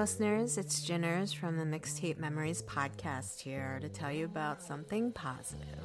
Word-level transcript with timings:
listeners. 0.00 0.56
It's 0.56 0.80
Jinners 0.80 1.30
from 1.30 1.58
the 1.58 1.64
Mixtape 1.64 2.16
Memories 2.16 2.62
podcast 2.62 3.38
here 3.38 3.78
to 3.82 3.88
tell 3.90 4.10
you 4.10 4.24
about 4.24 4.62
something 4.62 5.12
positive. 5.12 5.84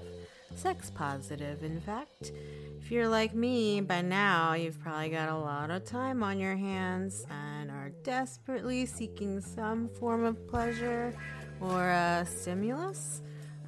Sex 0.55 0.89
positive, 0.89 1.65
in 1.65 1.81
fact. 1.81 2.31
If 2.79 2.91
you're 2.91 3.09
like 3.09 3.35
me, 3.35 3.81
by 3.81 4.01
now 4.01 4.53
you've 4.53 4.79
probably 4.79 5.09
got 5.09 5.27
a 5.27 5.35
lot 5.35 5.69
of 5.69 5.83
time 5.83 6.23
on 6.23 6.39
your 6.39 6.55
hands 6.55 7.25
and 7.29 7.69
are 7.69 7.91
desperately 8.03 8.85
seeking 8.85 9.41
some 9.41 9.89
form 9.89 10.23
of 10.23 10.47
pleasure 10.47 11.13
or 11.59 11.89
a 11.89 12.25
stimulus. 12.25 13.21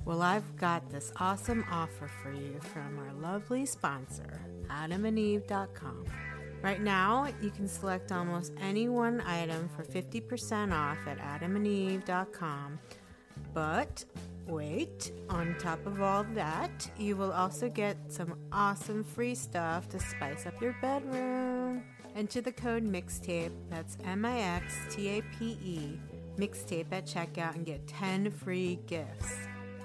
Well, 0.06 0.22
I've 0.22 0.56
got 0.56 0.90
this 0.90 1.12
awesome 1.18 1.66
offer 1.70 2.10
for 2.24 2.32
you 2.32 2.58
from 2.62 3.00
our 3.00 3.14
lovely 3.16 3.66
sponsor, 3.66 4.40
adamandeve.com. 4.70 6.06
Right 6.62 6.82
now, 6.82 7.28
you 7.42 7.52
can 7.52 7.68
select 7.68 8.12
almost 8.12 8.54
any 8.60 8.90
one 8.90 9.22
item 9.22 9.70
for 9.70 9.84
50% 9.84 10.74
off 10.74 10.98
at 11.08 11.20
adamandeve.com. 11.20 12.80
But 13.54 14.04
wait, 14.48 15.12
on 15.30 15.56
top 15.60 15.86
of 15.86 16.02
all 16.02 16.24
that, 16.34 16.90
you 16.98 17.16
will 17.16 17.32
also 17.32 17.70
get 17.70 17.98
some 18.08 18.38
awesome 18.52 19.04
free 19.04 19.36
stuff 19.36 19.88
to 19.90 20.00
spice 20.00 20.46
up 20.46 20.60
your 20.62 20.76
bedroom. 20.82 21.84
Enter 22.16 22.42
the 22.42 22.52
code 22.52 22.84
MIXTAPE, 22.84 23.52
that's 23.70 23.98
M 24.04 24.26
I 24.26 24.40
X 24.40 24.76
T 24.90 25.08
A 25.10 25.22
P 25.38 25.58
E, 25.64 26.00
MIXTAPE 26.38 26.88
at 26.92 27.06
checkout 27.06 27.56
and 27.56 27.66
get 27.66 27.86
10 27.88 28.32
free 28.32 28.80
gifts. 28.88 29.38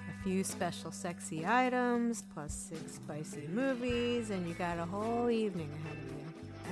A 0.08 0.22
few 0.22 0.42
special 0.42 0.90
sexy 0.90 1.44
items, 1.46 2.24
plus 2.32 2.54
six 2.54 2.94
spicy 2.94 3.48
movies, 3.52 4.30
and 4.30 4.48
you 4.48 4.54
got 4.54 4.78
a 4.78 4.84
whole 4.84 5.28
evening 5.28 5.70
ahead 5.74 5.96
of 5.98 6.01
you. 6.01 6.01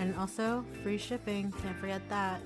And 0.00 0.16
also, 0.16 0.64
free 0.82 0.98
shipping. 0.98 1.52
Can't 1.62 1.78
forget 1.78 2.00
that. 2.08 2.40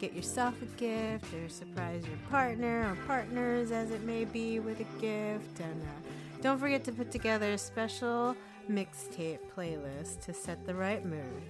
Get 0.00 0.14
yourself 0.14 0.54
a 0.62 0.66
gift 0.78 1.32
or 1.34 1.48
surprise 1.48 2.02
your 2.06 2.18
partner 2.30 2.90
or 2.90 3.06
partners, 3.06 3.70
as 3.70 3.90
it 3.90 4.02
may 4.02 4.24
be, 4.24 4.60
with 4.60 4.80
a 4.80 5.00
gift. 5.00 5.60
And 5.60 5.82
uh, 5.82 6.40
don't 6.42 6.58
forget 6.58 6.84
to 6.84 6.92
put 6.92 7.10
together 7.10 7.52
a 7.52 7.58
special 7.58 8.34
mixtape 8.70 9.38
playlist 9.54 10.20
to 10.22 10.34
set 10.34 10.66
the 10.66 10.74
right 10.74 11.04
mood. 11.04 11.42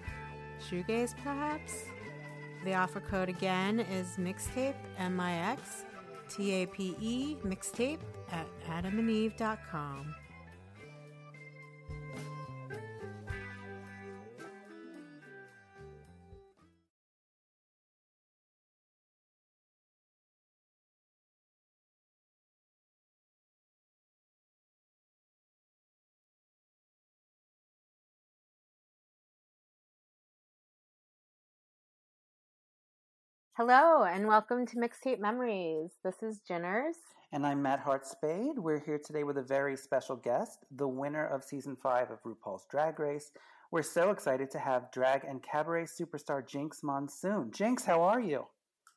Shoegaze, 0.69 1.15
perhaps? 1.23 1.85
The 2.65 2.75
offer 2.75 3.01
code 3.01 3.29
again 3.29 3.81
is 3.81 4.17
mixtape, 4.17 4.75
M 4.99 5.21
I 5.21 5.35
X 5.53 5.85
T 6.29 6.53
A 6.63 6.67
P 6.67 6.97
E, 7.01 7.37
mixtape 7.45 8.01
at 8.33 8.47
adamandeve.com. 8.67 10.15
Hello, 33.59 34.05
and 34.05 34.27
welcome 34.29 34.67
to 34.67 34.77
Mixtape 34.77 35.19
Memories. 35.19 35.93
This 36.05 36.23
is 36.23 36.43
Jinners. 36.47 36.97
And 37.33 37.47
I'm 37.47 37.63
Matt 37.63 37.81
Hart 37.81 38.07
Spade. 38.07 38.59
We're 38.59 38.85
here 38.85 39.01
today 39.03 39.25
with 39.25 39.39
a 39.39 39.43
very 39.43 39.79
special 39.79 40.15
guest, 40.15 40.59
the 40.71 40.87
winner 40.87 41.27
of 41.27 41.43
season 41.43 41.75
five 41.83 42.11
of 42.11 42.19
RuPaul's 42.23 42.67
Drag 42.71 43.01
Race. 43.01 43.33
We're 43.73 43.83
so 43.83 44.11
excited 44.11 44.51
to 44.51 44.59
have 44.59 44.93
drag 44.93 45.25
and 45.25 45.43
cabaret 45.43 45.85
superstar 45.85 46.47
Jinkx 46.47 46.83
Monsoon. 46.83 47.51
Jinkx, 47.51 47.87
how 47.87 48.03
are 48.03 48.21
you? 48.21 48.45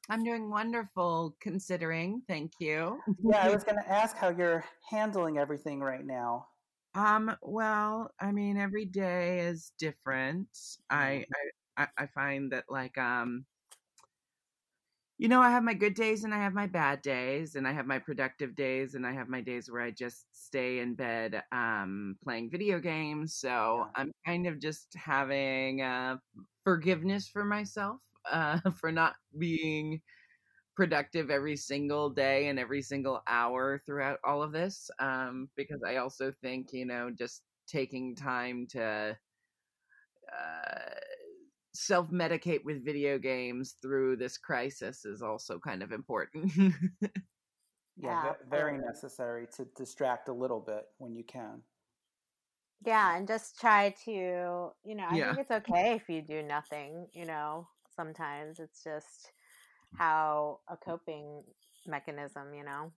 I'm 0.09 0.25
doing 0.25 0.49
wonderful 0.49 1.37
considering. 1.39 2.23
Thank 2.27 2.51
you. 2.59 2.99
yeah, 3.23 3.41
I 3.41 3.49
was 3.49 3.63
going 3.63 3.81
to 3.81 3.89
ask 3.89 4.17
how 4.17 4.27
you're 4.27 4.65
handling 4.89 5.37
everything 5.37 5.79
right 5.79 6.05
now. 6.05 6.47
Um, 6.95 7.33
well, 7.41 8.11
I 8.19 8.33
mean, 8.33 8.57
every 8.57 8.83
day 8.83 9.39
is 9.39 9.71
different. 9.79 10.49
I, 10.89 11.23
I, 11.77 11.87
I 11.97 12.07
find 12.07 12.51
that 12.51 12.65
like, 12.67 12.97
um, 12.97 13.45
you 15.19 15.27
know, 15.27 15.41
I 15.41 15.51
have 15.51 15.63
my 15.63 15.75
good 15.75 15.95
days 15.95 16.23
and 16.23 16.33
I 16.33 16.39
have 16.39 16.53
my 16.53 16.67
bad 16.67 17.01
days, 17.03 17.55
and 17.55 17.67
I 17.67 17.73
have 17.73 17.85
my 17.85 17.99
productive 17.99 18.55
days, 18.55 18.95
and 18.95 19.05
I 19.05 19.13
have 19.13 19.29
my 19.29 19.41
days 19.41 19.69
where 19.69 19.83
I 19.83 19.91
just 19.91 20.25
stay 20.33 20.79
in 20.79 20.95
bed 20.95 21.43
um, 21.51 22.17
playing 22.23 22.51
video 22.51 22.79
games. 22.79 23.35
So 23.35 23.49
yeah. 23.49 24.01
I'm 24.01 24.11
kind 24.25 24.47
of 24.47 24.59
just 24.59 24.95
having 24.95 25.81
uh, 25.81 26.17
forgiveness 26.63 27.27
for 27.29 27.45
myself 27.45 27.97
uh, 28.31 28.59
for 28.79 28.91
not 28.93 29.15
being 29.37 30.01
productive 30.75 31.29
every 31.29 31.57
single 31.57 32.09
day 32.09 32.47
and 32.47 32.59
every 32.59 32.81
single 32.81 33.21
hour 33.27 33.81
throughout 33.85 34.19
all 34.23 34.43
of 34.43 34.51
this. 34.53 34.89
Um, 34.99 35.49
because 35.57 35.81
I 35.85 35.97
also 35.97 36.33
think, 36.41 36.73
you 36.73 36.85
know, 36.85 37.11
just 37.17 37.43
taking 37.67 38.15
time 38.15 38.67
to. 38.71 39.17
Uh, 40.31 41.08
self 41.73 42.09
medicate 42.09 42.63
with 42.63 42.83
video 42.83 43.17
games 43.17 43.75
through 43.81 44.17
this 44.17 44.37
crisis 44.37 45.05
is 45.05 45.21
also 45.21 45.59
kind 45.59 45.83
of 45.83 45.91
important. 45.91 46.51
yeah, 46.57 46.71
yeah, 47.97 48.33
very 48.49 48.77
necessary 48.77 49.47
to 49.55 49.65
distract 49.75 50.29
a 50.29 50.33
little 50.33 50.59
bit 50.59 50.85
when 50.97 51.15
you 51.15 51.23
can. 51.23 51.61
Yeah, 52.85 53.17
and 53.17 53.27
just 53.27 53.59
try 53.59 53.93
to, 54.05 54.11
you 54.11 54.95
know, 54.95 55.05
I 55.09 55.15
yeah. 55.15 55.35
think 55.35 55.47
it's 55.49 55.67
okay 55.67 55.93
if 55.95 56.07
you 56.07 56.21
do 56.21 56.41
nothing, 56.41 57.07
you 57.13 57.25
know, 57.25 57.67
sometimes 57.93 58.59
it's 58.59 58.83
just 58.83 59.31
how 59.97 60.59
a 60.69 60.77
coping 60.77 61.43
mechanism, 61.85 62.53
you 62.53 62.63
know. 62.63 62.93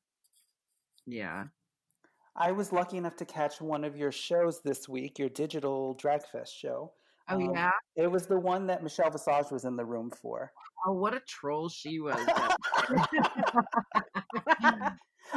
Yeah. 1.06 1.44
I 2.36 2.52
was 2.52 2.72
lucky 2.72 2.96
enough 2.96 3.16
to 3.16 3.24
catch 3.24 3.60
one 3.60 3.84
of 3.84 3.96
your 3.96 4.12
shows 4.12 4.62
this 4.62 4.88
week, 4.88 5.18
your 5.18 5.28
digital 5.28 5.98
Dragfest 6.00 6.54
show. 6.56 6.92
Oh 7.28 7.36
um, 7.36 7.54
yeah, 7.54 7.70
it 7.96 8.10
was 8.10 8.26
the 8.26 8.38
one 8.38 8.66
that 8.66 8.82
Michelle 8.82 9.10
Visage 9.10 9.50
was 9.50 9.64
in 9.64 9.76
the 9.76 9.84
room 9.84 10.10
for. 10.10 10.52
Oh, 10.86 10.92
what 10.92 11.14
a 11.14 11.20
troll 11.20 11.68
she 11.68 12.00
was! 12.00 12.18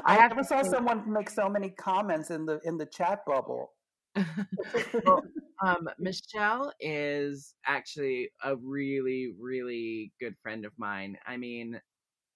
I 0.05 0.17
never 0.17 0.43
saw 0.43 0.63
someone 0.63 1.11
make 1.11 1.29
so 1.29 1.47
many 1.47 1.69
comments 1.69 2.31
in 2.31 2.45
the 2.45 2.59
in 2.63 2.77
the 2.77 2.85
chat 2.85 3.19
bubble. 3.25 3.71
well, 5.05 5.23
um, 5.63 5.89
Michelle 5.99 6.71
is 6.79 7.53
actually 7.65 8.29
a 8.43 8.55
really, 8.55 9.33
really 9.39 10.11
good 10.19 10.35
friend 10.41 10.65
of 10.65 10.71
mine. 10.77 11.17
I 11.25 11.37
mean, 11.37 11.79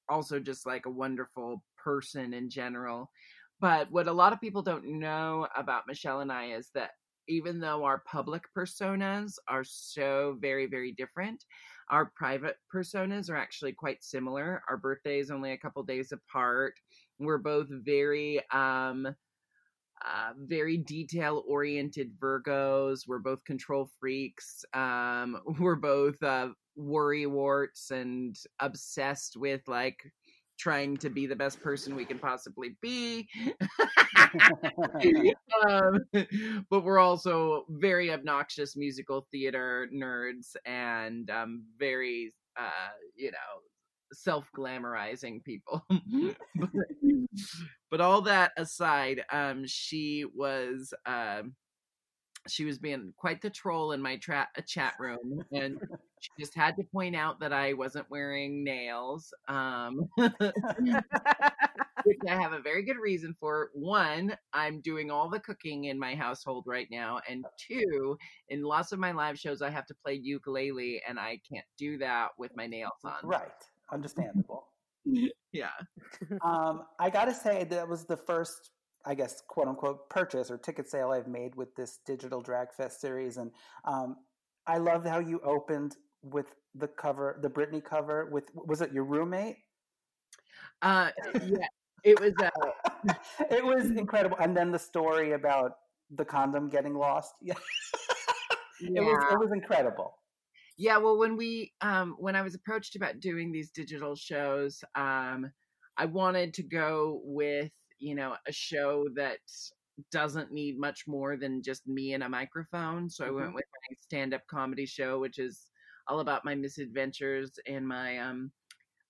also 0.10 0.40
just 0.40 0.66
like 0.66 0.86
a 0.86 0.92
wonderful 0.92 1.64
person 1.78 2.34
in 2.34 2.50
general. 2.50 3.10
But 3.62 3.92
what 3.92 4.08
a 4.08 4.14
lot 4.14 4.34
of 4.34 4.42
people 4.42 4.62
don't 4.62 5.00
know 5.00 5.48
about 5.56 5.88
Michelle 5.88 6.22
and 6.22 6.31
I 6.31 6.52
is 6.52 6.70
that 6.76 6.92
even 7.29 7.59
though 7.59 7.85
our 7.85 8.03
public 8.06 8.44
personas 8.57 9.35
are 9.47 9.63
so 9.63 10.38
very, 10.41 10.66
very 10.66 10.91
different, 10.91 11.45
our 11.90 12.12
private 12.16 12.57
personas 12.73 13.29
are 13.29 13.38
actually 13.38 13.72
quite 13.72 14.03
similar. 14.03 14.62
Our 14.69 14.78
birthday 14.78 15.19
is 15.19 15.31
only 15.31 15.53
a 15.53 15.57
couple 15.57 15.81
days 15.84 16.12
apart. 16.12 16.73
We're 17.19 17.38
both 17.38 17.68
very, 17.69 18.41
um, 18.51 19.07
uh, 20.06 20.31
very 20.38 20.78
detail 20.78 21.44
oriented 21.47 22.12
Virgos. 22.19 23.07
We're 23.07 23.19
both 23.19 23.44
control 23.44 23.89
freaks. 24.00 24.63
Um, 24.73 25.39
we're 25.59 25.75
both 25.75 26.22
uh, 26.23 26.50
worry 26.75 27.25
warts 27.25 27.91
and 27.91 28.38
obsessed 28.59 29.35
with 29.38 29.62
like 29.68 30.00
trying 30.59 30.97
to 30.97 31.09
be 31.09 31.25
the 31.25 31.36
best 31.36 31.62
person 31.62 31.96
we 31.96 32.06
can 32.06 32.20
possibly 32.20 32.75
be. 32.81 33.28
um, 35.68 36.00
but 36.70 36.84
we're 36.84 37.00
also 37.00 37.66
very 37.70 38.12
obnoxious 38.12 38.75
musical 38.75 39.25
theater 39.31 39.88
nerds 39.94 40.56
and 40.66 41.30
um, 41.30 41.63
very, 41.80 42.33
uh, 42.60 42.89
you 43.16 43.31
know, 43.31 43.38
self 44.13 44.50
glamorizing 44.56 45.44
people. 45.44 45.86
but, 46.56 46.69
but, 47.89 48.01
all 48.01 48.22
that 48.22 48.51
aside, 48.57 49.24
um, 49.31 49.66
she 49.66 50.25
was. 50.36 50.94
Um, 51.06 51.56
she 52.48 52.63
was 52.63 52.80
being 52.80 53.13
quite 53.18 53.42
the 53.42 53.50
troll 53.50 53.92
in 53.92 54.01
my 54.01 54.16
tra- 54.16 54.48
chat 54.66 54.94
room, 54.98 55.44
and 55.51 55.78
she 56.19 56.30
just 56.39 56.56
had 56.56 56.75
to 56.77 56.83
point 56.83 57.16
out 57.16 57.39
that 57.39 57.54
I 57.54 57.74
wasn't 57.74 58.10
wearing 58.10 58.63
nails, 58.63 59.33
um, 59.48 60.10
which 60.18 60.31
I 62.27 62.36
have 62.36 62.54
a 62.54 62.62
very 62.62 62.83
good 62.83 62.98
reason 62.98 63.36
for. 63.39 63.69
One, 63.74 64.36
I'm 64.54 64.81
doing 64.81 65.10
all 65.10 65.30
the 65.30 65.39
cooking 65.39 65.86
in 65.86 65.98
my 65.98 66.16
household 66.16 66.66
right 66.68 66.88
now, 66.92 67.19
and 67.30 67.45
two, 67.57 68.18
in 68.50 68.63
lots 68.63 68.92
of 68.92 69.00
my 69.00 69.12
live 69.12 69.39
shows, 69.39 69.62
I 69.62 69.69
have 69.69 69.86
to 69.88 69.95
play 70.04 70.19
ukulele, 70.21 71.01
and 71.07 71.19
I 71.19 71.39
can't 71.50 71.66
do 71.77 71.98
that 72.00 72.30
with 72.38 72.51
my 72.56 72.68
nails 72.68 72.92
on. 73.06 73.18
Right, 73.24 73.50
understandable. 73.92 74.68
yeah. 75.54 75.69
Um, 76.44 76.83
I 77.00 77.10
gotta 77.10 77.33
say 77.33 77.63
that 77.66 77.88
was 77.88 78.06
the 78.06 78.18
first 78.18 78.71
I 79.06 79.16
guess, 79.16 79.42
quote 79.48 79.68
unquote, 79.68 80.10
purchase 80.10 80.51
or 80.51 80.57
ticket 80.57 80.89
sale 80.89 81.12
I've 81.12 81.27
made 81.27 81.56
with 81.56 81.74
this 81.75 82.00
digital 82.06 82.42
drag 82.42 82.74
fest 82.74 83.00
series. 83.00 83.38
And 83.38 83.51
um, 83.86 84.18
I 84.68 84.77
love 84.77 85.06
how 85.06 85.19
you 85.19 85.39
opened 85.39 85.95
with 86.24 86.48
the 86.75 86.88
cover, 86.88 87.39
the 87.42 87.50
Britney 87.50 87.83
cover 87.83 88.30
with 88.31 88.45
was 88.54 88.81
it 88.81 88.92
your 88.92 89.04
roommate? 89.04 89.57
Uh, 90.81 91.12
yeah, 91.42 91.68
it 92.04 92.19
was. 92.19 92.33
Uh, 92.42 93.13
it 93.51 93.63
was 93.63 93.92
incredible, 93.92 94.38
and 94.39 94.56
then 94.56 94.71
the 94.71 94.80
story 94.80 95.33
about 95.33 95.74
the 96.12 96.25
condom 96.25 96.69
getting 96.69 96.94
lost. 96.94 97.33
Yeah, 97.42 97.54
yeah. 98.81 99.01
it 99.01 99.01
was 99.01 99.25
it 99.31 99.39
was 99.39 99.51
incredible. 99.54 100.16
Yeah, 100.77 100.98
well, 100.98 101.18
when 101.18 101.36
we 101.36 101.74
um, 101.81 102.16
when 102.19 102.36
I 102.36 102.42
was 102.42 102.56
approached 102.56 102.95
about 102.95 103.19
doing 103.19 103.51
these 103.51 103.71
digital 103.71 104.16
shows, 104.16 104.83
um, 104.95 105.51
I 105.98 106.06
wanted 106.06 106.54
to 106.56 106.63
go 106.63 107.21
with 107.24 107.71
you 108.00 108.16
know 108.16 108.36
a 108.48 108.51
show 108.51 109.07
that 109.16 109.39
doesn't 110.12 110.54
need 110.54 110.80
much 110.80 111.06
more 111.07 111.36
than 111.36 111.62
just 111.62 111.86
me 111.86 112.13
and 112.13 112.24
a 112.24 112.30
microphone. 112.30 113.10
So 113.10 113.25
I 113.25 113.31
went 113.31 113.50
Mhm. 113.50 113.56
with 113.56 113.66
my 113.89 113.95
stand-up 114.00 114.48
comedy 114.48 114.86
show, 114.86 115.19
which 115.19 115.39
is 115.39 115.69
all 116.09 116.19
about 116.21 116.45
my 116.45 116.56
misadventures 116.56 117.59
and 117.67 117.88
my 117.88 118.17
um, 118.19 118.51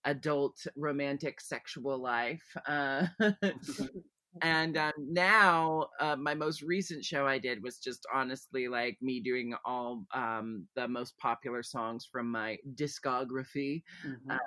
adult 0.06 0.58
romantic 0.76 1.42
sexual 1.42 1.98
life. 2.00 2.44
Uh, 2.68 3.08
and 4.42 4.78
um, 4.78 4.94
now 5.00 5.88
uh, 6.00 6.16
my 6.16 6.34
most 6.34 6.62
recent 6.62 7.04
show 7.04 7.28
I 7.28 7.40
did 7.40 7.64
was 7.64 7.80
just 7.80 8.06
honestly 8.14 8.68
like 8.68 8.98
me 9.02 9.20
doing 9.22 9.56
all 9.66 10.06
um, 10.14 10.68
the 10.76 10.88
most 10.88 11.18
popular 11.18 11.64
songs 11.64 12.08
from 12.12 12.32
my 12.32 12.58
discography 12.76 13.84
Mhm. 14.04 14.40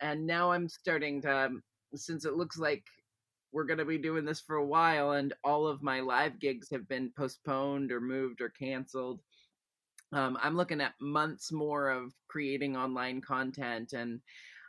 and 0.00 0.26
now 0.26 0.50
I'm 0.52 0.68
starting 0.68 1.22
to 1.22 1.50
since 1.94 2.24
it 2.24 2.34
looks 2.34 2.58
like 2.58 2.84
we're 3.52 3.64
going 3.64 3.78
to 3.78 3.84
be 3.84 3.98
doing 3.98 4.24
this 4.24 4.40
for 4.40 4.56
a 4.56 4.66
while 4.66 5.12
and 5.12 5.32
all 5.44 5.66
of 5.66 5.82
my 5.82 6.00
live 6.00 6.38
gigs 6.38 6.68
have 6.70 6.88
been 6.88 7.12
postponed 7.16 7.92
or 7.92 8.00
moved 8.00 8.40
or 8.40 8.50
canceled 8.50 9.20
um, 10.16 10.38
i'm 10.42 10.56
looking 10.56 10.80
at 10.80 10.94
months 11.00 11.52
more 11.52 11.90
of 11.90 12.12
creating 12.28 12.76
online 12.76 13.20
content 13.20 13.92
and 13.92 14.20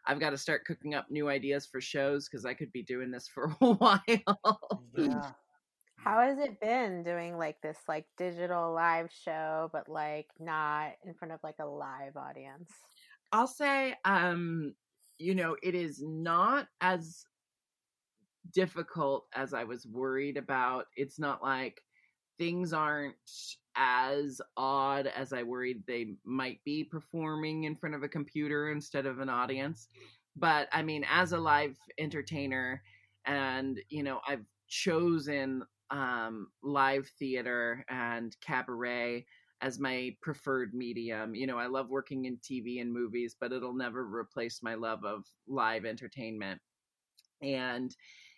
i've 0.05 0.19
got 0.19 0.31
to 0.31 0.37
start 0.37 0.65
cooking 0.65 0.93
up 0.93 1.07
new 1.09 1.29
ideas 1.29 1.65
for 1.65 1.81
shows 1.81 2.27
because 2.27 2.45
i 2.45 2.53
could 2.53 2.71
be 2.71 2.83
doing 2.83 3.11
this 3.11 3.27
for 3.27 3.55
a 3.61 3.73
while 3.73 4.81
yeah. 4.95 5.31
How 5.97 6.21
has 6.21 6.37
it 6.37 6.61
been 6.61 7.03
doing 7.03 7.37
like 7.37 7.59
this 7.61 7.79
like 7.87 8.05
digital 8.17 8.71
live 8.71 9.11
show, 9.25 9.69
but 9.73 9.89
like 9.89 10.27
not 10.39 10.91
in 11.05 11.13
front 11.13 11.33
of 11.33 11.39
like 11.43 11.57
a 11.59 11.65
live 11.65 12.15
audience? 12.15 12.71
I'll 13.33 13.47
say, 13.47 13.95
um, 14.05 14.73
you 15.17 15.35
know, 15.35 15.57
it 15.61 15.75
is 15.75 16.01
not 16.01 16.67
as 16.79 17.25
difficult 18.53 19.25
as 19.35 19.53
I 19.53 19.65
was 19.65 19.85
worried 19.85 20.37
about. 20.37 20.85
It's 20.95 21.19
not 21.19 21.43
like 21.43 21.81
things 22.37 22.71
aren't 22.71 23.15
as 23.77 24.41
odd 24.57 25.07
as 25.07 25.31
I 25.31 25.43
worried 25.43 25.83
they 25.87 26.15
might 26.25 26.59
be 26.65 26.83
performing 26.83 27.65
in 27.65 27.75
front 27.75 27.95
of 27.95 28.03
a 28.03 28.09
computer 28.09 28.71
instead 28.71 29.05
of 29.05 29.19
an 29.19 29.29
audience. 29.29 29.87
But 30.35 30.67
I 30.71 30.81
mean, 30.81 31.05
as 31.09 31.31
a 31.31 31.37
live 31.37 31.77
entertainer, 31.97 32.81
and 33.25 33.79
you 33.89 34.03
know, 34.03 34.19
I've 34.27 34.45
chosen 34.67 35.63
um, 35.89 36.47
live 36.63 37.09
theater 37.19 37.85
and 37.89 38.35
cabaret 38.41 39.25
as 39.61 39.79
my 39.79 40.15
preferred 40.21 40.73
medium. 40.73 41.33
You 41.33 41.47
know, 41.47 41.57
I 41.57 41.67
love 41.67 41.89
working 41.89 42.25
in 42.25 42.37
TV 42.37 42.81
and 42.81 42.91
movies, 42.91 43.35
but 43.39 43.51
it'll 43.51 43.73
never 43.73 44.03
replace 44.05 44.61
my 44.61 44.75
love 44.75 45.03
of 45.03 45.25
live 45.47 45.85
entertainment. 45.85 46.61
And 47.41 47.95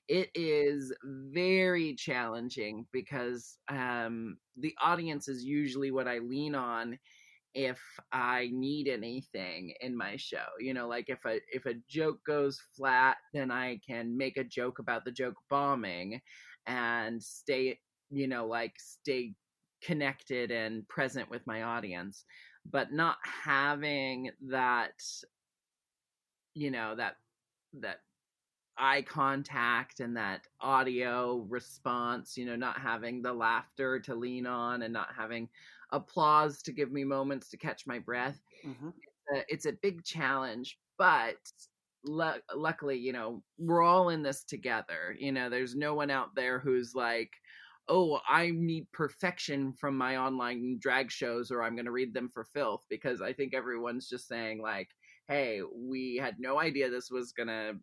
it 0.10 0.32
is 0.34 0.94
very 1.06 1.96
challenging 1.96 2.88
because 2.92 3.60
um, 3.70 4.38
the 4.58 4.74
audience 4.84 5.30
is 5.30 5.46
usually 5.46 5.92
what 5.92 6.08
I 6.08 6.18
lean 6.18 6.56
on 6.56 6.98
if 7.54 7.80
I 8.12 8.50
need 8.52 8.88
anything 8.88 9.74
in 9.82 9.96
my 9.96 10.16
show. 10.18 10.46
You 10.60 10.74
know, 10.74 10.88
like 10.88 11.10
if 11.10 11.26
a 11.26 11.40
if 11.54 11.68
a 11.68 11.76
joke 11.88 12.20
goes 12.26 12.60
flat, 12.76 13.18
then 13.34 13.52
I 13.52 13.80
can 13.88 14.18
make 14.18 14.38
a 14.38 14.44
joke 14.44 14.80
about 14.80 15.06
the 15.06 15.12
joke 15.12 15.36
bombing 15.50 16.20
and 16.66 17.22
stay, 17.22 17.80
you 18.10 18.28
know, 18.28 18.48
like 18.48 18.74
stay 18.80 19.36
connected 19.84 20.52
and 20.52 20.88
present 20.90 21.30
with 21.30 21.46
my 21.46 21.64
audience. 21.64 22.26
But 22.72 22.92
not 22.92 23.18
having 23.24 24.32
that 24.50 24.94
you 26.56 26.72
know, 26.72 26.96
that 26.96 27.16
that 27.80 28.00
eye 28.80 29.02
contact 29.04 30.00
and 30.00 30.18
that 30.18 30.48
audio 30.62 31.38
response, 31.50 32.38
you 32.38 32.46
know, 32.46 32.56
not 32.56 32.80
having 32.82 33.22
the 33.22 33.34
laughter 33.34 34.00
to 34.02 34.16
lean 34.16 34.48
on 34.48 34.82
and 34.84 34.94
not 34.94 35.14
having 35.16 35.50
applause 35.92 36.62
to 36.64 36.72
give 36.74 36.92
me 36.92 37.04
moments 37.04 37.50
to 37.50 37.58
catch 37.58 37.86
my 37.88 38.00
breath. 38.00 38.42
Mhm. 38.64 38.94
Uh, 39.36 39.42
it's 39.48 39.66
a 39.66 39.74
big 39.74 40.04
challenge, 40.04 40.80
but 40.98 41.38
lu- 42.04 42.42
luckily, 42.56 42.98
you 42.98 43.14
know, 43.14 43.44
we're 43.58 43.82
all 43.84 44.10
in 44.10 44.24
this 44.24 44.44
together. 44.44 45.16
You 45.20 45.32
know, 45.32 45.50
there's 45.50 45.76
no 45.76 45.94
one 45.94 46.10
out 46.10 46.36
there 46.36 46.60
who's 46.60 46.96
like, 46.96 47.32
oh, 47.88 48.20
I 48.28 48.52
need 48.52 48.92
perfection 48.92 49.74
from 49.74 49.98
my 49.98 50.18
online 50.18 50.78
drag 50.80 51.12
shows 51.12 51.52
or 51.52 51.64
I'm 51.64 51.76
going 51.76 51.86
to 51.86 51.92
read 51.92 52.14
them 52.14 52.30
for 52.30 52.44
filth 52.44 52.86
because 52.90 53.22
I 53.22 53.34
think 53.34 53.54
everyone's 53.54 54.08
just 54.08 54.28
saying, 54.28 54.62
like, 54.62 54.90
hey, 55.28 55.62
we 55.64 56.16
had 56.18 56.40
no 56.40 56.60
idea 56.60 56.90
this 56.90 57.10
was 57.10 57.32
going 57.32 57.48
to 57.48 57.80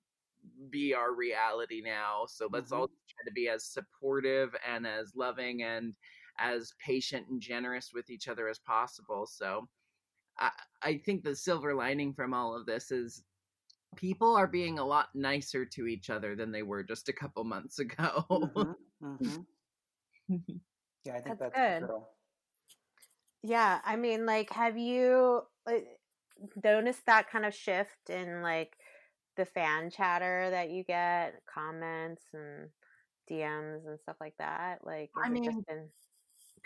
be 0.70 0.94
our 0.94 1.14
reality 1.14 1.82
now. 1.84 2.24
So 2.28 2.48
let's 2.50 2.72
all 2.72 2.86
try 2.86 3.24
to 3.24 3.32
be 3.32 3.48
as 3.48 3.64
supportive 3.64 4.54
and 4.66 4.86
as 4.86 5.14
loving 5.14 5.62
and 5.62 5.94
as 6.38 6.72
patient 6.84 7.28
and 7.28 7.40
generous 7.40 7.90
with 7.92 8.10
each 8.10 8.28
other 8.28 8.48
as 8.48 8.58
possible. 8.58 9.26
So 9.26 9.68
I, 10.38 10.50
I 10.82 10.98
think 10.98 11.24
the 11.24 11.34
silver 11.34 11.74
lining 11.74 12.12
from 12.12 12.34
all 12.34 12.54
of 12.54 12.66
this 12.66 12.90
is 12.90 13.22
people 13.96 14.36
are 14.36 14.46
being 14.46 14.78
a 14.78 14.84
lot 14.84 15.08
nicer 15.14 15.64
to 15.64 15.86
each 15.86 16.10
other 16.10 16.36
than 16.36 16.52
they 16.52 16.62
were 16.62 16.82
just 16.82 17.08
a 17.08 17.12
couple 17.12 17.44
months 17.44 17.78
ago. 17.78 18.24
Mhm. 18.30 18.74
Mhm. 19.02 19.46
Yeah, 21.04 21.14
I 21.14 21.20
think 21.20 21.38
That's 21.38 21.54
that's, 21.54 21.80
good. 21.80 21.86
true. 21.86 22.04
Yeah, 23.44 23.80
I 23.84 23.94
mean, 23.94 24.26
like, 24.26 24.50
have 24.50 24.76
you 24.76 25.42
like, 25.64 25.86
noticed 26.64 27.06
that 27.06 27.30
kind 27.30 27.46
of 27.46 27.54
shift 27.54 28.10
in 28.10 28.42
like 28.42 28.76
the 29.36 29.44
fan 29.44 29.90
chatter 29.90 30.50
that 30.50 30.70
you 30.70 30.84
get, 30.84 31.42
comments 31.46 32.24
and 32.32 32.70
DMs 33.30 33.86
and 33.86 33.98
stuff 34.00 34.16
like 34.20 34.36
that? 34.38 34.84
Like, 34.84 35.10
I 35.16 35.28
mean, 35.28 35.44
just 35.44 35.66
been 35.66 35.88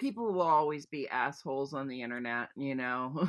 people 0.01 0.33
will 0.33 0.43
always 0.43 0.87
be 0.87 1.09
assholes 1.09 1.75
on 1.75 1.87
the 1.87 2.03
internet, 2.03 2.49
you 2.57 2.75
know. 2.75 3.29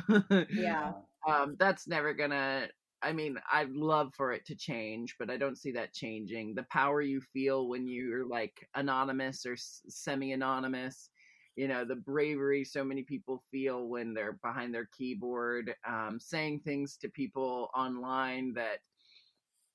yeah, 0.50 0.92
um, 1.28 1.56
that's 1.58 1.86
never 1.86 2.14
gonna. 2.14 2.68
I 3.02 3.12
mean, 3.12 3.36
I'd 3.50 3.70
love 3.70 4.14
for 4.16 4.32
it 4.32 4.46
to 4.46 4.54
change, 4.54 5.16
but 5.18 5.28
I 5.28 5.36
don't 5.36 5.58
see 5.58 5.72
that 5.72 5.92
changing. 5.92 6.54
The 6.54 6.66
power 6.70 7.02
you 7.02 7.20
feel 7.20 7.68
when 7.68 7.88
you're 7.88 8.24
like 8.26 8.68
anonymous 8.74 9.44
or 9.44 9.56
semi-anonymous, 9.56 11.10
you 11.56 11.66
know, 11.66 11.84
the 11.84 11.96
bravery 11.96 12.64
so 12.64 12.84
many 12.84 13.02
people 13.02 13.42
feel 13.50 13.88
when 13.88 14.14
they're 14.14 14.38
behind 14.44 14.72
their 14.72 14.88
keyboard, 14.96 15.74
um, 15.86 16.20
saying 16.20 16.60
things 16.60 16.96
to 16.98 17.08
people 17.08 17.70
online 17.74 18.54
that 18.54 18.78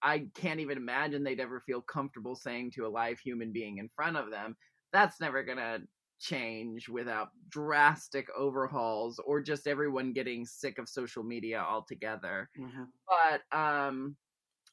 I 0.07 0.29
can't 0.35 0.59
even 0.59 0.77
imagine 0.77 1.23
they'd 1.23 1.39
ever 1.39 1.61
feel 1.61 1.81
comfortable 1.81 2.35
saying 2.35 2.71
to 2.71 2.85
a 2.85 2.89
live 2.89 3.19
human 3.19 3.51
being 3.51 3.77
in 3.79 3.89
front 3.95 4.17
of 4.17 4.31
them. 4.31 4.55
That's 4.93 5.19
never 5.19 5.43
gonna 5.43 5.81
change 6.19 6.89
without 6.89 7.29
drastic 7.49 8.27
overhauls 8.35 9.19
or 9.19 9.41
just 9.41 9.67
everyone 9.67 10.13
getting 10.13 10.45
sick 10.45 10.79
of 10.79 10.89
social 10.89 11.23
media 11.23 11.59
altogether. 11.59 12.49
Mhm. 12.55 12.91
But 13.07 13.43
um 13.57 14.17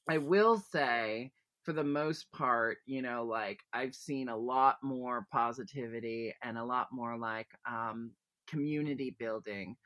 I 0.08 0.18
will 0.18 0.58
say 0.58 1.32
for 1.62 1.72
the 1.72 1.84
most 1.84 2.30
part, 2.32 2.78
you 2.86 3.02
know, 3.02 3.24
like 3.24 3.64
I've 3.72 3.94
seen 3.94 4.28
a 4.28 4.36
lot 4.36 4.78
more 4.82 5.26
positivity 5.32 6.34
and 6.42 6.58
a 6.58 6.64
lot 6.64 6.88
more 6.92 7.18
like 7.18 7.48
um 7.68 8.14
community 8.46 9.10
building 9.18 9.76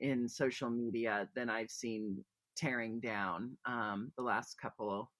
in 0.00 0.28
social 0.28 0.70
media 0.70 1.30
than 1.34 1.50
I've 1.50 1.70
seen 1.70 2.24
tearing 2.56 3.00
down 3.00 3.56
um 3.66 4.12
the 4.16 4.22
last 4.22 4.56
couple 4.60 5.10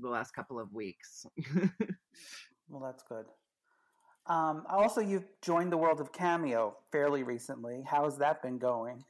the 0.00 0.08
last 0.08 0.32
couple 0.34 0.58
of 0.58 0.72
weeks. 0.72 1.26
Well, 2.68 2.82
that's 2.82 3.02
good. 3.02 3.26
Um, 4.26 4.64
also, 4.70 5.00
you've 5.00 5.26
joined 5.42 5.70
the 5.70 5.76
world 5.76 6.00
of 6.00 6.12
Cameo 6.12 6.76
fairly 6.90 7.22
recently. 7.22 7.82
How 7.86 8.04
has 8.04 8.16
that 8.18 8.42
been 8.42 8.58
going? 8.58 9.04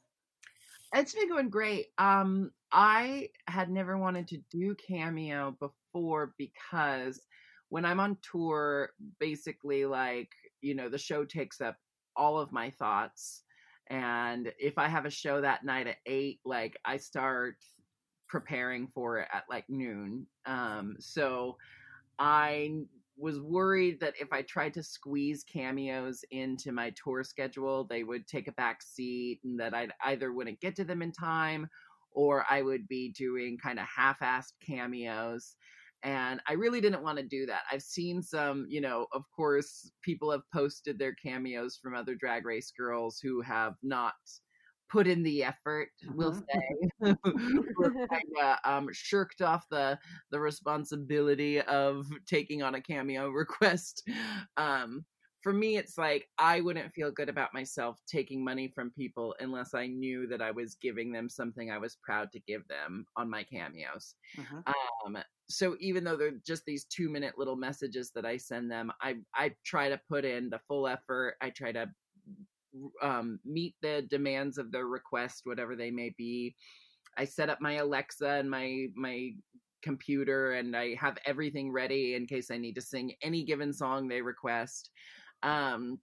It's 0.92 1.14
been 1.14 1.28
going 1.28 1.50
great. 1.50 1.86
Um, 1.98 2.50
I 2.72 3.28
had 3.46 3.70
never 3.70 3.96
wanted 3.96 4.28
to 4.28 4.38
do 4.50 4.74
Cameo 4.74 5.56
before 5.60 6.34
because 6.36 7.20
when 7.68 7.84
I'm 7.84 8.00
on 8.00 8.18
tour, 8.30 8.90
basically, 9.20 9.86
like, 9.86 10.30
you 10.60 10.74
know, 10.74 10.88
the 10.88 10.98
show 10.98 11.24
takes 11.24 11.60
up 11.60 11.76
all 12.16 12.38
of 12.38 12.52
my 12.52 12.70
thoughts. 12.70 13.43
And 13.90 14.52
if 14.58 14.78
I 14.78 14.88
have 14.88 15.06
a 15.06 15.10
show 15.10 15.40
that 15.40 15.64
night 15.64 15.86
at 15.86 15.96
eight, 16.06 16.40
like, 16.44 16.78
I 16.84 16.96
start 16.96 17.56
preparing 18.28 18.88
for 18.88 19.18
it 19.18 19.28
at 19.32 19.44
like 19.48 19.68
noon. 19.68 20.26
Um, 20.46 20.96
so 20.98 21.56
I 22.18 22.84
was 23.16 23.40
worried 23.40 24.00
that 24.00 24.14
if 24.20 24.32
I 24.32 24.42
tried 24.42 24.74
to 24.74 24.82
squeeze 24.82 25.44
cameos 25.44 26.24
into 26.30 26.72
my 26.72 26.92
tour 27.02 27.22
schedule, 27.22 27.84
they 27.84 28.02
would 28.02 28.26
take 28.26 28.48
a 28.48 28.52
back 28.52 28.82
seat 28.82 29.40
and 29.44 29.58
that 29.60 29.74
I 29.74 29.88
either 30.04 30.32
wouldn't 30.32 30.60
get 30.60 30.74
to 30.76 30.84
them 30.84 31.02
in 31.02 31.12
time 31.12 31.68
or 32.10 32.44
I 32.48 32.62
would 32.62 32.88
be 32.88 33.10
doing 33.10 33.58
kind 33.58 33.78
of 33.78 33.86
half 33.86 34.20
assed 34.20 34.54
cameos. 34.64 35.56
And 36.04 36.40
I 36.48 36.52
really 36.54 36.80
didn't 36.80 37.02
want 37.02 37.18
to 37.18 37.24
do 37.24 37.46
that. 37.46 37.62
I've 37.72 37.82
seen 37.82 38.22
some, 38.22 38.66
you 38.68 38.80
know, 38.80 39.06
of 39.12 39.24
course, 39.34 39.90
people 40.02 40.30
have 40.30 40.42
posted 40.52 40.98
their 40.98 41.14
cameos 41.14 41.76
from 41.82 41.94
other 41.94 42.14
drag 42.14 42.44
race 42.46 42.70
girls 42.76 43.18
who 43.22 43.40
have 43.42 43.74
not 43.82 44.14
put 44.90 45.06
in 45.06 45.22
the 45.22 45.42
effort, 45.44 45.88
we'll 46.16 46.34
Mm-hmm. 46.34 46.44
say, 46.52 47.14
kind 48.10 48.24
of 48.42 48.58
um, 48.64 48.88
shirked 48.92 49.42
off 49.42 49.64
the 49.70 49.98
the 50.30 50.40
responsibility 50.40 51.60
of 51.62 52.06
taking 52.26 52.62
on 52.62 52.74
a 52.74 52.80
cameo 52.80 53.28
request. 53.30 54.08
Um, 54.56 55.04
for 55.44 55.52
me, 55.54 55.76
it's 55.78 55.98
like 55.98 56.28
I 56.38 56.60
wouldn't 56.62 56.94
feel 56.94 57.12
good 57.12 57.28
about 57.30 57.54
myself 57.54 58.00
taking 58.08 58.44
money 58.44 58.68
from 58.74 58.92
people 58.92 59.36
unless 59.40 59.74
I 59.74 59.86
knew 59.86 60.26
that 60.28 60.42
I 60.42 60.52
was 60.52 60.76
giving 60.76 61.12
them 61.12 61.30
something 61.30 61.70
I 61.70 61.78
was 61.78 61.98
proud 62.02 62.32
to 62.32 62.40
give 62.40 62.66
them 62.68 63.06
on 63.16 63.30
my 63.30 63.44
cameos. 63.44 64.16
Mhm. 64.36 64.64
Um, 64.66 65.18
so 65.50 65.76
even 65.80 66.04
though 66.04 66.16
they're 66.16 66.40
just 66.46 66.64
these 66.66 66.86
two 66.86 67.10
minute 67.10 67.38
little 67.38 67.56
messages 67.56 68.12
that 68.16 68.26
I 68.26 68.38
send 68.38 68.70
them, 68.72 68.92
I 69.02 69.18
I 69.34 69.56
try 69.64 69.90
to 69.90 70.00
put 70.08 70.24
in 70.26 70.50
the 70.50 70.60
full 70.68 70.88
effort. 70.88 71.36
I 71.42 71.50
try 71.50 71.72
to 71.72 71.94
um, 73.02 73.40
meet 73.44 73.76
the 73.82 74.02
demands 74.02 74.58
of 74.58 74.72
their 74.72 74.86
request, 74.86 75.42
whatever 75.44 75.76
they 75.76 75.90
may 75.90 76.10
be. 76.16 76.56
I 77.16 77.24
set 77.26 77.50
up 77.50 77.60
my 77.60 77.74
Alexa 77.74 78.28
and 78.28 78.50
my 78.50 78.88
my 78.94 79.32
computer, 79.82 80.52
and 80.52 80.76
I 80.76 80.94
have 80.96 81.18
everything 81.26 81.72
ready 81.72 82.14
in 82.14 82.26
case 82.26 82.50
I 82.50 82.58
need 82.58 82.74
to 82.76 82.82
sing 82.82 83.14
any 83.22 83.44
given 83.44 83.72
song 83.72 84.08
they 84.08 84.22
request. 84.22 84.90
Um, 85.44 86.02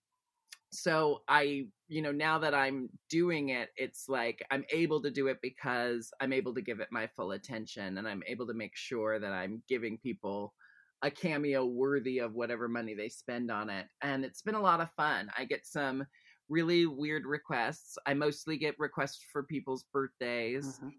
so 0.71 1.23
I, 1.27 1.67
you 1.87 2.01
know, 2.01 2.11
now 2.13 2.39
that 2.39 2.53
I'm 2.53 2.89
doing 3.09 3.49
it, 3.49 3.71
it's 3.75 4.07
like 4.07 4.45
I'm 4.51 4.65
able 4.71 5.01
to 5.01 5.11
do 5.11 5.27
it 5.27 5.39
because 5.41 6.11
I'm 6.21 6.33
able 6.33 6.53
to 6.55 6.61
give 6.61 6.79
it 6.79 6.89
my 6.91 7.07
full 7.07 7.31
attention, 7.31 7.97
and 7.97 8.07
I'm 8.07 8.23
able 8.27 8.47
to 8.47 8.53
make 8.53 8.75
sure 8.75 9.19
that 9.19 9.31
I'm 9.33 9.63
giving 9.67 9.97
people 9.99 10.53
a 11.01 11.11
cameo 11.11 11.65
worthy 11.65 12.19
of 12.19 12.33
whatever 12.33 12.69
money 12.69 12.93
they 12.93 13.09
spend 13.09 13.51
on 13.51 13.69
it. 13.69 13.87
And 14.01 14.23
it's 14.23 14.41
been 14.43 14.55
a 14.55 14.61
lot 14.61 14.81
of 14.81 14.93
fun. 14.93 15.31
I 15.37 15.45
get 15.45 15.65
some 15.65 16.05
really 16.47 16.85
weird 16.85 17.25
requests. 17.25 17.97
I 18.05 18.13
mostly 18.13 18.57
get 18.57 18.79
requests 18.79 19.23
for 19.31 19.43
people's 19.43 19.83
birthdays. 19.91 20.79
Mhm. 20.79 20.91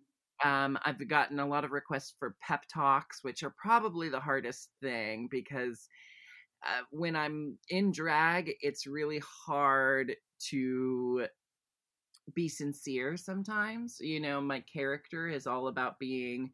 Um, 0.45 0.79
I've 0.83 1.07
gotten 1.09 1.39
a 1.39 1.47
lot 1.47 1.65
of 1.65 1.71
requests 1.71 2.15
for 2.19 2.37
pep 2.43 2.65
talks, 2.73 3.23
which 3.23 3.43
are 3.45 3.55
probably 3.57 4.09
the 4.09 4.21
hardest 4.21 4.73
thing 4.81 5.29
because 5.31 5.89
uh, 6.65 6.83
when 6.91 7.17
I'm 7.17 7.59
in 7.69 7.93
drag, 7.93 8.53
it's 8.61 8.87
really 8.87 9.21
hard 9.47 10.15
to 10.51 11.27
be 12.35 12.49
sincere 12.49 13.17
sometimes. 13.17 13.97
You 14.01 14.21
know, 14.21 14.41
my 14.41 14.61
character 14.61 15.29
is 15.29 15.47
all 15.47 15.69
about 15.69 15.99
being 15.99 16.51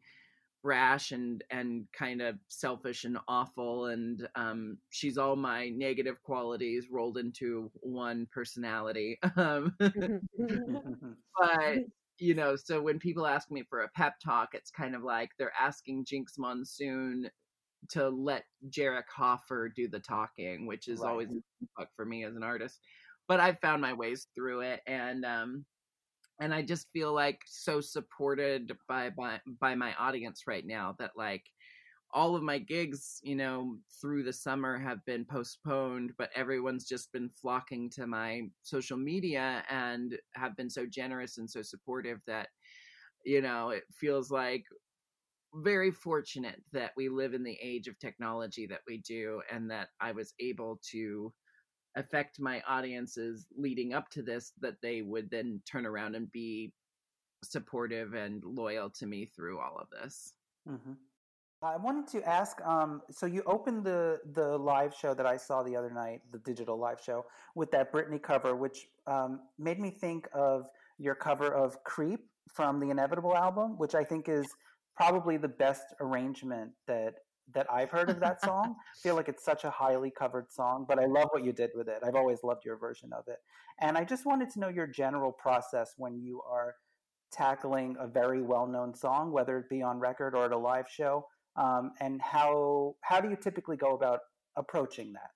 brash 0.61 1.11
and 1.11 1.43
and 1.51 1.85
kind 1.97 2.21
of 2.21 2.35
selfish 2.49 3.05
and 3.05 3.17
awful 3.29 3.85
and 3.85 4.27
um 4.35 4.77
she's 4.89 5.17
all 5.17 5.35
my 5.37 5.69
negative 5.69 6.21
qualities 6.23 6.87
rolled 6.91 7.17
into 7.17 7.71
one 7.75 8.27
personality 8.33 9.17
um 9.37 9.73
but 11.39 11.77
you 12.17 12.33
know 12.33 12.57
so 12.57 12.81
when 12.81 12.99
people 12.99 13.25
ask 13.25 13.49
me 13.49 13.63
for 13.69 13.83
a 13.83 13.89
pep 13.95 14.15
talk 14.23 14.49
it's 14.53 14.69
kind 14.69 14.95
of 14.95 15.01
like 15.01 15.29
they're 15.39 15.53
asking 15.57 16.03
jinkx 16.03 16.37
monsoon 16.37 17.29
to 17.89 18.09
let 18.09 18.45
jerick 18.69 19.07
hoffer 19.15 19.69
do 19.69 19.87
the 19.87 19.99
talking 19.99 20.65
which 20.67 20.87
is 20.87 21.03
Right. 21.03 21.03
always 21.03 21.29
a 21.33 21.81
fuck 21.81 21.89
for 21.95 22.05
me 22.05 22.23
as 22.23 22.35
an 22.35 22.43
artist 22.43 22.79
but 23.27 23.39
i've 23.39 23.59
found 23.61 23.81
my 23.81 23.93
ways 23.93 24.27
through 24.35 24.61
it 24.61 24.81
and 24.87 25.25
um 25.25 25.65
and 26.39 26.53
i 26.53 26.61
just 26.61 26.87
feel 26.93 27.13
like 27.13 27.39
so 27.45 27.81
supported 27.81 28.71
by 28.87 29.09
by 29.09 29.39
by 29.59 29.75
my 29.75 29.93
audience 29.95 30.43
right 30.47 30.65
now 30.65 30.95
that 30.99 31.11
like 31.15 31.43
all 32.13 32.35
of 32.35 32.43
my 32.43 32.57
gigs 32.59 33.19
you 33.23 33.35
know 33.35 33.77
through 34.01 34.23
the 34.23 34.33
summer 34.33 34.77
have 34.79 35.03
been 35.05 35.25
postponed 35.25 36.11
but 36.17 36.31
everyone's 36.35 36.87
just 36.87 37.11
been 37.11 37.29
flocking 37.29 37.89
to 37.89 38.07
my 38.07 38.41
social 38.63 38.97
media 38.97 39.63
and 39.69 40.17
have 40.35 40.55
been 40.57 40.69
so 40.69 40.85
generous 40.87 41.37
and 41.37 41.49
so 41.49 41.61
supportive 41.61 42.19
that 42.27 42.49
you 43.25 43.41
know 43.41 43.69
it 43.69 43.83
feels 43.93 44.31
like 44.31 44.63
very 45.53 45.91
fortunate 45.91 46.61
that 46.71 46.91
we 46.95 47.09
live 47.09 47.33
in 47.33 47.43
the 47.43 47.57
age 47.61 47.87
of 47.87 47.97
technology 47.99 48.67
that 48.67 48.81
we 48.87 48.97
do 48.99 49.41
and 49.51 49.69
that 49.69 49.89
i 49.99 50.11
was 50.11 50.33
able 50.39 50.79
to 50.83 51.33
affect 51.95 52.39
my 52.39 52.61
audiences 52.67 53.47
leading 53.57 53.93
up 53.93 54.09
to 54.09 54.21
this 54.21 54.53
that 54.59 54.75
they 54.81 55.01
would 55.01 55.29
then 55.31 55.61
turn 55.69 55.85
around 55.85 56.15
and 56.15 56.31
be 56.31 56.71
supportive 57.43 58.13
and 58.13 58.43
loyal 58.43 58.89
to 58.89 59.07
me 59.07 59.25
through 59.25 59.59
all 59.59 59.77
of 59.79 59.87
this 59.89 60.33
hmm 60.67 60.93
I 61.61 61.75
wanted 61.75 62.07
to 62.11 62.23
ask. 62.27 62.61
Um, 62.65 63.01
so 63.11 63.25
you 63.25 63.43
opened 63.45 63.83
the 63.83 64.21
the 64.33 64.57
live 64.57 64.95
show 64.95 65.13
that 65.13 65.25
I 65.25 65.35
saw 65.35 65.61
the 65.61 65.75
other 65.75 65.89
night, 65.89 66.21
the 66.31 66.39
digital 66.39 66.77
live 66.77 67.01
show, 67.01 67.25
with 67.53 67.69
that 67.71 67.91
Britney 67.91 68.21
cover, 68.21 68.55
which 68.55 68.87
um, 69.07 69.41
made 69.57 69.79
me 69.79 69.89
think 69.89 70.29
of 70.33 70.69
your 70.97 71.15
cover 71.15 71.53
of 71.53 71.83
"Creep" 71.83 72.21
from 72.47 72.79
the 72.79 72.89
Inevitable 72.89 73.35
album, 73.35 73.77
which 73.77 73.93
I 73.93 74.05
think 74.05 74.29
is 74.29 74.45
probably 74.99 75.37
the 75.37 75.47
best 75.47 75.83
arrangement 76.01 76.71
that 76.87 77.15
that 77.55 77.65
I've 77.71 77.89
heard 77.89 78.09
of 78.09 78.19
that 78.19 78.41
song. 78.45 78.75
I 78.77 78.99
feel 79.01 79.15
like 79.15 79.27
it's 79.29 79.43
such 79.43 79.63
a 79.63 79.71
highly 79.71 80.11
covered 80.11 80.51
song, 80.51 80.85
but 80.87 80.99
I 80.99 81.05
love 81.05 81.29
what 81.31 81.43
you 81.43 81.51
did 81.51 81.71
with 81.73 81.87
it. 81.87 81.99
I've 82.05 82.15
always 82.15 82.43
loved 82.43 82.63
your 82.65 82.77
version 82.77 83.11
of 83.13 83.23
it, 83.27 83.37
and 83.79 83.97
I 83.97 84.03
just 84.03 84.25
wanted 84.25 84.49
to 84.51 84.59
know 84.59 84.69
your 84.69 84.87
general 84.87 85.31
process 85.31 85.93
when 85.97 86.19
you 86.19 86.41
are 86.41 86.75
tackling 87.31 87.95
a 87.99 88.07
very 88.07 88.41
well 88.41 88.67
known 88.67 88.93
song, 88.93 89.31
whether 89.31 89.57
it 89.57 89.69
be 89.69 89.81
on 89.81 89.99
record 89.99 90.35
or 90.35 90.45
at 90.45 90.51
a 90.51 90.57
live 90.57 90.87
show 90.89 91.25
um, 91.55 91.91
and 91.99 92.21
how 92.21 92.95
how 93.01 93.19
do 93.19 93.29
you 93.29 93.35
typically 93.35 93.77
go 93.77 93.95
about 93.95 94.19
approaching 94.55 95.13
that? 95.13 95.31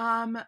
Um 0.00 0.38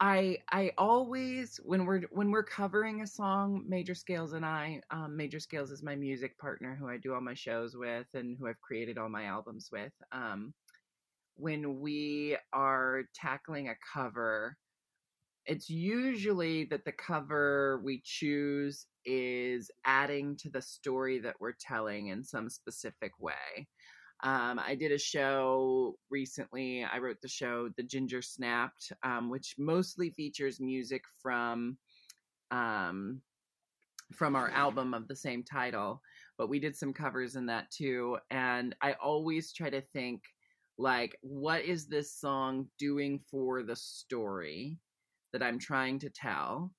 I 0.00 0.38
I 0.50 0.72
always 0.78 1.58
when 1.62 1.84
we're 1.84 2.02
when 2.10 2.30
we're 2.30 2.42
covering 2.42 3.02
a 3.02 3.06
song, 3.06 3.64
Major 3.68 3.94
Scales 3.94 4.32
and 4.32 4.46
I, 4.46 4.80
um, 4.90 5.16
Major 5.16 5.40
Scales 5.40 5.70
is 5.70 5.82
my 5.82 5.94
music 5.94 6.38
partner 6.38 6.74
who 6.74 6.88
I 6.88 6.96
do 6.96 7.12
all 7.14 7.20
my 7.20 7.34
shows 7.34 7.76
with 7.76 8.06
and 8.14 8.36
who 8.38 8.46
I've 8.46 8.60
created 8.62 8.96
all 8.98 9.10
my 9.10 9.24
albums 9.24 9.68
with. 9.70 9.92
Um, 10.12 10.54
when 11.36 11.80
we 11.80 12.36
are 12.52 13.04
tackling 13.14 13.68
a 13.68 13.74
cover, 13.92 14.56
it's 15.46 15.70
usually 15.70 16.64
that 16.66 16.84
the 16.84 16.92
cover 16.92 17.80
we 17.84 18.00
choose 18.04 18.86
is 19.04 19.70
adding 19.84 20.36
to 20.38 20.50
the 20.50 20.62
story 20.62 21.18
that 21.20 21.36
we're 21.40 21.54
telling 21.60 22.08
in 22.08 22.24
some 22.24 22.50
specific 22.50 23.12
way. 23.20 23.68
Um, 24.22 24.58
I 24.58 24.74
did 24.74 24.92
a 24.92 24.98
show 24.98 25.96
recently. 26.10 26.84
I 26.84 26.98
wrote 26.98 27.20
the 27.22 27.28
show 27.28 27.70
The 27.76 27.82
Ginger 27.82 28.20
Snapped, 28.22 28.92
um, 29.02 29.30
which 29.30 29.54
mostly 29.58 30.10
features 30.10 30.60
music 30.60 31.02
from 31.22 31.78
um, 32.50 33.22
from 34.12 34.34
our 34.36 34.50
album 34.50 34.92
of 34.92 35.08
the 35.08 35.16
same 35.16 35.42
title. 35.42 36.02
But 36.36 36.48
we 36.48 36.58
did 36.58 36.76
some 36.76 36.92
covers 36.92 37.36
in 37.36 37.46
that 37.46 37.70
too. 37.70 38.18
And 38.30 38.74
I 38.82 38.94
always 38.94 39.52
try 39.52 39.70
to 39.70 39.80
think 39.80 40.22
like, 40.78 41.16
what 41.22 41.62
is 41.62 41.86
this 41.86 42.12
song 42.12 42.66
doing 42.78 43.20
for 43.30 43.62
the 43.62 43.76
story 43.76 44.78
that 45.32 45.42
I'm 45.42 45.58
trying 45.58 45.98
to 46.00 46.10
tell? 46.10 46.72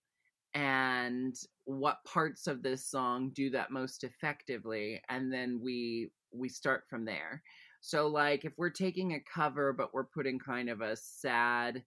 And 0.53 1.36
what 1.65 2.03
parts 2.05 2.48
of 2.48 2.62
this 2.62 2.86
song 2.86 3.31
do 3.33 3.50
that 3.51 3.71
most 3.71 4.03
effectively? 4.03 5.01
And 5.07 5.31
then 5.31 5.62
we 5.63 6.12
we 6.34 6.50
start 6.50 6.84
from 6.90 7.06
there. 7.06 7.42
So 7.82 8.08
like 8.08 8.46
if 8.46 8.54
we're 8.58 8.70
taking 8.70 9.14
a 9.14 9.24
cover 9.34 9.74
but 9.74 9.94
we're 9.94 10.06
putting 10.06 10.40
kind 10.40 10.70
of 10.70 10.82
a 10.82 10.96
sad 10.96 11.84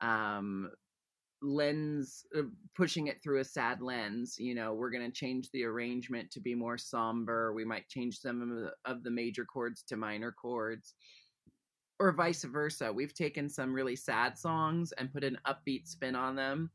um 0.00 0.70
lens 1.42 2.24
uh, 2.36 2.42
pushing 2.74 3.08
it 3.08 3.22
through 3.22 3.40
a 3.40 3.44
sad 3.44 3.82
lens 3.82 4.36
you 4.38 4.54
know 4.54 4.72
we're 4.72 4.90
going 4.90 5.04
to 5.04 5.12
change 5.12 5.50
the 5.52 5.64
arrangement 5.64 6.30
to 6.30 6.40
be 6.40 6.54
more 6.54 6.78
somber 6.78 7.52
we 7.52 7.64
might 7.64 7.88
change 7.88 8.18
some 8.18 8.40
of 8.40 8.48
the, 8.48 8.72
of 8.84 9.02
the 9.02 9.10
major 9.10 9.44
chords 9.44 9.82
to 9.82 9.96
minor 9.96 10.32
chords 10.32 10.94
or 11.98 12.10
vice 12.12 12.42
versa 12.44 12.90
we've 12.90 13.14
taken 13.14 13.48
some 13.48 13.72
really 13.72 13.96
sad 13.96 14.36
songs 14.38 14.92
and 14.92 15.12
put 15.12 15.24
an 15.24 15.38
upbeat 15.46 15.86
spin 15.86 16.14
on 16.14 16.36
them 16.36 16.70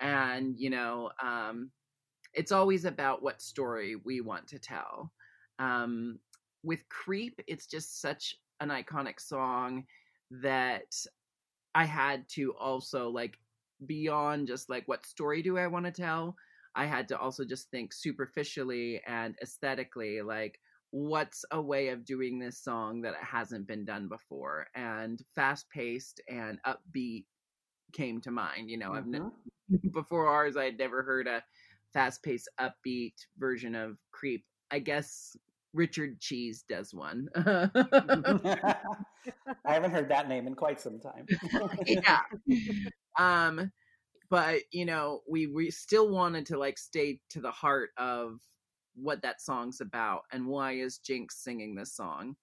and 0.00 0.58
you 0.58 0.68
know 0.68 1.10
um 1.22 1.70
it's 2.34 2.52
always 2.52 2.84
about 2.84 3.22
what 3.22 3.40
story 3.40 3.96
we 3.96 4.20
want 4.20 4.46
to 4.46 4.58
tell 4.58 5.12
um 5.58 6.18
with 6.64 6.88
creep 6.88 7.40
it's 7.46 7.66
just 7.66 8.00
such 8.00 8.36
an 8.60 8.68
iconic 8.68 9.20
song 9.20 9.84
that 10.30 10.94
i 11.74 11.84
had 11.84 12.28
to 12.28 12.52
also 12.54 13.08
like 13.08 13.38
beyond 13.86 14.46
just 14.46 14.70
like 14.70 14.86
what 14.86 15.06
story 15.06 15.42
do 15.42 15.58
i 15.58 15.66
want 15.66 15.84
to 15.84 15.92
tell 15.92 16.34
i 16.74 16.86
had 16.86 17.06
to 17.08 17.18
also 17.18 17.44
just 17.44 17.70
think 17.70 17.92
superficially 17.92 19.00
and 19.06 19.34
aesthetically 19.42 20.22
like 20.22 20.58
what's 20.90 21.44
a 21.50 21.60
way 21.60 21.88
of 21.88 22.04
doing 22.04 22.38
this 22.38 22.62
song 22.62 23.02
that 23.02 23.14
hasn't 23.20 23.66
been 23.66 23.84
done 23.84 24.08
before 24.08 24.66
and 24.76 25.22
fast 25.34 25.68
paced 25.68 26.20
and 26.28 26.58
upbeat 26.66 27.24
came 27.92 28.20
to 28.20 28.30
mind 28.30 28.70
you 28.70 28.78
know 28.78 28.90
mm-hmm. 28.90 28.98
i've 28.98 29.06
ne- 29.82 29.90
before 29.90 30.28
ours 30.28 30.56
i 30.56 30.64
had 30.64 30.78
never 30.78 31.02
heard 31.02 31.26
a 31.26 31.42
fast 31.92 32.22
paced 32.22 32.48
upbeat 32.60 33.14
version 33.38 33.74
of 33.74 33.98
creep 34.12 34.44
i 34.70 34.78
guess 34.78 35.36
richard 35.74 36.20
cheese 36.20 36.64
does 36.68 36.94
one 36.94 37.28
i 37.36 37.68
haven't 39.66 39.90
heard 39.90 40.08
that 40.08 40.28
name 40.28 40.46
in 40.46 40.54
quite 40.54 40.80
some 40.80 40.98
time 40.98 41.26
yeah 41.86 42.20
um 43.18 43.70
but 44.30 44.60
you 44.72 44.86
know 44.86 45.20
we 45.28 45.46
we 45.46 45.70
still 45.70 46.08
wanted 46.08 46.46
to 46.46 46.58
like 46.58 46.78
stay 46.78 47.20
to 47.30 47.40
the 47.40 47.50
heart 47.50 47.90
of 47.98 48.38
what 48.94 49.22
that 49.22 49.40
song's 49.40 49.80
about 49.80 50.22
and 50.32 50.46
why 50.46 50.72
is 50.72 51.00
Jinkx 51.08 51.32
singing 51.32 51.74
this 51.74 51.94
song. 51.94 52.36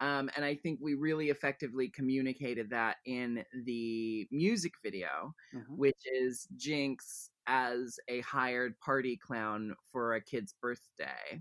Um, 0.00 0.30
and 0.34 0.44
I 0.44 0.56
think 0.56 0.80
we 0.82 0.94
really 0.94 1.30
effectively 1.30 1.88
communicated 1.88 2.70
that 2.70 2.96
in 3.06 3.44
the 3.64 4.26
music 4.32 4.72
video, 4.82 5.32
mm-hmm. 5.54 5.76
which 5.76 6.00
is 6.12 6.48
Jinkx 6.56 7.28
as 7.46 8.00
a 8.08 8.20
hired 8.22 8.78
party 8.80 9.16
clown 9.16 9.74
for 9.92 10.14
a 10.14 10.20
kid's 10.20 10.54
birthday. 10.60 11.40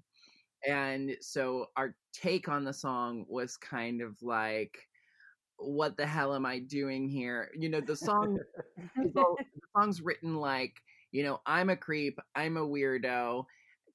And 0.68 1.16
so 1.22 1.68
our 1.76 1.96
take 2.14 2.48
on 2.48 2.64
the 2.64 2.74
song 2.74 3.26
was 3.28 3.58
kind 3.58 4.02
of 4.02 4.22
like, 4.22 4.78
what 5.58 5.98
the 5.98 6.06
hell 6.06 6.34
am 6.34 6.46
I 6.46 6.60
doing 6.60 7.08
here? 7.08 7.50
You 7.58 7.70
know, 7.70 7.82
the 7.82 7.96
song, 7.96 8.38
the 8.96 9.36
song's 9.76 10.02
written 10.02 10.36
like, 10.36 10.74
you 11.12 11.24
know, 11.24 11.42
I'm 11.46 11.70
a 11.70 11.76
creep, 11.76 12.20
I'm 12.36 12.58
a 12.58 12.68
weirdo, 12.68 13.46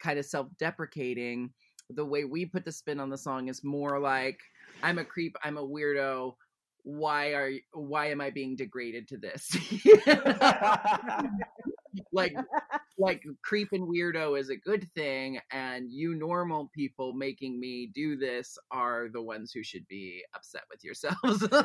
kind 0.00 0.18
of 0.18 0.24
self-deprecating. 0.26 1.50
The 1.90 2.04
way 2.04 2.24
we 2.24 2.46
put 2.46 2.64
the 2.64 2.72
spin 2.72 3.00
on 3.00 3.10
the 3.10 3.18
song 3.18 3.48
is 3.48 3.62
more 3.62 3.98
like 4.00 4.40
i'm 4.82 4.98
a 4.98 5.04
creep 5.04 5.36
i'm 5.42 5.58
a 5.58 5.66
weirdo 5.66 6.34
why 6.82 7.28
are 7.28 7.50
why 7.72 8.06
am 8.10 8.20
i 8.20 8.30
being 8.30 8.56
degraded 8.56 9.08
to 9.08 9.16
this 9.16 9.56
like 12.16 12.34
like 12.98 13.22
creep 13.42 13.68
and 13.72 13.86
weirdo 13.86 14.38
is 14.38 14.48
a 14.48 14.56
good 14.56 14.88
thing 14.94 15.38
and 15.52 15.90
you 15.90 16.14
normal 16.14 16.70
people 16.74 17.12
making 17.12 17.60
me 17.60 17.90
do 17.94 18.16
this 18.16 18.58
are 18.70 19.08
the 19.12 19.22
ones 19.22 19.52
who 19.52 19.62
should 19.62 19.86
be 19.86 20.24
upset 20.34 20.62
with 20.70 20.82
yourselves 20.82 21.46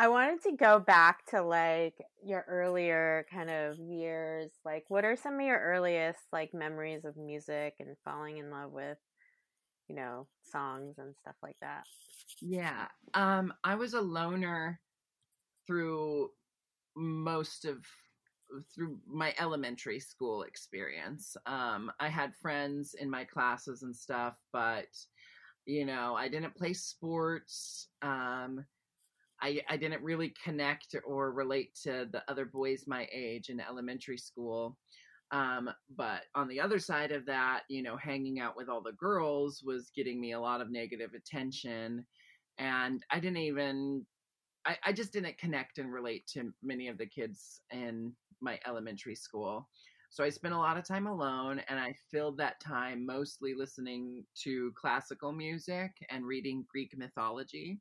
I 0.00 0.08
wanted 0.08 0.40
to 0.44 0.52
go 0.52 0.78
back 0.78 1.26
to 1.26 1.42
like 1.42 1.92
your 2.24 2.42
earlier 2.48 3.26
kind 3.30 3.50
of 3.50 3.78
years. 3.78 4.50
Like, 4.64 4.84
what 4.88 5.04
are 5.04 5.14
some 5.14 5.34
of 5.34 5.42
your 5.42 5.60
earliest 5.60 6.20
like 6.32 6.54
memories 6.54 7.04
of 7.04 7.18
music 7.18 7.74
and 7.78 7.94
falling 8.02 8.38
in 8.38 8.50
love 8.50 8.72
with, 8.72 8.96
you 9.90 9.96
know, 9.96 10.28
songs 10.44 10.98
and 10.98 11.14
stuff 11.20 11.34
like 11.42 11.56
that? 11.60 11.82
Yeah. 12.40 12.86
Um, 13.14 13.52
I 13.64 13.74
was 13.74 13.94
a 13.94 14.00
loner 14.00 14.80
through 15.66 16.30
most 16.96 17.64
of 17.64 17.78
through 18.72 18.98
my 19.06 19.34
elementary 19.38 19.98
school 19.98 20.42
experience. 20.42 21.36
Um, 21.46 21.90
I 21.98 22.08
had 22.08 22.34
friends 22.40 22.94
in 23.00 23.10
my 23.10 23.24
classes 23.24 23.82
and 23.82 23.94
stuff, 23.94 24.34
but 24.52 24.86
you 25.66 25.84
know, 25.84 26.14
I 26.14 26.28
didn't 26.28 26.56
play 26.56 26.72
sports. 26.72 27.88
Um, 28.02 28.64
I, 29.42 29.60
I 29.68 29.76
didn't 29.76 30.02
really 30.02 30.34
connect 30.44 30.94
or 31.04 31.32
relate 31.32 31.74
to 31.82 32.08
the 32.12 32.22
other 32.28 32.44
boys 32.44 32.84
my 32.86 33.08
age 33.12 33.48
in 33.48 33.60
elementary 33.60 34.18
school. 34.18 34.76
Um, 35.32 35.70
but 35.96 36.22
on 36.34 36.48
the 36.48 36.60
other 36.60 36.78
side 36.78 37.12
of 37.12 37.26
that, 37.26 37.62
you 37.68 37.82
know, 37.82 37.96
hanging 37.96 38.40
out 38.40 38.56
with 38.56 38.68
all 38.68 38.82
the 38.82 38.92
girls 38.92 39.62
was 39.64 39.90
getting 39.94 40.20
me 40.20 40.32
a 40.32 40.40
lot 40.40 40.60
of 40.60 40.70
negative 40.70 41.14
attention. 41.14 42.04
And 42.58 43.04
I 43.10 43.20
didn't 43.20 43.38
even, 43.38 44.04
I, 44.66 44.76
I 44.84 44.92
just 44.92 45.12
didn't 45.12 45.38
connect 45.38 45.78
and 45.78 45.92
relate 45.92 46.26
to 46.34 46.52
many 46.62 46.88
of 46.88 46.98
the 46.98 47.06
kids 47.06 47.60
in 47.70 48.12
my 48.40 48.58
elementary 48.66 49.14
school. 49.14 49.68
So 50.10 50.24
I 50.24 50.30
spent 50.30 50.54
a 50.54 50.58
lot 50.58 50.76
of 50.76 50.86
time 50.86 51.06
alone 51.06 51.62
and 51.68 51.78
I 51.78 51.94
filled 52.10 52.36
that 52.38 52.60
time 52.60 53.06
mostly 53.06 53.54
listening 53.54 54.24
to 54.42 54.72
classical 54.74 55.30
music 55.30 55.92
and 56.10 56.26
reading 56.26 56.66
Greek 56.68 56.98
mythology. 56.98 57.78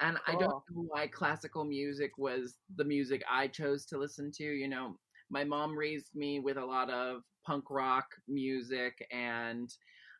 And 0.00 0.18
cool. 0.26 0.36
I 0.36 0.38
don't 0.40 0.62
know 0.70 0.86
why 0.88 1.06
classical 1.06 1.64
music 1.64 2.18
was 2.18 2.56
the 2.74 2.84
music 2.84 3.22
I 3.30 3.46
chose 3.46 3.86
to 3.86 3.98
listen 3.98 4.32
to. 4.32 4.44
You 4.44 4.68
know, 4.68 4.98
my 5.30 5.44
mom 5.44 5.76
raised 5.76 6.14
me 6.14 6.40
with 6.40 6.56
a 6.56 6.64
lot 6.64 6.90
of 6.90 7.22
punk 7.46 7.64
rock 7.70 8.06
music 8.28 9.06
and 9.10 9.70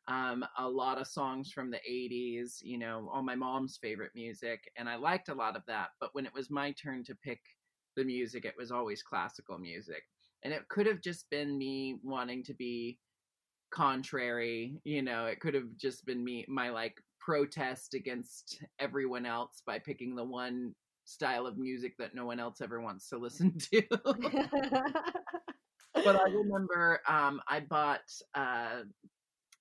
um, 0.09 0.45
a 0.59 0.69
lot 0.69 1.01
of 1.01 1.07
songs 1.07 1.51
from 1.51 1.71
the 1.71 1.81
80s, 1.89 2.59
you 2.63 2.79
know, 2.79 3.11
all 3.13 3.23
my 3.23 3.35
mom's 3.35 3.79
favorite 3.83 4.13
music. 4.15 4.61
And 4.77 4.89
I 4.89 4.97
liked 4.97 5.29
a 5.29 5.35
lot 5.35 5.57
of 5.57 5.63
that. 5.67 5.89
But 6.01 6.11
when 6.13 6.27
it 6.27 6.35
was 6.35 6.51
my 6.51 6.73
turn 6.73 7.03
to 7.05 7.15
pick 7.25 7.41
the 7.97 8.05
music, 8.05 8.45
it 8.45 8.55
was 8.57 8.71
always 8.71 9.03
classical 9.03 9.59
music. 9.59 10.03
And 10.45 10.53
it 10.53 10.69
could 10.69 10.87
have 10.87 11.01
just 11.01 11.29
been 11.31 11.59
me 11.59 11.99
wanting 12.05 12.45
to 12.45 12.55
be 12.55 12.99
contrary, 13.71 14.81
you 14.85 15.03
know, 15.03 15.27
it 15.27 15.41
could 15.41 15.55
have 15.55 15.77
just 15.77 16.07
been 16.07 16.23
me, 16.23 16.45
my 16.49 16.71
like 16.71 17.03
protest 17.21 17.95
against 17.95 18.63
everyone 18.79 19.27
else 19.27 19.63
by 19.67 19.79
picking 19.79 20.15
the 20.15 20.25
one 20.25 20.73
style 21.07 21.47
of 21.47 21.57
music 21.57 21.95
that 21.99 22.15
no 22.15 22.27
one 22.27 22.39
else 22.39 22.61
ever 22.61 22.81
wants 22.81 23.09
to 23.09 23.17
listen 23.17 23.57
to. 23.73 23.83
but 25.95 26.17
I 26.17 26.29
remember 26.29 27.01
um, 27.09 27.41
I 27.49 27.61
bought 27.61 28.11
uh, 28.35 28.83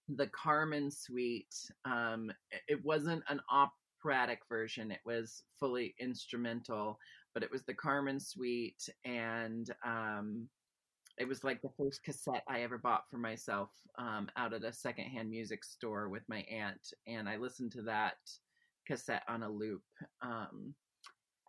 the 0.10 0.28
Carmen 0.28 0.92
Suite. 0.92 1.56
Um, 1.86 2.32
it 2.68 2.84
wasn't 2.84 3.24
an 3.30 3.40
operatic 3.50 4.40
version; 4.50 4.92
it 4.92 5.00
was 5.06 5.44
fully 5.60 5.96
instrumental. 6.00 7.00
But 7.34 7.44
it 7.44 7.52
was 7.52 7.64
the 7.64 7.74
Carmen 7.74 8.20
Suite, 8.20 8.90
and 9.04 9.70
um, 9.86 10.48
it 11.18 11.28
was 11.28 11.44
like 11.44 11.62
the 11.62 11.72
first 11.78 12.04
cassette 12.04 12.44
I 12.48 12.62
ever 12.62 12.78
bought 12.78 13.04
for 13.10 13.18
myself 13.18 13.70
um, 13.98 14.30
out 14.36 14.54
at 14.54 14.64
a 14.64 14.74
secondhand 14.74 15.30
music 15.30 15.64
store 15.64 16.10
with 16.10 16.24
my 16.28 16.46
aunt, 16.52 16.94
and 17.08 17.30
I 17.30 17.38
listened 17.38 17.72
to 17.74 17.82
that 17.84 18.16
cassette 18.88 19.24
on 19.28 19.44
a 19.44 19.50
loop. 19.50 19.84
Um, 20.22 20.74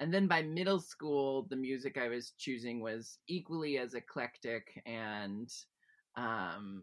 and 0.00 0.12
then 0.12 0.26
by 0.26 0.42
middle 0.42 0.80
school, 0.80 1.46
the 1.48 1.56
music 1.56 1.96
I 1.98 2.09
was 2.09 2.32
choosing 2.38 2.80
was 2.80 3.18
equally 3.28 3.78
as 3.78 3.94
eclectic 3.94 4.82
and 4.85 5.50
um, 6.16 6.82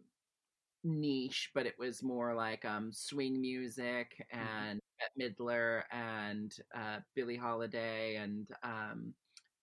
niche, 0.84 1.52
but 1.54 1.65
it 1.65 1.76
was 1.78 2.04
more 2.04 2.34
like 2.34 2.65
um, 2.65 2.91
swing 2.91 3.39
music 3.39 4.15
mm-hmm. 4.34 4.67
and 4.67 4.80
Bette 5.17 5.34
Midler 5.34 5.84
and 5.91 6.54
uh, 6.76 6.99
Billie 7.15 7.38
Holiday 7.38 8.15
and 8.15 8.47
um, 8.63 9.13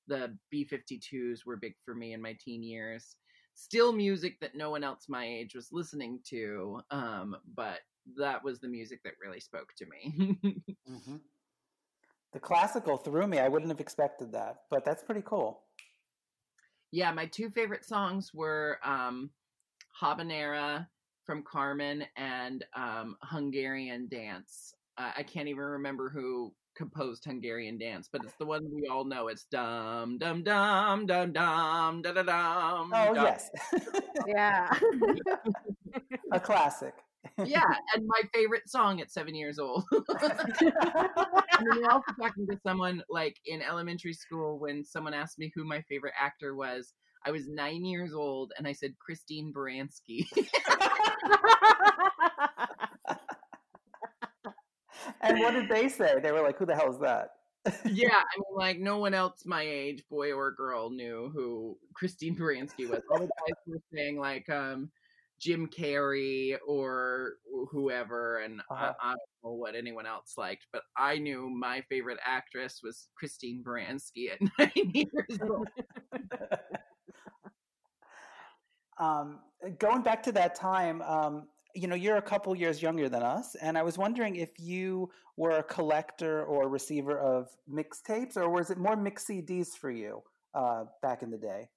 the 0.06 0.36
B52s 0.54 1.40
were 1.44 1.56
big 1.56 1.74
for 1.84 1.94
me 1.94 2.12
in 2.12 2.22
my 2.22 2.36
teen 2.40 2.62
years. 2.62 3.16
Still 3.54 3.92
music 3.92 4.38
that 4.40 4.54
no 4.54 4.70
one 4.70 4.84
else 4.84 5.06
my 5.08 5.26
age 5.26 5.54
was 5.54 5.68
listening 5.72 6.20
to, 6.28 6.80
um, 6.90 7.36
but 7.54 7.80
that 8.16 8.42
was 8.42 8.60
the 8.60 8.68
music 8.68 9.00
that 9.04 9.14
really 9.22 9.40
spoke 9.40 9.68
to 9.76 9.86
me. 9.86 10.36
mm-hmm. 10.88 11.16
The 12.32 12.40
classical 12.40 12.96
threw 12.96 13.26
me. 13.26 13.38
I 13.38 13.48
wouldn't 13.48 13.70
have 13.70 13.80
expected 13.80 14.32
that, 14.32 14.62
but 14.70 14.84
that's 14.84 15.02
pretty 15.02 15.22
cool. 15.24 15.62
Yeah, 16.92 17.12
my 17.12 17.26
two 17.26 17.50
favorite 17.50 17.84
songs 17.84 18.32
were 18.34 18.78
um, 18.84 19.30
Habanera 20.00 20.86
from 21.24 21.42
Carmen 21.42 22.04
and 22.16 22.64
um, 22.74 23.16
Hungarian 23.22 24.08
Dance. 24.08 24.74
Uh, 24.98 25.12
I 25.16 25.22
can't 25.22 25.48
even 25.48 25.62
remember 25.62 26.08
who 26.08 26.52
composed 26.76 27.24
Hungarian 27.24 27.78
dance, 27.78 28.08
but 28.10 28.22
it's 28.24 28.34
the 28.38 28.46
one 28.46 28.62
we 28.72 28.88
all 28.88 29.04
know. 29.04 29.28
It's 29.28 29.44
dum 29.44 30.18
dum 30.18 30.42
dum 30.42 31.06
dum 31.06 31.32
dum 31.32 32.02
da 32.02 32.12
da 32.12 32.22
dum. 32.22 32.92
Oh 32.94 33.14
dum. 33.14 33.24
yes, 33.24 33.50
yeah, 34.26 34.70
a 36.32 36.40
classic. 36.40 36.94
Yeah, 37.46 37.74
and 37.94 38.06
my 38.06 38.22
favorite 38.32 38.68
song 38.68 39.00
at 39.00 39.10
seven 39.10 39.34
years 39.34 39.58
old. 39.58 39.84
and 39.92 40.02
then 41.70 41.84
also 41.90 42.12
talking 42.20 42.46
to 42.46 42.58
someone 42.62 43.02
like 43.08 43.36
in 43.46 43.62
elementary 43.62 44.12
school 44.14 44.58
when 44.58 44.84
someone 44.84 45.14
asked 45.14 45.38
me 45.38 45.52
who 45.54 45.64
my 45.64 45.80
favorite 45.82 46.14
actor 46.20 46.54
was. 46.54 46.92
I 47.24 47.30
was 47.32 47.48
nine 47.48 47.84
years 47.84 48.14
old 48.14 48.52
and 48.56 48.66
I 48.66 48.72
said 48.72 48.94
Christine 48.98 49.52
Baranski. 49.52 50.26
and 55.20 55.38
what 55.40 55.52
did 55.52 55.68
they 55.68 55.88
say? 55.88 56.18
They 56.22 56.32
were 56.32 56.40
like, 56.40 56.56
"Who 56.58 56.64
the 56.66 56.74
hell 56.74 56.90
is 56.90 56.98
that?" 57.00 57.28
yeah, 57.84 58.08
I 58.14 58.36
mean, 58.36 58.56
like 58.56 58.78
no 58.78 58.98
one 58.98 59.14
else 59.14 59.42
my 59.44 59.62
age, 59.62 60.02
boy 60.10 60.32
or 60.32 60.52
girl, 60.52 60.90
knew 60.90 61.30
who 61.34 61.76
Christine 61.94 62.36
Baranski 62.36 62.88
was. 62.88 63.02
All 63.10 63.18
the 63.18 63.26
guys 63.26 63.54
were 63.66 63.82
saying 63.92 64.18
like 64.18 64.48
um, 64.48 64.90
Jim 65.40 65.66
Carrey 65.68 66.56
or 66.66 67.34
whoever, 67.70 68.40
and 68.40 68.60
uh-huh. 68.70 68.92
I, 69.00 69.08
I, 69.08 69.10
don't 69.10 69.18
know 69.44 69.52
what 69.52 69.74
anyone 69.74 70.06
else 70.06 70.34
liked, 70.36 70.66
but 70.72 70.82
I 70.96 71.18
knew 71.18 71.48
my 71.48 71.80
favorite 71.88 72.18
actress 72.24 72.80
was 72.82 73.08
Christine 73.16 73.64
Baranski 73.66 74.30
at 74.32 74.40
nine 74.58 74.92
years 74.94 75.38
old. 75.42 75.68
Um, 79.00 79.38
going 79.78 80.02
back 80.02 80.22
to 80.24 80.32
that 80.32 80.54
time, 80.54 81.00
um, 81.00 81.48
you 81.74 81.88
know, 81.88 81.94
you're 81.94 82.18
a 82.18 82.22
couple 82.22 82.54
years 82.54 82.82
younger 82.82 83.08
than 83.08 83.22
us, 83.22 83.54
and 83.54 83.78
I 83.78 83.82
was 83.82 83.96
wondering 83.96 84.36
if 84.36 84.50
you 84.58 85.10
were 85.38 85.52
a 85.52 85.62
collector 85.62 86.44
or 86.44 86.68
receiver 86.68 87.18
of 87.18 87.48
mixtapes, 87.72 88.36
or 88.36 88.50
was 88.50 88.70
it 88.70 88.76
more 88.76 88.96
mix 88.96 89.24
CDs 89.24 89.68
for 89.68 89.90
you 89.90 90.20
uh, 90.54 90.84
back 91.00 91.22
in 91.22 91.30
the 91.30 91.38
day? 91.38 91.70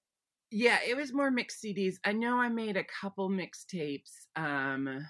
Yeah, 0.55 0.77
it 0.87 0.95
was 0.95 1.11
more 1.11 1.31
mixed 1.31 1.63
CDs. 1.63 1.95
I 2.05 2.13
know 2.13 2.37
I 2.37 2.47
made 2.47 2.77
a 2.77 2.83
couple 2.83 3.27
mixtapes 3.27 4.27
um, 4.35 5.03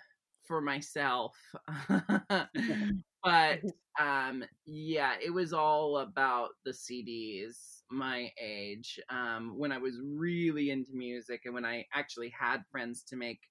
for 0.48 0.62
myself, 0.62 1.36
but 3.24 3.60
um, 4.00 4.46
yeah, 4.66 5.16
it 5.22 5.34
was 5.34 5.52
all 5.52 5.98
about 5.98 6.52
the 6.64 6.72
CDs. 6.72 7.82
My 7.92 8.32
age, 8.42 8.98
um, 9.10 9.56
when 9.58 9.74
I 9.74 9.80
was 9.80 10.00
really 10.02 10.70
into 10.70 10.94
music, 10.94 11.42
and 11.44 11.54
when 11.54 11.66
I 11.66 11.88
actually 11.94 12.30
had 12.30 12.64
friends 12.72 13.04
to 13.10 13.18
make 13.18 13.42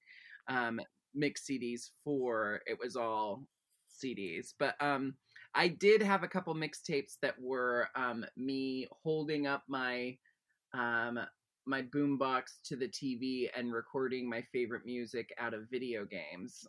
um, 0.49 0.81
mix 1.15 1.45
CDs 1.47 1.91
for, 2.03 2.63
it 2.65 2.79
was 2.83 2.97
all 2.97 3.45
CDs. 4.03 4.55
But 4.59 4.77
um, 4.81 5.13
I 5.55 5.69
did 5.69 6.03
have 6.03 6.23
a 6.23 6.29
couple 6.29 6.55
mixtapes 6.55 7.19
that 7.21 7.35
were 7.39 7.91
um, 7.95 8.25
me 8.35 8.89
holding 9.05 9.47
up 9.47 9.65
my 9.69 10.17
um, 10.73 11.21
my 11.67 11.83
boombox 11.83 12.43
to 12.65 12.77
the 12.77 12.89
TV 12.89 13.49
and 13.57 13.73
recording 13.73 14.29
my 14.29 14.43
favorite 14.53 14.85
music 14.85 15.31
out 15.39 15.55
of 15.55 15.69
video 15.71 16.05
games. 16.05 16.67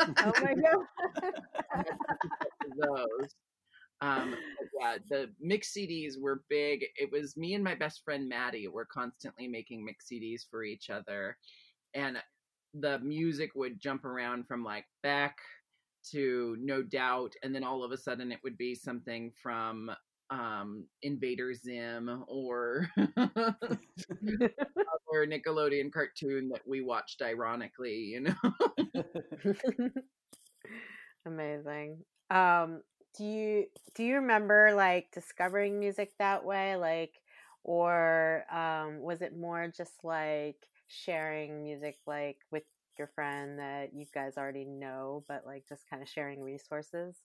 oh 0.00 0.32
my 0.42 0.54
god. 1.74 1.84
those. 2.78 3.34
Um, 4.02 4.34
yeah, 4.78 4.98
the 5.08 5.30
mix 5.40 5.72
CDs 5.72 6.20
were 6.20 6.42
big. 6.50 6.84
It 6.96 7.10
was 7.10 7.36
me 7.36 7.54
and 7.54 7.64
my 7.64 7.74
best 7.74 8.02
friend 8.04 8.28
Maddie 8.28 8.68
were 8.68 8.84
constantly 8.84 9.48
making 9.48 9.84
mix 9.84 10.06
CDs 10.06 10.42
for 10.50 10.64
each 10.64 10.90
other, 10.90 11.36
and 11.94 12.18
the 12.74 12.98
music 12.98 13.52
would 13.54 13.80
jump 13.80 14.04
around 14.04 14.46
from 14.46 14.62
like 14.62 14.84
Beck 15.02 15.36
to 16.10 16.56
No 16.60 16.82
Doubt, 16.82 17.32
and 17.42 17.54
then 17.54 17.64
all 17.64 17.82
of 17.82 17.90
a 17.90 17.96
sudden 17.96 18.30
it 18.32 18.40
would 18.44 18.58
be 18.58 18.74
something 18.74 19.32
from 19.42 19.90
um 20.30 20.84
Invader 21.02 21.54
Zim 21.54 22.24
or 22.28 22.88
or 25.06 25.26
Nickelodeon 25.26 25.92
cartoon 25.92 26.48
that 26.50 26.62
we 26.66 26.80
watched 26.82 27.22
ironically, 27.22 27.94
you 27.96 28.20
know. 28.20 28.34
Amazing. 31.26 31.98
Um 32.30 32.82
do 33.16 33.24
you 33.24 33.66
do 33.94 34.04
you 34.04 34.16
remember 34.16 34.72
like 34.74 35.10
discovering 35.12 35.78
music 35.78 36.12
that 36.18 36.44
way 36.44 36.76
like 36.76 37.12
or 37.64 38.44
um 38.52 39.00
was 39.00 39.22
it 39.22 39.36
more 39.36 39.68
just 39.74 40.04
like 40.04 40.56
sharing 40.88 41.62
music 41.62 41.96
like 42.06 42.38
with 42.50 42.62
your 42.98 43.08
friend 43.08 43.58
that 43.58 43.92
you 43.94 44.04
guys 44.14 44.36
already 44.36 44.64
know 44.64 45.24
but 45.28 45.44
like 45.46 45.64
just 45.68 45.88
kind 45.90 46.02
of 46.02 46.08
sharing 46.08 46.42
resources? 46.42 47.16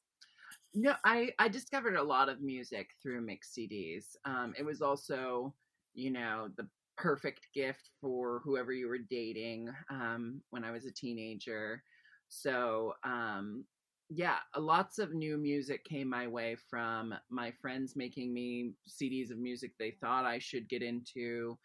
No, 0.73 0.95
I 1.03 1.31
I 1.37 1.49
discovered 1.49 1.95
a 1.95 2.03
lot 2.03 2.29
of 2.29 2.41
music 2.41 2.89
through 3.01 3.21
mix 3.21 3.53
CDs. 3.53 4.15
Um, 4.25 4.53
it 4.57 4.63
was 4.63 4.81
also, 4.81 5.53
you 5.93 6.11
know, 6.11 6.49
the 6.55 6.67
perfect 6.97 7.47
gift 7.53 7.89
for 7.99 8.41
whoever 8.43 8.71
you 8.71 8.87
were 8.87 8.99
dating 9.09 9.69
um, 9.89 10.41
when 10.51 10.63
I 10.63 10.71
was 10.71 10.85
a 10.85 10.91
teenager. 10.91 11.83
So, 12.29 12.93
um, 13.03 13.65
yeah, 14.09 14.37
lots 14.57 14.99
of 14.99 15.13
new 15.13 15.37
music 15.37 15.83
came 15.83 16.09
my 16.09 16.27
way 16.27 16.55
from 16.69 17.13
my 17.29 17.51
friends 17.61 17.95
making 17.95 18.33
me 18.33 18.73
CDs 18.87 19.31
of 19.31 19.39
music 19.39 19.71
they 19.79 19.91
thought 20.01 20.25
I 20.25 20.39
should 20.39 20.69
get 20.69 20.83
into, 20.83 21.57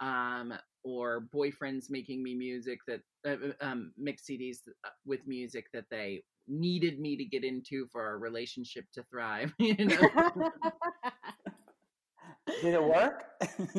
um, 0.00 0.52
or 0.82 1.26
boyfriends 1.34 1.90
making 1.90 2.22
me 2.22 2.34
music 2.34 2.80
that 2.86 3.00
uh, 3.26 3.48
uh 3.48 3.64
um, 3.64 3.92
mix 3.96 4.24
CDs 4.26 4.58
uh, 4.84 4.90
with 5.06 5.26
music 5.26 5.66
that 5.72 5.84
they 5.90 6.22
needed 6.48 6.98
me 6.98 7.16
to 7.16 7.24
get 7.24 7.44
into 7.44 7.86
for 7.92 8.04
our 8.04 8.18
relationship 8.18 8.84
to 8.94 9.02
thrive. 9.04 9.52
You 9.58 9.74
know? 9.86 10.50
Did 12.62 12.74
it 12.74 12.82
work? 12.82 13.24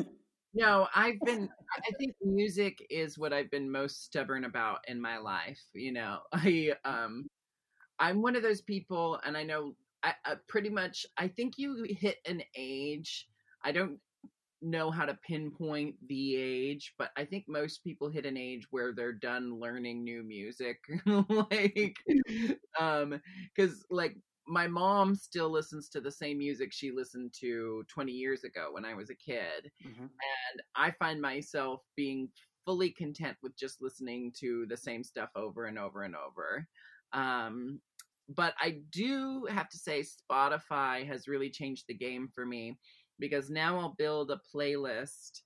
no, 0.54 0.88
I've 0.94 1.20
been. 1.24 1.48
I 1.76 1.90
think 1.98 2.14
music 2.22 2.84
is 2.90 3.18
what 3.18 3.32
I've 3.32 3.50
been 3.50 3.70
most 3.70 4.04
stubborn 4.04 4.44
about 4.44 4.78
in 4.88 5.00
my 5.00 5.18
life. 5.18 5.60
You 5.74 5.92
know, 5.92 6.18
I 6.32 6.72
um, 6.84 7.26
I'm 7.98 8.22
one 8.22 8.36
of 8.36 8.42
those 8.42 8.62
people, 8.62 9.20
and 9.24 9.36
I 9.36 9.42
know 9.42 9.74
I, 10.02 10.14
I 10.24 10.34
pretty 10.48 10.70
much. 10.70 11.06
I 11.16 11.28
think 11.28 11.54
you 11.58 11.84
hit 11.88 12.18
an 12.26 12.42
age. 12.56 13.28
I 13.64 13.72
don't 13.72 13.98
know 14.62 14.90
how 14.90 15.04
to 15.04 15.18
pinpoint 15.26 15.96
the 16.08 16.36
age, 16.36 16.94
but 16.98 17.10
I 17.16 17.24
think 17.24 17.44
most 17.48 17.82
people 17.82 18.08
hit 18.08 18.26
an 18.26 18.36
age 18.36 18.66
where 18.70 18.92
they're 18.94 19.12
done 19.12 19.58
learning 19.58 20.04
new 20.04 20.22
music. 20.22 20.78
like 21.06 21.96
um 22.78 23.20
cuz 23.56 23.84
like 23.90 24.16
my 24.46 24.66
mom 24.66 25.14
still 25.14 25.50
listens 25.50 25.88
to 25.88 26.00
the 26.00 26.10
same 26.10 26.38
music 26.38 26.72
she 26.72 26.90
listened 26.90 27.32
to 27.40 27.84
20 27.88 28.12
years 28.12 28.44
ago 28.44 28.68
when 28.72 28.84
I 28.84 28.94
was 28.94 29.10
a 29.10 29.14
kid. 29.14 29.70
Mm-hmm. 29.86 30.02
And 30.02 30.62
I 30.74 30.90
find 30.92 31.20
myself 31.20 31.80
being 31.96 32.28
fully 32.64 32.90
content 32.90 33.36
with 33.42 33.56
just 33.56 33.80
listening 33.80 34.32
to 34.40 34.66
the 34.68 34.76
same 34.76 35.04
stuff 35.04 35.30
over 35.36 35.66
and 35.66 35.78
over 35.78 36.02
and 36.02 36.14
over. 36.16 36.66
Um 37.12 37.80
but 38.28 38.54
I 38.58 38.78
do 38.90 39.46
have 39.50 39.68
to 39.68 39.78
say 39.78 40.02
Spotify 40.02 41.06
has 41.06 41.28
really 41.28 41.50
changed 41.50 41.84
the 41.88 41.94
game 41.94 42.28
for 42.34 42.46
me 42.46 42.78
because 43.22 43.50
now 43.50 43.78
I'll 43.78 43.94
build 43.98 44.32
a 44.32 44.40
playlist 44.52 45.42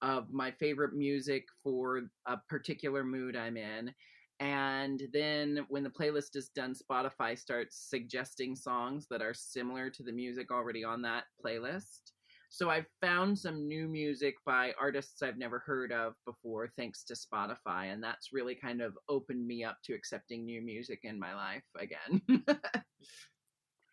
of 0.00 0.32
my 0.32 0.50
favorite 0.50 0.94
music 0.94 1.44
for 1.62 2.00
a 2.26 2.38
particular 2.48 3.04
mood 3.04 3.36
I'm 3.36 3.58
in. 3.58 3.92
And 4.40 5.02
then 5.12 5.66
when 5.68 5.82
the 5.82 5.90
playlist 5.90 6.36
is 6.36 6.48
done, 6.48 6.74
Spotify 6.74 7.38
starts 7.38 7.86
suggesting 7.90 8.56
songs 8.56 9.06
that 9.10 9.20
are 9.20 9.34
similar 9.34 9.90
to 9.90 10.02
the 10.02 10.12
music 10.12 10.50
already 10.50 10.84
on 10.84 11.02
that 11.02 11.24
playlist. 11.44 12.12
So 12.48 12.70
I've 12.70 12.86
found 13.02 13.38
some 13.38 13.68
new 13.68 13.88
music 13.88 14.36
by 14.46 14.72
artists 14.80 15.20
I've 15.20 15.36
never 15.36 15.58
heard 15.58 15.92
of 15.92 16.14
before 16.24 16.72
thanks 16.78 17.04
to 17.04 17.14
Spotify. 17.14 17.92
And 17.92 18.02
that's 18.02 18.32
really 18.32 18.54
kind 18.54 18.80
of 18.80 18.96
opened 19.10 19.46
me 19.46 19.64
up 19.64 19.76
to 19.84 19.92
accepting 19.92 20.46
new 20.46 20.62
music 20.62 21.00
in 21.02 21.18
my 21.18 21.34
life 21.34 21.64
again. 21.78 22.22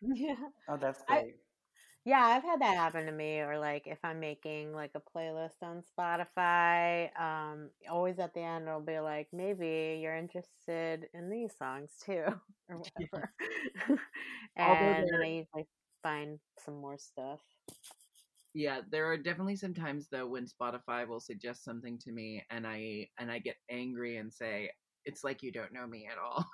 yeah. 0.00 0.36
Oh, 0.70 0.78
that's 0.80 1.02
great. 1.02 1.34
I- 1.34 1.45
yeah, 2.06 2.22
I've 2.22 2.44
had 2.44 2.60
that 2.60 2.76
happen 2.76 3.04
to 3.06 3.12
me. 3.12 3.40
Or 3.40 3.58
like 3.58 3.88
if 3.88 3.98
I'm 4.04 4.20
making 4.20 4.72
like 4.72 4.92
a 4.94 5.00
playlist 5.00 5.60
on 5.60 5.82
Spotify, 5.82 7.10
um, 7.20 7.70
always 7.90 8.20
at 8.20 8.32
the 8.32 8.40
end 8.40 8.68
it'll 8.68 8.80
be 8.80 9.00
like, 9.00 9.26
maybe 9.32 9.98
you're 10.00 10.16
interested 10.16 11.08
in 11.12 11.28
these 11.28 11.52
songs 11.58 11.90
too, 12.04 12.22
or 12.70 12.78
whatever. 13.10 13.30
and 14.56 15.04
then 15.04 15.20
I 15.20 15.26
usually 15.26 15.66
find 16.00 16.38
some 16.64 16.80
more 16.80 16.96
stuff. 16.96 17.40
Yeah, 18.54 18.82
there 18.88 19.10
are 19.10 19.18
definitely 19.18 19.56
some 19.56 19.74
times 19.74 20.06
though 20.08 20.28
when 20.28 20.46
Spotify 20.46 21.06
will 21.08 21.20
suggest 21.20 21.64
something 21.64 21.98
to 21.98 22.12
me 22.12 22.42
and 22.50 22.66
I 22.66 23.08
and 23.18 23.32
I 23.32 23.40
get 23.40 23.56
angry 23.68 24.18
and 24.18 24.32
say, 24.32 24.70
It's 25.04 25.24
like 25.24 25.42
you 25.42 25.50
don't 25.50 25.74
know 25.74 25.88
me 25.88 26.08
at 26.10 26.18
all. 26.18 26.46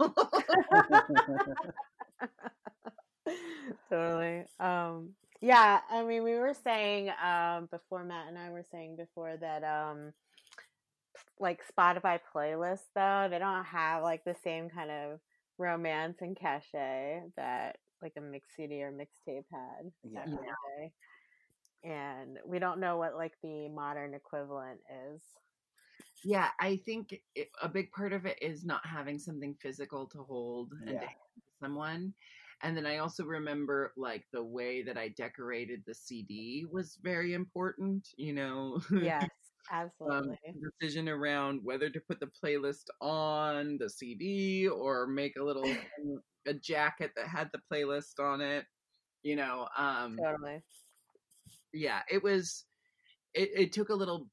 totally. 3.90 4.44
Um 4.58 5.10
yeah, 5.42 5.80
I 5.90 6.04
mean, 6.04 6.22
we 6.22 6.36
were 6.36 6.54
saying 6.62 7.10
um, 7.22 7.68
before 7.70 8.04
Matt 8.04 8.28
and 8.28 8.38
I 8.38 8.50
were 8.50 8.64
saying 8.70 8.96
before 8.96 9.36
that 9.38 9.64
um, 9.64 10.12
like 11.40 11.60
Spotify 11.66 12.20
playlists 12.34 12.86
though 12.94 13.26
they 13.28 13.40
don't 13.40 13.64
have 13.64 14.04
like 14.04 14.24
the 14.24 14.36
same 14.44 14.70
kind 14.70 14.90
of 14.90 15.18
romance 15.58 16.18
and 16.20 16.36
cachet 16.36 17.22
that 17.36 17.76
like 18.00 18.12
a 18.16 18.20
mix 18.20 18.48
CD 18.56 18.82
or 18.82 18.92
mixtape 18.92 19.44
had 19.52 19.90
yeah. 20.04 20.24
And 21.84 22.38
we 22.46 22.60
don't 22.60 22.78
know 22.78 22.96
what 22.96 23.16
like 23.16 23.32
the 23.42 23.68
modern 23.68 24.14
equivalent 24.14 24.78
is. 25.12 25.20
Yeah, 26.24 26.50
I 26.60 26.76
think 26.86 27.20
it, 27.34 27.48
a 27.60 27.68
big 27.68 27.90
part 27.90 28.12
of 28.12 28.26
it 28.26 28.40
is 28.40 28.64
not 28.64 28.86
having 28.86 29.18
something 29.18 29.56
physical 29.60 30.06
to 30.06 30.18
hold 30.18 30.72
yeah. 30.84 30.90
and 30.90 31.00
to 31.00 31.06
hand 31.06 31.42
someone 31.60 32.14
and 32.62 32.76
then 32.76 32.86
I 32.86 32.98
also 32.98 33.24
remember 33.24 33.92
like 33.96 34.26
the 34.32 34.44
way 34.44 34.82
that 34.82 34.98
I 34.98 35.08
decorated 35.08 35.84
the 35.86 35.94
CD 35.94 36.66
was 36.70 36.96
very 37.02 37.34
important, 37.34 38.08
you 38.16 38.32
know. 38.34 38.80
Yes, 38.94 39.30
absolutely. 39.70 40.36
um, 40.60 40.70
decision 40.80 41.08
around 41.08 41.64
whether 41.64 41.90
to 41.90 42.00
put 42.00 42.20
the 42.20 42.30
playlist 42.42 42.86
on 43.00 43.78
the 43.78 43.90
CD 43.90 44.68
or 44.68 45.06
make 45.06 45.36
a 45.36 45.44
little 45.44 45.78
a 46.46 46.54
jacket 46.54 47.12
that 47.16 47.28
had 47.28 47.50
the 47.52 47.62
playlist 47.72 48.20
on 48.20 48.40
it, 48.40 48.66
you 49.22 49.36
know. 49.36 49.68
Um 49.76 50.24
Totally. 50.24 50.64
Yeah, 51.72 52.02
it 52.10 52.22
was 52.22 52.66
it, 53.34 53.50
it 53.54 53.72
took 53.72 53.90
a 53.90 53.94
little 53.94 54.30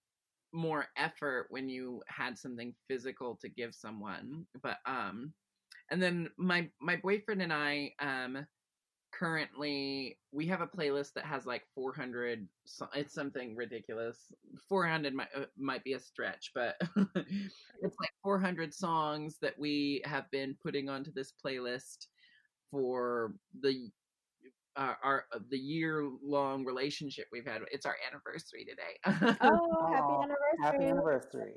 more 0.53 0.87
effort 0.97 1.47
when 1.51 1.69
you 1.69 2.03
had 2.07 2.37
something 2.37 2.75
physical 2.89 3.37
to 3.37 3.49
give 3.49 3.75
someone, 3.75 4.47
but 4.61 4.79
um 4.85 5.35
and 5.91 6.01
then 6.01 6.29
my 6.37 6.69
my 6.81 6.95
boyfriend 6.97 7.41
and 7.41 7.53
I 7.53 7.93
um 7.99 8.45
currently 9.11 10.17
we 10.31 10.45
have 10.45 10.61
a 10.61 10.67
playlist 10.67 11.13
that 11.13 11.25
has 11.25 11.45
like 11.45 11.63
400 11.73 12.47
it's 12.93 13.13
something 13.13 13.55
ridiculous. 13.55 14.31
400 14.67 15.13
might, 15.13 15.27
uh, 15.35 15.45
might 15.57 15.83
be 15.83 15.93
a 15.93 15.99
stretch 15.99 16.51
but 16.53 16.75
it's 17.15 17.97
like 17.99 18.11
400 18.23 18.73
songs 18.73 19.37
that 19.41 19.57
we 19.57 20.01
have 20.05 20.29
been 20.31 20.55
putting 20.61 20.89
onto 20.89 21.11
this 21.11 21.33
playlist 21.43 22.07
for 22.71 23.33
the 23.61 23.89
uh, 24.75 24.93
our 25.03 25.25
uh, 25.33 25.39
the 25.49 25.57
year 25.57 26.09
long 26.23 26.63
relationship 26.63 27.25
we've 27.31 27.45
had. 27.45 27.61
It's 27.71 27.85
our 27.85 27.95
anniversary 28.07 28.65
today. 28.65 29.35
Oh 29.41 29.91
happy 29.91 30.13
anniversary 30.23 30.59
happy 30.61 30.85
anniversary. 30.85 31.53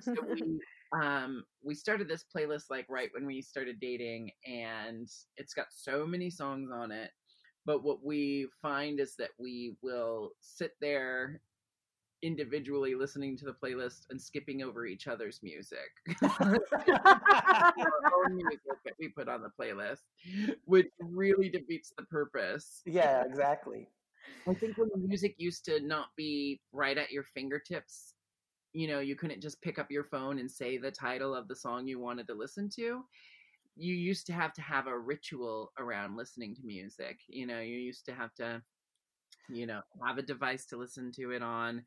So 0.00 0.14
we 0.30 0.60
um 0.92 1.44
we 1.62 1.74
started 1.74 2.08
this 2.08 2.24
playlist 2.34 2.64
like 2.70 2.86
right 2.88 3.10
when 3.12 3.26
we 3.26 3.42
started 3.42 3.80
dating 3.80 4.30
and 4.46 5.08
it's 5.36 5.54
got 5.54 5.66
so 5.70 6.06
many 6.06 6.30
songs 6.30 6.70
on 6.72 6.92
it 6.92 7.10
but 7.64 7.82
what 7.82 8.04
we 8.04 8.46
find 8.62 9.00
is 9.00 9.16
that 9.16 9.30
we 9.38 9.74
will 9.82 10.30
sit 10.40 10.72
there 10.80 11.40
individually 12.22 12.94
listening 12.94 13.36
to 13.36 13.44
the 13.44 13.52
playlist 13.52 14.06
and 14.10 14.20
skipping 14.20 14.62
over 14.62 14.86
each 14.86 15.06
other's 15.06 15.40
music. 15.42 15.90
Our 16.22 16.58
own 18.14 18.36
music 18.36 18.60
that 18.84 18.94
we 18.98 19.08
put 19.08 19.28
on 19.28 19.42
the 19.42 19.50
playlist 19.60 20.00
which 20.64 20.88
really 20.98 21.48
defeats 21.48 21.92
the 21.96 22.04
purpose. 22.04 22.82
Yeah 22.86 23.22
exactly. 23.24 23.88
I 24.48 24.54
think 24.54 24.76
when 24.76 24.88
music 24.96 25.34
used 25.38 25.64
to 25.66 25.80
not 25.80 26.08
be 26.16 26.60
right 26.72 26.96
at 26.96 27.10
your 27.10 27.24
fingertips 27.34 28.14
you 28.76 28.86
know 28.86 29.00
you 29.00 29.16
couldn't 29.16 29.40
just 29.40 29.62
pick 29.62 29.78
up 29.78 29.90
your 29.90 30.04
phone 30.04 30.38
and 30.38 30.50
say 30.50 30.76
the 30.76 30.90
title 30.90 31.34
of 31.34 31.48
the 31.48 31.56
song 31.56 31.86
you 31.86 31.98
wanted 31.98 32.26
to 32.26 32.34
listen 32.34 32.68
to. 32.76 33.02
You 33.74 33.94
used 33.94 34.26
to 34.26 34.32
have 34.34 34.52
to 34.54 34.62
have 34.62 34.86
a 34.86 34.98
ritual 34.98 35.72
around 35.78 36.16
listening 36.16 36.54
to 36.56 36.62
music 36.64 37.20
you 37.28 37.46
know 37.46 37.60
you 37.60 37.78
used 37.78 38.04
to 38.06 38.14
have 38.14 38.34
to 38.34 38.62
you 39.48 39.66
know 39.66 39.80
have 40.04 40.18
a 40.18 40.22
device 40.22 40.66
to 40.66 40.76
listen 40.76 41.10
to 41.12 41.30
it 41.32 41.42
on 41.42 41.82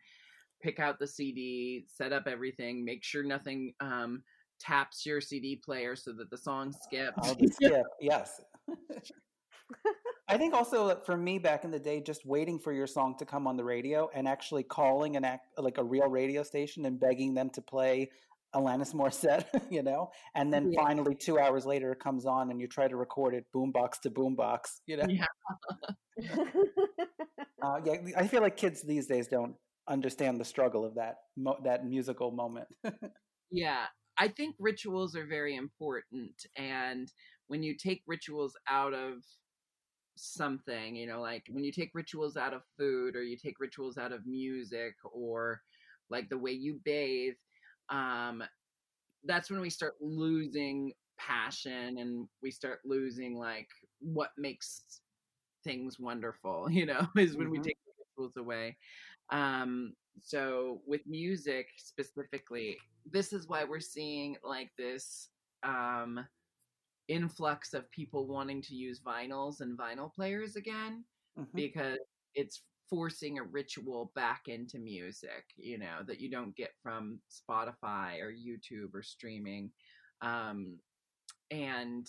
pick 0.62 0.80
out 0.80 1.00
the 1.00 1.08
cd 1.08 1.86
set 1.88 2.14
up 2.14 2.24
everything 2.28 2.84
make 2.84 3.04
sure 3.04 3.24
nothing 3.24 3.74
um 3.80 4.24
taps 4.60 5.06
your 5.06 5.22
cd 5.22 5.56
player 5.56 5.96
so 5.96 6.12
that 6.12 6.30
the 6.30 6.38
song 6.38 6.72
skips. 6.72 7.34
the 7.36 7.48
skip 7.48 7.86
yes 8.02 8.42
I 10.30 10.38
think 10.38 10.54
also 10.54 10.96
for 11.06 11.18
me 11.18 11.40
back 11.40 11.64
in 11.64 11.72
the 11.72 11.80
day, 11.80 12.02
just 12.02 12.24
waiting 12.24 12.60
for 12.60 12.72
your 12.72 12.86
song 12.86 13.16
to 13.18 13.26
come 13.26 13.48
on 13.48 13.58
the 13.58 13.64
radio 13.64 14.10
and 14.14 14.28
actually 14.28 14.62
calling 14.62 15.16
an 15.16 15.26
act 15.26 15.48
like 15.58 15.80
a 15.80 15.84
real 15.84 16.08
radio 16.08 16.44
station 16.44 16.86
and 16.86 17.00
begging 17.00 17.34
them 17.34 17.50
to 17.52 17.62
play 17.64 18.12
Alanis 18.56 18.94
Morissette, 18.94 19.46
you 19.72 19.82
know, 19.82 20.12
and 20.36 20.54
then 20.54 20.72
yeah. 20.72 20.82
finally 20.82 21.16
two 21.16 21.40
hours 21.40 21.66
later 21.66 21.92
it 21.92 22.00
comes 22.00 22.28
on 22.28 22.52
and 22.52 22.62
you 22.62 22.68
try 22.68 22.88
to 22.88 22.96
record 22.96 23.34
it 23.34 23.46
boombox 23.56 24.00
to 24.02 24.12
boombox, 24.12 24.82
you 24.86 24.98
know. 24.98 25.06
Yeah. 25.10 25.26
uh, 27.64 27.80
yeah, 27.84 27.96
I 28.16 28.28
feel 28.28 28.42
like 28.42 28.56
kids 28.56 28.84
these 28.84 29.08
days 29.08 29.28
don't 29.28 29.56
understand 29.88 30.40
the 30.40 30.46
struggle 30.46 30.86
of 30.86 30.94
that 30.96 31.16
mo- 31.38 31.60
that 31.64 31.86
musical 31.86 32.32
moment. 32.32 32.68
yeah, 33.52 33.86
I 34.20 34.28
think 34.28 34.56
rituals 34.60 35.16
are 35.16 35.26
very 35.26 35.56
important, 35.56 36.34
and 36.56 37.12
when 37.48 37.64
you 37.64 37.76
take 37.76 38.04
rituals 38.06 38.54
out 38.68 38.94
of 38.94 39.24
something 40.20 40.96
you 40.96 41.08
know 41.08 41.22
like 41.22 41.46
when 41.50 41.64
you 41.64 41.72
take 41.72 41.92
rituals 41.94 42.36
out 42.36 42.54
of 42.54 42.62
food 42.78 43.16
or 43.16 43.24
you 43.24 43.38
take 43.38 43.60
rituals 43.60 43.98
out 43.98 44.12
of 44.12 44.26
music 44.26 44.94
or 45.14 45.62
like 46.10 46.28
the 46.30 46.38
way 46.38 46.52
you 46.52 46.80
bathe 46.84 47.36
um 47.90 48.44
that's 49.24 49.50
when 49.50 49.62
we 49.62 49.70
start 49.70 49.94
losing 50.02 50.92
passion 51.18 51.98
and 52.00 52.28
we 52.44 52.52
start 52.52 52.80
losing 52.84 53.38
like 53.38 53.68
what 54.00 54.32
makes 54.38 55.02
things 55.64 56.00
wonderful 56.00 56.68
you 56.72 56.86
know 56.86 57.08
is 57.18 57.38
when 57.38 57.48
mm-hmm. 57.48 57.52
we 57.54 57.60
take 57.60 57.78
rituals 58.18 58.36
away 58.38 58.76
um 59.32 59.94
so 60.22 60.82
with 60.86 61.02
music 61.08 61.68
specifically 61.78 62.78
this 63.10 63.32
is 63.32 63.48
why 63.48 63.64
we're 63.64 63.80
seeing 63.80 64.36
like 64.44 64.70
this 64.78 65.30
um 65.64 66.26
influx 67.10 67.74
of 67.74 67.90
people 67.92 68.28
wanting 68.28 68.62
to 68.62 68.76
use 68.76 69.02
vinyls 69.02 69.60
and 69.62 69.78
vinyl 69.78 70.14
players 70.14 70.56
again 70.56 71.04
mm-hmm. 71.38 71.56
because 71.56 71.98
it's 72.36 72.62
forcing 72.90 73.40
a 73.40 73.44
ritual 73.44 74.12
back 74.16 74.44
into 74.48 74.80
music, 74.80 75.44
you 75.58 75.78
know, 75.78 76.04
that 76.08 76.20
you 76.20 76.30
don't 76.30 76.56
get 76.56 76.72
from 76.82 77.20
Spotify 77.30 78.22
or 78.22 78.32
YouTube 78.32 78.94
or 78.94 79.04
streaming. 79.04 79.72
Um, 80.22 80.78
and 81.52 82.08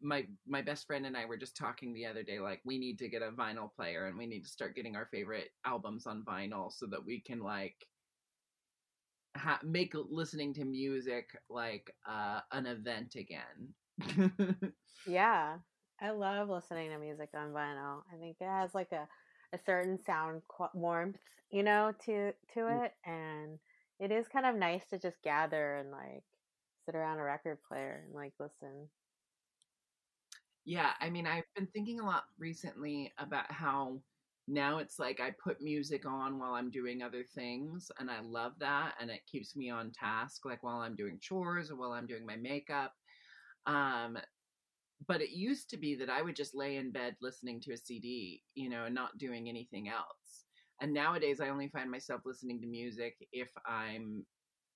my 0.00 0.24
my 0.46 0.62
best 0.62 0.86
friend 0.86 1.04
and 1.04 1.16
I 1.16 1.26
were 1.26 1.36
just 1.36 1.56
talking 1.56 1.92
the 1.92 2.06
other 2.06 2.22
day 2.22 2.38
like 2.40 2.60
we 2.64 2.78
need 2.78 2.98
to 3.00 3.10
get 3.10 3.20
a 3.20 3.30
vinyl 3.30 3.70
player 3.74 4.06
and 4.06 4.16
we 4.16 4.26
need 4.26 4.42
to 4.42 4.50
start 4.50 4.74
getting 4.74 4.96
our 4.96 5.06
favorite 5.10 5.50
albums 5.66 6.06
on 6.06 6.24
vinyl 6.26 6.72
so 6.72 6.86
that 6.86 7.04
we 7.04 7.20
can 7.20 7.40
like 7.40 7.76
ha- 9.36 9.60
make 9.64 9.94
listening 9.94 10.54
to 10.54 10.64
music 10.64 11.36
like 11.48 11.94
uh, 12.06 12.40
an 12.52 12.66
event 12.66 13.14
again. 13.16 13.74
yeah, 15.06 15.58
I 16.00 16.10
love 16.10 16.48
listening 16.48 16.90
to 16.90 16.98
music 16.98 17.30
on 17.34 17.52
vinyl. 17.52 18.02
I 18.12 18.16
think 18.18 18.36
it 18.40 18.46
has 18.46 18.74
like 18.74 18.92
a 18.92 19.08
a 19.52 19.58
certain 19.58 19.98
sound 19.98 20.42
qu- 20.48 20.68
warmth, 20.74 21.20
you 21.50 21.62
know, 21.62 21.92
to 22.06 22.32
to 22.54 22.68
mm. 22.68 22.80
it, 22.84 22.92
and 23.04 23.58
it 24.00 24.10
is 24.10 24.28
kind 24.28 24.46
of 24.46 24.56
nice 24.56 24.86
to 24.88 24.98
just 24.98 25.22
gather 25.22 25.76
and 25.76 25.90
like 25.90 26.24
sit 26.86 26.94
around 26.94 27.18
a 27.18 27.22
record 27.22 27.58
player 27.68 28.02
and 28.06 28.14
like 28.14 28.34
listen. 28.40 28.88
Yeah, 30.64 30.94
I 30.98 31.10
mean, 31.10 31.26
I've 31.26 31.44
been 31.54 31.66
thinking 31.66 32.00
a 32.00 32.06
lot 32.06 32.24
recently 32.38 33.12
about 33.18 33.50
how 33.52 34.02
now 34.46 34.78
it's 34.78 34.98
like 34.98 35.20
I 35.20 35.32
put 35.42 35.62
music 35.62 36.04
on 36.06 36.38
while 36.38 36.52
I'm 36.52 36.70
doing 36.70 37.02
other 37.02 37.24
things, 37.34 37.90
and 37.98 38.10
I 38.10 38.20
love 38.20 38.52
that, 38.60 38.94
and 39.00 39.10
it 39.10 39.26
keeps 39.30 39.56
me 39.56 39.70
on 39.70 39.92
task, 39.92 40.44
like 40.44 40.62
while 40.62 40.78
I'm 40.78 40.96
doing 40.96 41.18
chores 41.20 41.70
or 41.70 41.76
while 41.76 41.92
I'm 41.92 42.06
doing 42.06 42.26
my 42.26 42.36
makeup. 42.36 42.92
Um, 43.66 44.18
but 45.06 45.20
it 45.20 45.30
used 45.30 45.70
to 45.70 45.76
be 45.76 45.94
that 45.96 46.10
I 46.10 46.22
would 46.22 46.36
just 46.36 46.54
lay 46.54 46.76
in 46.76 46.92
bed 46.92 47.16
listening 47.20 47.60
to 47.62 47.72
a 47.72 47.76
CD, 47.76 48.42
you 48.54 48.68
know, 48.68 48.84
and 48.84 48.94
not 48.94 49.18
doing 49.18 49.48
anything 49.48 49.88
else. 49.88 50.44
And 50.80 50.92
nowadays, 50.92 51.40
I 51.40 51.48
only 51.48 51.68
find 51.68 51.90
myself 51.90 52.22
listening 52.24 52.60
to 52.60 52.66
music 52.66 53.16
if 53.32 53.48
I'm 53.66 54.24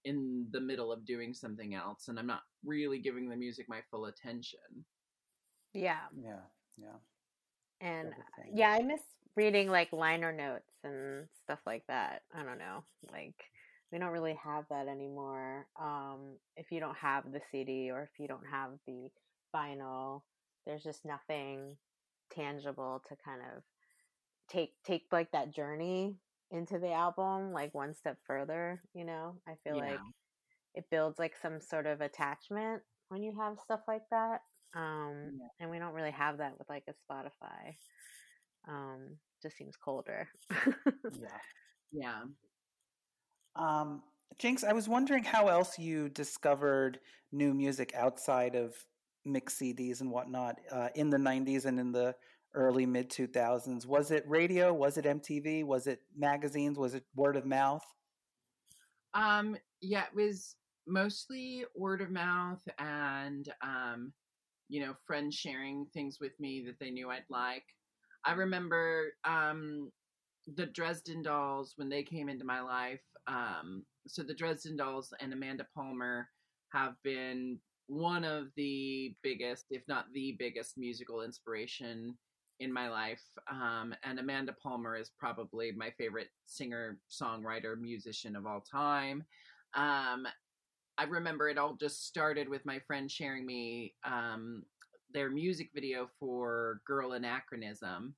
in 0.05 0.47
the 0.53 0.61
middle 0.61 0.93
of 0.93 1.05
doing 1.05 1.35
something 1.35 1.75
else, 1.75 2.09
and 2.09 2.19
I'm 2.19 2.27
not 2.27 2.43
really 2.65 2.99
giving 2.99 3.29
the 3.29 3.37
music 3.37 3.67
my 3.69 3.81
full 3.91 4.07
attention. 4.07 4.59
Yeah. 5.75 6.07
Yeah. 6.17 6.41
Yeah. 6.79 6.97
And 7.81 8.13
yeah, 8.53 8.71
I 8.71 8.83
miss 8.83 9.03
reading 9.38 9.70
like 9.70 9.92
liner 9.92 10.33
notes 10.33 10.72
and 10.83 11.29
stuff 11.44 11.61
like 11.64 11.85
that. 11.87 12.22
I 12.35 12.42
don't 12.42 12.59
know. 12.59 12.83
Like 13.12 13.37
we 13.92 13.98
don't 14.01 14.11
really 14.11 14.37
have 14.42 14.64
that 14.68 14.88
anymore. 14.88 15.68
Um, 15.81 16.38
if 16.57 16.72
you 16.72 16.81
don't 16.81 16.96
have 16.96 17.31
the 17.31 17.40
CD 17.53 17.88
or 17.92 18.03
if 18.03 18.18
you 18.18 18.27
don't 18.27 18.46
have 18.51 18.70
the 18.88 19.09
vinyl, 19.55 20.22
there's 20.66 20.83
just 20.83 21.05
nothing 21.05 21.77
tangible 22.35 23.01
to 23.09 23.16
kind 23.24 23.40
of 23.42 23.62
take 24.51 24.72
take 24.85 25.05
like 25.12 25.31
that 25.31 25.55
journey 25.55 26.16
into 26.51 26.81
the 26.81 26.90
album 26.90 27.53
like 27.53 27.72
one 27.72 27.94
step 27.94 28.16
further, 28.27 28.83
you 28.92 29.05
know? 29.05 29.37
I 29.46 29.53
feel 29.62 29.77
yeah. 29.77 29.90
like 29.90 30.01
it 30.74 30.85
builds 30.90 31.20
like 31.20 31.35
some 31.40 31.61
sort 31.61 31.87
of 31.87 32.01
attachment 32.01 32.83
when 33.09 33.22
you 33.22 33.33
have 33.38 33.61
stuff 33.61 33.83
like 33.87 34.09
that. 34.11 34.40
Um, 34.74 35.38
yeah. 35.38 35.48
and 35.61 35.70
we 35.70 35.79
don't 35.79 35.94
really 35.94 36.11
have 36.11 36.38
that 36.38 36.59
with 36.59 36.68
like 36.68 36.85
a 36.88 37.12
Spotify. 37.12 37.77
Um, 38.68 39.16
just 39.42 39.57
seems 39.57 39.77
colder. 39.77 40.29
yeah. 40.51 41.29
Yeah. 41.90 42.20
Um, 43.57 44.03
Jinkx, 44.38 44.62
I 44.62 44.74
was 44.74 44.88
wondering 44.88 45.24
how 45.24 45.48
else 45.48 45.79
you 45.79 46.11
discovered 46.11 47.01
new 47.33 47.55
music 47.55 47.94
outside 47.96 48.55
of 48.55 48.74
mix 49.24 49.59
CDs 49.59 50.01
and 50.01 50.11
whatnot 50.11 50.57
uh, 50.70 50.88
in 50.94 51.11
the 51.11 51.16
90s 51.16 51.64
and 51.64 51.81
in 51.81 51.92
the 51.92 52.14
early 52.55 52.87
mid 52.87 53.11
2000s. 53.11 53.87
Was 53.87 54.11
it 54.11 54.24
radio? 54.27 54.72
Was 54.72 54.96
it 54.96 55.05
MTV? 55.05 55.64
Was 55.64 55.87
it 55.87 56.01
magazines? 56.16 56.79
Was 56.79 56.94
it 56.94 57.05
word 57.14 57.37
of 57.37 57.46
mouth? 57.46 57.85
Um, 59.14 59.57
yeah, 59.81 60.05
it 60.05 60.14
was 60.14 60.57
mostly 60.87 61.64
word 61.77 62.01
of 62.01 62.11
mouth 62.11 62.62
and, 62.79 63.48
um, 63.62 64.12
you 64.68 64.85
know, 64.85 64.94
friends 65.07 65.35
sharing 65.35 65.87
things 65.92 66.18
with 66.20 66.38
me 66.38 66.64
that 66.66 66.79
they 66.79 66.90
knew 66.90 67.11
I'd 67.11 67.24
like. 67.31 67.64
I 68.29 68.33
remember 68.33 69.14
um, 69.25 69.91
the 70.55 70.67
Dresden 70.67 71.23
Dolls 71.23 71.73
when 71.77 71.88
they 71.88 72.03
came 72.03 72.29
into 72.29 72.45
my 72.45 72.61
life. 72.61 73.01
Um, 73.27 73.85
so 74.07 74.23
the 74.23 74.35
Dresden 74.35 74.77
Dolls 74.77 75.14
and 75.21 75.33
Amanda 75.33 75.67
Palmer 75.75 76.29
have 76.75 76.93
been 77.03 77.59
one 77.87 78.25
of 78.25 78.49
the 78.55 79.14
biggest, 79.23 79.64
if 79.71 79.83
not 79.88 80.12
the 80.12 80.37
biggest, 80.38 80.77
musical 80.77 81.23
inspiration 81.23 82.19
in 82.61 82.71
my 82.71 82.91
life. 82.91 83.23
Um, 83.51 83.95
and 84.05 84.19
Amanda 84.19 84.55
Palmer 84.62 84.95
is 84.95 85.11
probably 85.19 85.73
my 85.73 85.91
favorite 85.97 86.29
singer, 86.45 86.99
songwriter, 87.11 87.81
musician 87.81 88.37
of 88.37 88.45
all 88.47 88.61
time. 88.61 89.25
Um, 89.75 90.27
I 90.99 91.05
remember 91.09 91.49
it 91.49 91.57
all 91.57 91.77
just 91.81 92.07
started 92.07 92.47
with 92.47 92.67
my 92.67 92.79
friend 92.81 93.11
sharing 93.11 93.47
me 93.47 93.95
um, 94.05 94.64
their 95.12 95.31
music 95.31 95.71
video 95.75 96.09
for 96.18 96.81
Girl 96.87 97.12
Anachronism. 97.12 98.14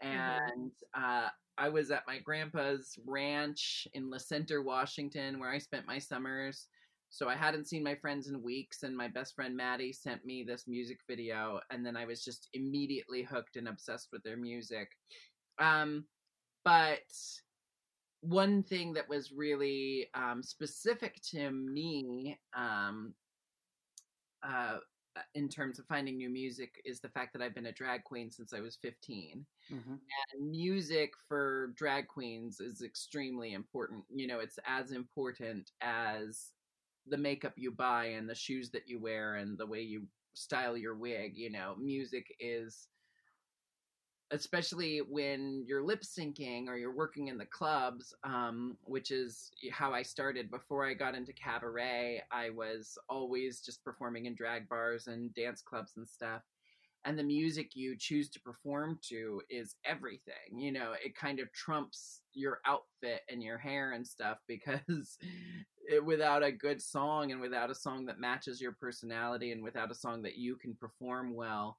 And 0.00 0.70
mm-hmm. 0.94 1.04
uh, 1.04 1.28
I 1.58 1.68
was 1.68 1.90
at 1.90 2.06
my 2.06 2.18
grandpa's 2.18 2.98
ranch 3.06 3.86
in 3.94 4.10
La 4.10 4.18
Center, 4.18 4.62
Washington, 4.62 5.38
where 5.38 5.50
I 5.50 5.58
spent 5.58 5.86
my 5.86 5.98
summers. 5.98 6.68
So 7.10 7.28
I 7.28 7.34
hadn't 7.34 7.68
seen 7.68 7.82
my 7.82 7.96
friends 7.96 8.28
in 8.28 8.40
weeks, 8.40 8.84
and 8.84 8.96
my 8.96 9.08
best 9.08 9.34
friend 9.34 9.56
Maddie 9.56 9.92
sent 9.92 10.24
me 10.24 10.44
this 10.44 10.68
music 10.68 10.98
video, 11.08 11.60
and 11.70 11.84
then 11.84 11.96
I 11.96 12.04
was 12.04 12.24
just 12.24 12.48
immediately 12.54 13.24
hooked 13.24 13.56
and 13.56 13.66
obsessed 13.66 14.08
with 14.12 14.22
their 14.22 14.36
music. 14.36 14.88
Um, 15.58 16.04
but 16.64 17.00
one 18.20 18.62
thing 18.62 18.92
that 18.92 19.08
was 19.08 19.32
really 19.32 20.08
um, 20.14 20.42
specific 20.42 21.20
to 21.30 21.50
me 21.50 22.38
um, 22.56 23.12
uh, 24.42 24.76
in 25.34 25.48
terms 25.48 25.78
of 25.78 25.86
finding 25.86 26.16
new 26.16 26.30
music 26.30 26.80
is 26.84 27.00
the 27.00 27.08
fact 27.08 27.32
that 27.32 27.42
I've 27.42 27.54
been 27.54 27.66
a 27.66 27.72
drag 27.72 28.04
queen 28.04 28.30
since 28.30 28.52
I 28.52 28.60
was 28.60 28.76
15. 28.80 29.44
Mm-hmm. 29.72 29.92
And 29.92 30.50
music 30.50 31.12
for 31.28 31.72
drag 31.76 32.08
queens 32.08 32.60
is 32.60 32.82
extremely 32.82 33.52
important. 33.52 34.04
You 34.08 34.26
know, 34.26 34.38
it's 34.40 34.58
as 34.66 34.92
important 34.92 35.70
as 35.80 36.50
the 37.06 37.18
makeup 37.18 37.54
you 37.56 37.72
buy 37.72 38.06
and 38.06 38.28
the 38.28 38.34
shoes 38.34 38.70
that 38.70 38.86
you 38.86 39.00
wear 39.00 39.36
and 39.36 39.58
the 39.58 39.66
way 39.66 39.80
you 39.80 40.06
style 40.34 40.76
your 40.76 40.94
wig. 40.94 41.32
You 41.34 41.50
know, 41.50 41.74
music 41.78 42.26
is 42.38 42.88
especially 44.30 44.98
when 44.98 45.64
you're 45.66 45.82
lip 45.82 46.02
syncing 46.02 46.68
or 46.68 46.76
you're 46.76 46.94
working 46.94 47.28
in 47.28 47.38
the 47.38 47.46
clubs, 47.46 48.14
um, 48.22 48.76
which 48.84 49.10
is 49.10 49.50
how 49.72 49.92
I 49.92 50.02
started. 50.02 50.50
Before 50.50 50.86
I 50.86 50.94
got 50.94 51.14
into 51.16 51.32
cabaret, 51.32 52.22
I 52.30 52.50
was 52.50 52.96
always 53.08 53.60
just 53.60 53.82
performing 53.82 54.26
in 54.26 54.34
drag 54.34 54.68
bars 54.68 55.08
and 55.08 55.34
dance 55.34 55.62
clubs 55.62 55.92
and 55.96 56.08
stuff. 56.08 56.42
And 57.04 57.18
the 57.18 57.24
music 57.24 57.74
you 57.74 57.96
choose 57.98 58.28
to 58.30 58.40
perform 58.40 58.98
to 59.08 59.40
is 59.48 59.74
everything. 59.84 60.58
You 60.58 60.70
know, 60.70 60.92
it 61.02 61.16
kind 61.16 61.40
of 61.40 61.52
trumps 61.52 62.20
your 62.34 62.60
outfit 62.66 63.22
and 63.28 63.42
your 63.42 63.58
hair 63.58 63.92
and 63.92 64.06
stuff 64.06 64.38
because 64.46 65.18
it, 65.90 66.04
without 66.04 66.44
a 66.44 66.52
good 66.52 66.80
song 66.80 67.32
and 67.32 67.40
without 67.40 67.70
a 67.70 67.74
song 67.74 68.06
that 68.06 68.20
matches 68.20 68.60
your 68.60 68.72
personality 68.72 69.50
and 69.50 69.64
without 69.64 69.90
a 69.90 69.94
song 69.94 70.22
that 70.22 70.36
you 70.36 70.56
can 70.56 70.74
perform 70.74 71.34
well, 71.34 71.78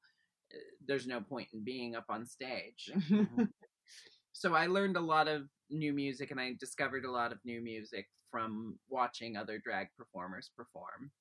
there's 0.87 1.07
no 1.07 1.21
point 1.21 1.47
in 1.53 1.63
being 1.63 1.95
up 1.95 2.05
on 2.09 2.25
stage. 2.25 2.91
Mm-hmm. 2.95 3.43
so 4.33 4.53
I 4.53 4.67
learned 4.67 4.97
a 4.97 5.01
lot 5.01 5.27
of 5.27 5.43
new 5.69 5.93
music 5.93 6.31
and 6.31 6.39
I 6.39 6.53
discovered 6.59 7.05
a 7.05 7.11
lot 7.11 7.31
of 7.31 7.39
new 7.45 7.61
music 7.61 8.07
from 8.29 8.77
watching 8.89 9.37
other 9.37 9.57
drag 9.57 9.87
performers 9.97 10.49
perform. 10.55 11.11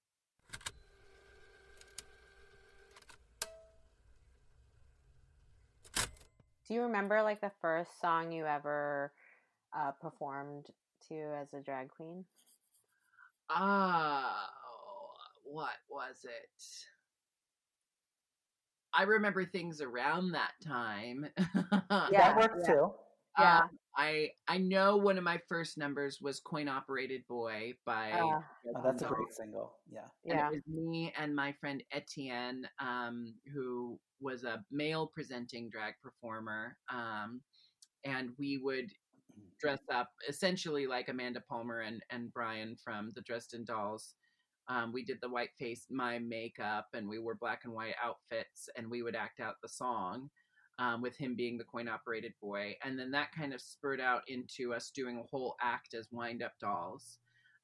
Do 6.70 6.74
you 6.74 6.82
remember 6.82 7.20
like 7.22 7.40
the 7.40 7.50
first 7.60 8.00
song 8.00 8.30
you 8.30 8.46
ever 8.46 9.12
uh, 9.76 9.90
performed 10.00 10.66
to 11.08 11.14
as 11.40 11.52
a 11.52 11.60
drag 11.60 11.88
queen? 11.88 12.24
Ah, 13.50 14.48
what 15.42 15.74
was 15.88 16.24
it? 16.24 16.62
I 18.94 19.04
remember 19.04 19.44
things 19.44 19.80
around 19.80 20.32
that 20.32 20.52
time. 20.66 21.26
yeah, 21.90 22.08
that 22.10 22.36
worked 22.36 22.66
yeah. 22.66 22.74
too. 22.74 22.92
Yeah. 23.38 23.58
Um, 23.58 23.70
I 23.96 24.30
I 24.48 24.58
know 24.58 24.96
one 24.96 25.18
of 25.18 25.24
my 25.24 25.38
first 25.48 25.78
numbers 25.78 26.18
was 26.20 26.40
"Coin 26.40 26.68
Operated 26.68 27.22
Boy" 27.28 27.74
by. 27.84 28.12
Uh, 28.12 28.40
oh, 28.66 28.82
that's 28.84 29.02
a 29.02 29.06
great 29.06 29.32
single. 29.32 29.74
Yeah. 29.90 30.00
And 30.24 30.38
yeah. 30.38 30.48
It 30.48 30.50
was 30.52 30.62
me 30.66 31.12
and 31.18 31.34
my 31.34 31.52
friend 31.60 31.82
Etienne, 31.92 32.66
um, 32.80 33.34
who 33.52 33.98
was 34.20 34.44
a 34.44 34.62
male 34.70 35.10
presenting 35.12 35.70
drag 35.70 35.94
performer, 36.02 36.76
um, 36.92 37.40
and 38.04 38.30
we 38.38 38.58
would 38.58 38.86
mm-hmm. 38.86 39.48
dress 39.60 39.80
up 39.92 40.08
essentially 40.28 40.86
like 40.86 41.08
Amanda 41.08 41.42
Palmer 41.48 41.80
and 41.80 42.02
and 42.10 42.32
Brian 42.32 42.76
from 42.82 43.10
the 43.14 43.22
Dresden 43.22 43.64
Dolls 43.64 44.14
um, 44.70 44.92
we 44.92 45.04
did 45.04 45.18
the 45.20 45.28
white 45.28 45.50
face 45.58 45.86
my 45.90 46.18
makeup 46.20 46.86
and 46.94 47.08
we 47.08 47.18
wore 47.18 47.34
black 47.34 47.62
and 47.64 47.74
white 47.74 47.96
outfits 48.02 48.68
and 48.76 48.88
we 48.88 49.02
would 49.02 49.16
act 49.16 49.40
out 49.40 49.56
the 49.62 49.68
song 49.68 50.30
um, 50.78 51.02
with 51.02 51.16
him 51.16 51.34
being 51.36 51.58
the 51.58 51.64
coin 51.64 51.88
operated 51.88 52.32
boy 52.40 52.74
and 52.84 52.98
then 52.98 53.10
that 53.10 53.32
kind 53.36 53.52
of 53.52 53.60
spurred 53.60 54.00
out 54.00 54.22
into 54.28 54.72
us 54.72 54.92
doing 54.94 55.18
a 55.18 55.28
whole 55.28 55.56
act 55.60 55.94
as 55.94 56.06
wind 56.12 56.42
up 56.42 56.52
dolls. 56.60 57.18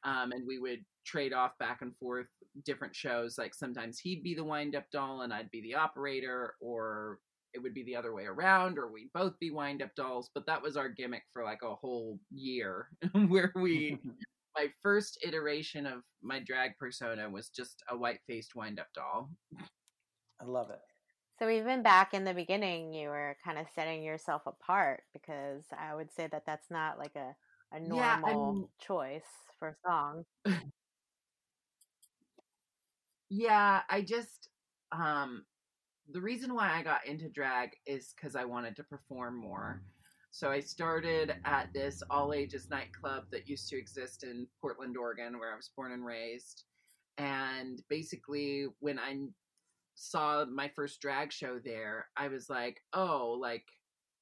Um, 0.04 0.32
and 0.32 0.46
we 0.46 0.58
would 0.58 0.84
trade 1.04 1.32
off 1.32 1.56
back 1.58 1.80
and 1.80 1.96
forth 1.96 2.26
different 2.64 2.94
shows 2.94 3.38
like 3.38 3.54
sometimes 3.54 3.98
he'd 3.98 4.22
be 4.22 4.34
the 4.34 4.44
wind 4.44 4.74
up 4.74 4.90
doll 4.90 5.22
and 5.22 5.32
i'd 5.32 5.50
be 5.50 5.60
the 5.62 5.74
operator 5.74 6.54
or 6.60 7.18
it 7.54 7.62
would 7.62 7.74
be 7.74 7.84
the 7.84 7.94
other 7.94 8.14
way 8.14 8.24
around 8.24 8.78
or 8.78 8.90
we'd 8.90 9.12
both 9.12 9.38
be 9.38 9.50
wind 9.50 9.82
up 9.82 9.94
dolls 9.94 10.30
but 10.34 10.46
that 10.46 10.62
was 10.62 10.76
our 10.76 10.88
gimmick 10.88 11.22
for 11.32 11.44
like 11.44 11.60
a 11.62 11.74
whole 11.74 12.18
year 12.30 12.88
where 13.28 13.52
we 13.54 13.98
my 14.56 14.68
first 14.82 15.18
iteration 15.26 15.86
of 15.86 16.02
my 16.22 16.40
drag 16.40 16.76
persona 16.78 17.28
was 17.28 17.48
just 17.48 17.82
a 17.90 17.96
white 17.96 18.20
faced 18.26 18.54
wind 18.54 18.80
up 18.80 18.88
doll. 18.94 19.30
I 20.40 20.44
love 20.44 20.70
it. 20.70 20.80
So 21.38 21.48
even 21.50 21.82
back 21.82 22.14
in 22.14 22.24
the 22.24 22.32
beginning, 22.32 22.92
you 22.94 23.08
were 23.08 23.36
kind 23.44 23.58
of 23.58 23.66
setting 23.74 24.02
yourself 24.02 24.42
apart 24.46 25.02
because 25.12 25.64
I 25.78 25.94
would 25.94 26.10
say 26.10 26.28
that 26.32 26.44
that's 26.46 26.70
not 26.70 26.98
like 26.98 27.14
a 27.16 27.34
a 27.72 27.80
normal 27.80 28.70
yeah, 28.78 28.78
choice 28.80 29.26
for 29.58 29.68
a 29.68 29.76
song. 29.84 30.24
yeah, 33.28 33.82
I 33.88 34.02
just 34.02 34.48
um 34.92 35.44
the 36.12 36.20
reason 36.20 36.54
why 36.54 36.72
I 36.72 36.82
got 36.82 37.06
into 37.06 37.28
drag 37.28 37.70
is 37.86 38.14
because 38.14 38.36
I 38.36 38.44
wanted 38.44 38.76
to 38.76 38.84
perform 38.84 39.36
more. 39.36 39.82
So 40.36 40.50
I 40.50 40.60
started 40.60 41.34
at 41.46 41.72
this 41.72 42.02
all 42.10 42.34
ages 42.34 42.68
nightclub 42.68 43.22
that 43.32 43.48
used 43.48 43.70
to 43.70 43.78
exist 43.78 44.22
in 44.22 44.46
Portland, 44.60 44.94
Oregon, 44.94 45.38
where 45.38 45.50
I 45.50 45.56
was 45.56 45.70
born 45.74 45.92
and 45.92 46.04
raised. 46.04 46.64
And 47.16 47.80
basically, 47.88 48.66
when 48.80 48.98
I 48.98 49.16
saw 49.94 50.44
my 50.44 50.70
first 50.76 51.00
drag 51.00 51.32
show 51.32 51.58
there, 51.64 52.08
I 52.18 52.28
was 52.28 52.50
like, 52.50 52.82
oh, 52.92 53.38
like 53.40 53.64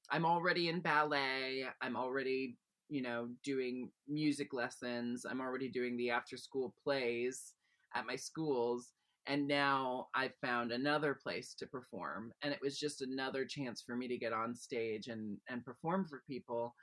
I'm 0.09 0.25
already 0.25 0.69
in 0.69 0.79
ballet. 0.79 1.65
I'm 1.81 1.97
already, 1.97 2.55
you 2.87 3.01
know, 3.01 3.27
doing 3.43 3.91
music 4.07 4.53
lessons. 4.53 5.25
I'm 5.29 5.41
already 5.41 5.67
doing 5.67 5.97
the 5.97 6.11
after 6.11 6.37
school 6.37 6.73
plays 6.81 7.55
at 7.93 8.07
my 8.07 8.15
schools 8.15 8.93
and 9.27 9.47
now 9.47 10.07
I 10.13 10.29
found 10.41 10.71
another 10.71 11.13
place 11.13 11.53
to 11.55 11.65
perform 11.67 12.31
and 12.41 12.53
it 12.53 12.59
was 12.61 12.77
just 12.77 13.01
another 13.01 13.45
chance 13.45 13.81
for 13.81 13.95
me 13.95 14.07
to 14.07 14.17
get 14.17 14.33
on 14.33 14.55
stage 14.55 15.07
and 15.07 15.37
and 15.49 15.65
perform 15.65 16.05
for 16.07 16.23
people 16.27 16.75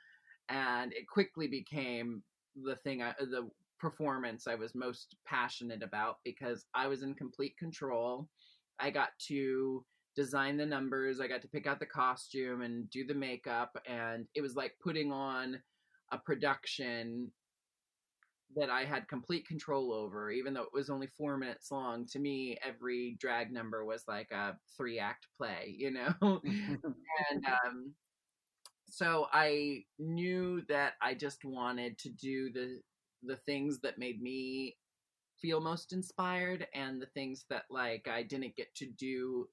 and 0.49 0.93
it 0.93 1.07
quickly 1.07 1.47
became 1.47 2.23
the 2.63 2.75
thing 2.77 3.01
I, 3.01 3.13
the 3.19 3.49
performance 3.79 4.47
I 4.47 4.55
was 4.55 4.75
most 4.75 5.15
passionate 5.25 5.83
about 5.83 6.17
because 6.23 6.65
I 6.73 6.87
was 6.87 7.03
in 7.03 7.13
complete 7.15 7.57
control. 7.57 8.29
I 8.79 8.89
got 8.91 9.09
to 9.27 9.83
design 10.15 10.57
the 10.57 10.65
numbers, 10.65 11.19
I 11.19 11.27
got 11.27 11.41
to 11.41 11.47
pick 11.47 11.67
out 11.67 11.79
the 11.79 11.85
costume 11.85 12.61
and 12.61 12.89
do 12.91 13.05
the 13.05 13.13
makeup 13.13 13.75
and 13.85 14.25
it 14.35 14.41
was 14.41 14.55
like 14.55 14.73
putting 14.81 15.11
on 15.11 15.61
a 16.11 16.17
production 16.17 17.31
that 18.55 18.69
I 18.69 18.85
had 18.85 19.07
complete 19.07 19.47
control 19.47 19.93
over, 19.93 20.31
even 20.31 20.53
though 20.53 20.63
it 20.63 20.73
was 20.73 20.89
only 20.89 21.07
four 21.17 21.37
minutes 21.37 21.71
long. 21.71 22.05
To 22.07 22.19
me, 22.19 22.57
every 22.63 23.15
drag 23.19 23.51
number 23.51 23.85
was 23.85 24.03
like 24.07 24.31
a 24.31 24.57
three 24.77 24.99
act 24.99 25.27
play, 25.37 25.75
you 25.77 25.91
know? 25.91 26.13
and 26.43 27.45
um, 27.45 27.93
so 28.89 29.27
I 29.33 29.83
knew 29.99 30.61
that 30.69 30.93
I 31.01 31.13
just 31.15 31.43
wanted 31.45 31.97
to 31.99 32.09
do 32.09 32.51
the 32.51 32.79
the 33.23 33.37
things 33.37 33.79
that 33.79 33.97
made 33.97 34.21
me 34.21 34.75
feel 35.41 35.61
most 35.61 35.93
inspired 35.93 36.67
and 36.73 37.01
the 37.01 37.07
things 37.07 37.45
that 37.49 37.63
like 37.69 38.07
I 38.07 38.23
didn't 38.23 38.55
get 38.55 38.73
to 38.75 38.85
do 38.87 39.47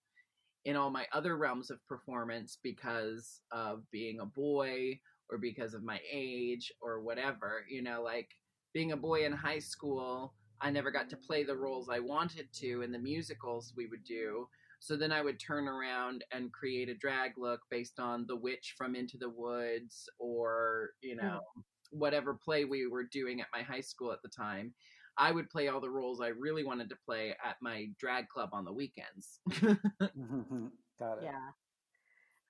in 0.65 0.77
all 0.77 0.91
my 0.91 1.07
other 1.13 1.37
realms 1.37 1.71
of 1.71 1.85
performance 1.87 2.59
because 2.63 3.41
of 3.51 3.83
being 3.91 4.21
a 4.21 4.27
boy 4.27 5.01
or 5.31 5.39
because 5.39 5.75
of 5.75 5.83
my 5.83 6.01
age 6.13 6.73
or 6.83 7.01
whatever, 7.01 7.65
you 7.69 7.83
know, 7.83 8.03
like 8.03 8.29
being 8.73 8.93
a 8.93 8.97
boy 8.97 9.25
in 9.25 9.33
high 9.33 9.59
school, 9.59 10.35
I 10.61 10.71
never 10.71 10.91
got 10.91 11.09
to 11.11 11.17
play 11.17 11.43
the 11.43 11.57
roles 11.57 11.89
I 11.89 12.01
wanted 12.01 12.49
to 12.55 12.83
in 12.83 12.93
the 12.93 12.99
musicals 12.99 13.73
we 13.77 13.87
would 13.87 14.05
do. 14.05 14.47
So 14.81 14.97
then 14.97 15.13
I 15.13 15.23
would 15.23 15.39
turn 15.39 15.69
around 15.69 16.25
and 16.33 16.53
create 16.53 16.89
a 16.89 16.95
drag 16.95 17.33
look 17.37 17.61
based 17.71 18.01
on 18.01 18.25
The 18.27 18.37
Witch 18.37 18.75
from 18.79 18.95
Into 18.95 19.19
the 19.19 19.29
Woods 19.29 20.09
or, 20.19 20.91
you 21.03 21.17
know, 21.17 21.23
mm-hmm. 21.23 21.99
whatever 21.99 22.35
play 22.35 22.65
we 22.65 22.87
were 22.87 23.05
doing 23.05 23.41
at 23.41 23.49
my 23.53 23.63
high 23.63 23.83
school 23.83 24.11
at 24.13 24.23
the 24.23 24.31
time. 24.31 24.73
I 25.19 25.33
would 25.33 25.51
play 25.51 25.69
all 25.69 25.81
the 25.81 25.91
roles 25.91 26.23
I 26.23 26.29
really 26.29 26.65
wanted 26.65 26.89
to 26.91 26.97
play 27.05 27.35
at 27.45 27.57
my 27.61 27.89
drag 27.99 28.29
club 28.29 28.51
on 28.53 28.65
the 28.65 28.73
weekends. 28.73 29.41
Mm-hmm. 30.01 30.67
Got 30.99 31.19
it. 31.23 31.25
Yeah. 31.25 31.49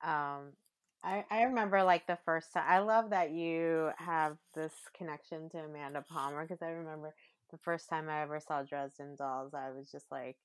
Um, 0.02 0.52
I, 1.02 1.24
I 1.30 1.42
remember 1.44 1.82
like 1.82 2.06
the 2.06 2.18
first 2.24 2.52
time. 2.52 2.64
I 2.68 2.80
love 2.80 3.10
that 3.10 3.30
you 3.30 3.90
have 3.96 4.36
this 4.54 4.74
connection 4.96 5.48
to 5.50 5.58
Amanda 5.58 6.04
Palmer 6.08 6.42
because 6.42 6.62
I 6.62 6.70
remember 6.70 7.14
the 7.50 7.58
first 7.58 7.88
time 7.88 8.08
I 8.08 8.22
ever 8.22 8.38
saw 8.40 8.62
Dresden 8.62 9.16
Dolls, 9.16 9.54
I 9.54 9.70
was 9.70 9.90
just 9.90 10.06
like, 10.10 10.36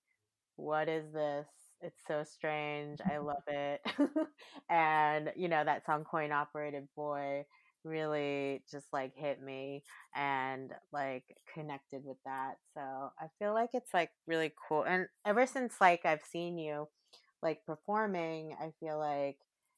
what 0.56 0.88
is 0.88 1.12
this? 1.14 1.48
it's 1.82 2.02
so 2.08 2.24
strange. 2.24 3.00
I 3.10 3.18
love 3.18 3.44
it. 3.48 3.82
and 4.70 5.32
you 5.36 5.48
know 5.48 5.64
that 5.64 5.86
song 5.86 6.04
"Coin 6.04 6.32
Operated 6.32 6.88
Boy" 6.96 7.46
really 7.84 8.64
just 8.70 8.88
like 8.92 9.14
hit 9.16 9.42
me 9.42 9.84
and 10.16 10.72
like 10.92 11.24
connected 11.54 12.04
with 12.04 12.18
that. 12.26 12.56
So 12.74 12.82
I 12.82 13.28
feel 13.40 13.54
like 13.54 13.70
it's 13.74 13.94
like 13.94 14.10
really 14.28 14.54
cool. 14.68 14.84
And 14.84 15.08
ever 15.26 15.46
since 15.46 15.76
like 15.80 16.06
I've 16.06 16.24
seen 16.24 16.58
you 16.58 16.88
like 17.44 17.66
performing, 17.66 18.56
I 18.60 18.72
feel 18.80 18.98
like 18.98 19.38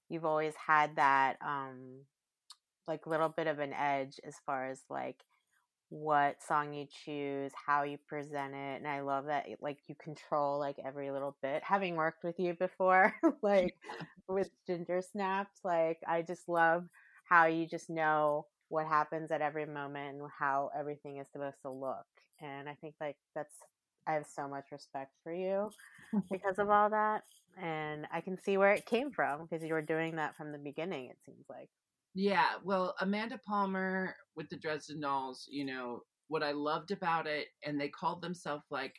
you've 0.10 0.26
always 0.26 0.54
had 0.56 0.96
that 0.98 1.38
um 1.46 2.02
like 2.88 3.08
little 3.08 3.30
bit 3.30 3.48
of 3.48 3.60
an 3.60 3.74
edge 3.74 4.20
as 4.26 4.36
far 4.46 4.70
as 4.70 4.82
like 4.90 5.18
what 5.90 6.36
song 6.46 6.74
you 6.74 6.86
choose, 7.06 7.52
how 7.66 7.84
you 7.84 7.98
present 8.08 8.54
it, 8.54 8.78
and 8.78 8.88
I 8.88 9.02
love 9.02 9.26
that 9.28 9.46
like 9.62 9.78
you 9.88 9.96
control 9.96 10.60
like 10.60 10.78
every 10.84 11.12
little 11.12 11.38
bit. 11.42 11.64
Having 11.64 11.96
worked 11.96 12.24
with 12.24 12.40
you 12.40 12.54
before, 12.54 13.14
like 13.42 13.76
with 14.28 14.50
Ginger 14.66 15.02
Snaps, 15.02 15.60
like 15.64 16.00
I 16.08 16.22
just 16.24 16.50
love 16.50 16.86
how 17.30 17.46
you 17.46 17.68
just 17.68 17.90
know 17.90 18.46
what 18.70 18.86
happens 18.86 19.32
at 19.32 19.42
every 19.42 19.66
moment 19.66 20.16
and 20.16 20.30
how 20.38 20.70
everything 20.78 21.18
is 21.18 21.28
supposed 21.32 21.62
to 21.64 21.72
look. 21.72 22.06
And 22.42 22.68
I 22.68 22.76
think 22.76 22.96
like 23.00 23.16
that's 23.34 23.56
I 24.08 24.14
have 24.14 24.26
so 24.26 24.48
much 24.48 24.66
respect 24.72 25.14
for 25.24 25.34
you 25.34 25.70
because 26.32 26.60
of 26.60 26.70
all 26.70 26.90
that. 26.90 27.24
And 27.62 28.08
I 28.12 28.22
can 28.22 28.38
see 28.42 28.58
where 28.58 28.72
it 28.72 28.86
came 28.86 29.12
from 29.12 29.44
because 29.44 29.64
you 29.64 29.74
were 29.74 29.82
doing 29.82 30.16
that 30.16 30.36
from 30.36 30.52
the 30.52 30.58
beginning, 30.58 31.08
it 31.08 31.18
seems 31.26 31.46
like. 31.50 31.70
Yeah, 32.14 32.54
well, 32.64 32.96
Amanda 33.02 33.40
Palmer 33.46 34.16
with 34.36 34.50
the 34.50 34.56
Dresden 34.56 35.02
Dolls, 35.02 35.48
you 35.50 35.66
know, 35.66 36.02
what 36.30 36.44
I 36.44 36.52
loved 36.52 36.92
about 36.92 37.28
it, 37.28 37.48
and 37.64 37.80
they 37.80 37.90
called 37.90 38.22
themselves 38.22 38.66
like 38.70 38.96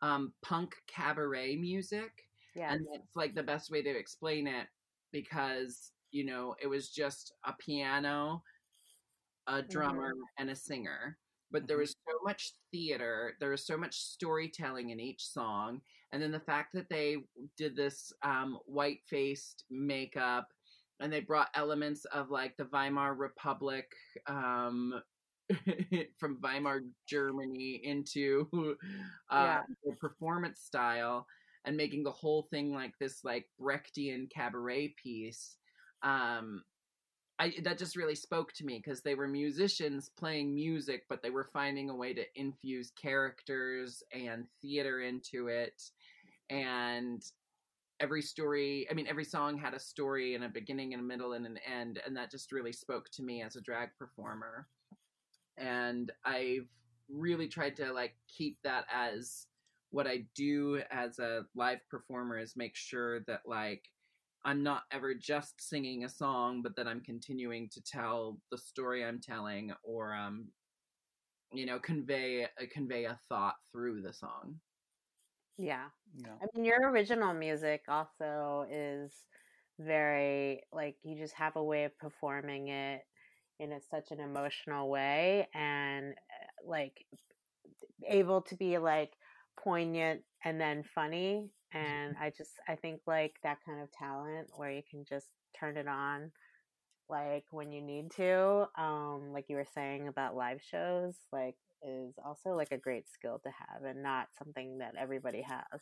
um, 0.00 0.32
punk 0.42 0.74
cabaret 0.86 1.56
music. 1.56 2.10
Yeah. 2.54 2.72
And 2.72 2.86
that's 2.92 3.16
like 3.16 3.34
the 3.34 3.42
best 3.42 3.70
way 3.70 3.82
to 3.82 3.90
explain 3.90 4.46
it 4.46 4.66
because, 5.12 5.92
you 6.10 6.24
know, 6.24 6.54
it 6.60 6.66
was 6.66 6.90
just 6.90 7.32
a 7.44 7.52
piano, 7.54 8.42
a 9.46 9.62
drummer, 9.62 10.10
mm-hmm. 10.10 10.42
and 10.42 10.50
a 10.50 10.56
singer. 10.56 11.16
But 11.52 11.66
there 11.66 11.76
mm-hmm. 11.76 11.82
was 11.82 11.96
so 12.08 12.18
much 12.24 12.52
theater, 12.72 13.34
there 13.40 13.50
was 13.50 13.66
so 13.66 13.76
much 13.76 13.94
storytelling 13.94 14.90
in 14.90 15.00
each 15.00 15.26
song. 15.26 15.80
And 16.12 16.22
then 16.22 16.32
the 16.32 16.40
fact 16.40 16.70
that 16.74 16.88
they 16.90 17.18
did 17.56 17.76
this 17.76 18.12
um, 18.22 18.58
white 18.66 19.00
faced 19.08 19.64
makeup 19.70 20.48
and 21.00 21.12
they 21.12 21.20
brought 21.20 21.48
elements 21.54 22.04
of 22.06 22.30
like 22.30 22.56
the 22.56 22.68
Weimar 22.72 23.14
Republic 23.14 23.86
um, 24.26 25.00
from 26.18 26.38
Weimar 26.42 26.82
Germany 27.08 27.80
into 27.82 28.48
uh, 28.54 28.74
yeah. 29.32 29.60
the 29.84 29.96
performance 29.96 30.60
style 30.60 31.26
and 31.64 31.76
making 31.76 32.02
the 32.02 32.10
whole 32.10 32.48
thing 32.50 32.74
like 32.74 32.92
this 33.00 33.24
like 33.24 33.46
Brechtian 33.60 34.30
cabaret 34.30 34.94
piece. 35.02 35.56
Um, 36.02 36.62
I, 37.42 37.52
that 37.64 37.76
just 37.76 37.96
really 37.96 38.14
spoke 38.14 38.52
to 38.52 38.64
me 38.64 38.80
because 38.84 39.02
they 39.02 39.16
were 39.16 39.26
musicians 39.26 40.12
playing 40.16 40.54
music, 40.54 41.06
but 41.08 41.22
they 41.24 41.30
were 41.30 41.48
finding 41.52 41.90
a 41.90 41.96
way 41.96 42.14
to 42.14 42.22
infuse 42.36 42.92
characters 42.92 44.00
and 44.12 44.46
theater 44.62 45.00
into 45.00 45.48
it. 45.48 45.82
And 46.50 47.20
every 48.00 48.20
story 48.20 48.84
i 48.90 48.94
mean 48.94 49.06
every 49.06 49.24
song 49.24 49.56
had 49.56 49.74
a 49.74 49.78
story 49.78 50.34
and 50.34 50.42
a 50.42 50.48
beginning 50.48 50.92
and 50.92 51.00
a 51.00 51.04
middle 51.04 51.34
and 51.34 51.46
an 51.46 51.56
end 51.72 52.00
and 52.04 52.16
that 52.16 52.32
just 52.32 52.50
really 52.50 52.72
spoke 52.72 53.08
to 53.10 53.22
me 53.22 53.42
as 53.42 53.54
a 53.54 53.60
drag 53.60 53.90
performer 53.96 54.66
and 55.56 56.10
i've 56.24 56.66
really 57.08 57.46
tried 57.46 57.76
to 57.76 57.92
like 57.92 58.14
keep 58.26 58.58
that 58.64 58.86
as 58.92 59.46
what 59.90 60.08
i 60.08 60.24
do 60.34 60.80
as 60.90 61.20
a 61.20 61.42
live 61.54 61.78
performer 61.88 62.38
is 62.38 62.56
make 62.56 62.74
sure 62.74 63.20
that 63.20 63.42
like 63.46 63.84
i'm 64.44 64.62
not 64.62 64.82
ever 64.92 65.14
just 65.14 65.60
singing 65.60 66.04
a 66.04 66.08
song 66.08 66.62
but 66.62 66.74
that 66.76 66.86
i'm 66.86 67.00
continuing 67.00 67.68
to 67.68 67.80
tell 67.82 68.38
the 68.50 68.58
story 68.58 69.04
i'm 69.04 69.20
telling 69.20 69.72
or 69.82 70.14
um 70.14 70.46
you 71.52 71.66
know 71.66 71.78
convey 71.78 72.44
uh, 72.44 72.64
convey 72.72 73.04
a 73.04 73.18
thought 73.28 73.56
through 73.72 74.00
the 74.00 74.12
song 74.12 74.56
yeah. 75.58 75.84
Yeah. 76.16 76.32
I 76.42 76.46
mean, 76.54 76.64
your 76.64 76.90
original 76.90 77.34
music 77.34 77.82
also 77.88 78.66
is 78.70 79.12
very 79.78 80.62
like 80.72 80.96
you 81.02 81.16
just 81.16 81.34
have 81.34 81.56
a 81.56 81.62
way 81.62 81.84
of 81.84 81.96
performing 81.98 82.68
it 82.68 83.02
in 83.58 83.72
a, 83.72 83.80
such 83.90 84.10
an 84.10 84.20
emotional 84.20 84.88
way 84.88 85.48
and 85.54 86.12
uh, 86.12 86.68
like 86.68 87.04
able 88.06 88.42
to 88.42 88.56
be 88.56 88.78
like 88.78 89.12
poignant 89.62 90.22
and 90.44 90.60
then 90.60 90.84
funny 90.94 91.48
and 91.74 92.16
i 92.20 92.30
just 92.30 92.52
i 92.68 92.74
think 92.74 93.00
like 93.06 93.34
that 93.42 93.58
kind 93.64 93.80
of 93.80 93.90
talent 93.92 94.48
where 94.56 94.70
you 94.70 94.82
can 94.88 95.04
just 95.04 95.28
turn 95.58 95.76
it 95.76 95.88
on 95.88 96.30
like 97.08 97.44
when 97.50 97.72
you 97.72 97.82
need 97.82 98.10
to 98.10 98.66
um 98.78 99.32
like 99.32 99.46
you 99.48 99.56
were 99.56 99.66
saying 99.74 100.08
about 100.08 100.36
live 100.36 100.60
shows 100.62 101.14
like 101.32 101.56
is 101.84 102.14
also 102.24 102.50
like 102.50 102.72
a 102.72 102.78
great 102.78 103.08
skill 103.10 103.40
to 103.42 103.50
have 103.50 103.84
and 103.84 104.02
not 104.02 104.28
something 104.38 104.78
that 104.78 104.94
everybody 104.98 105.42
has. 105.42 105.80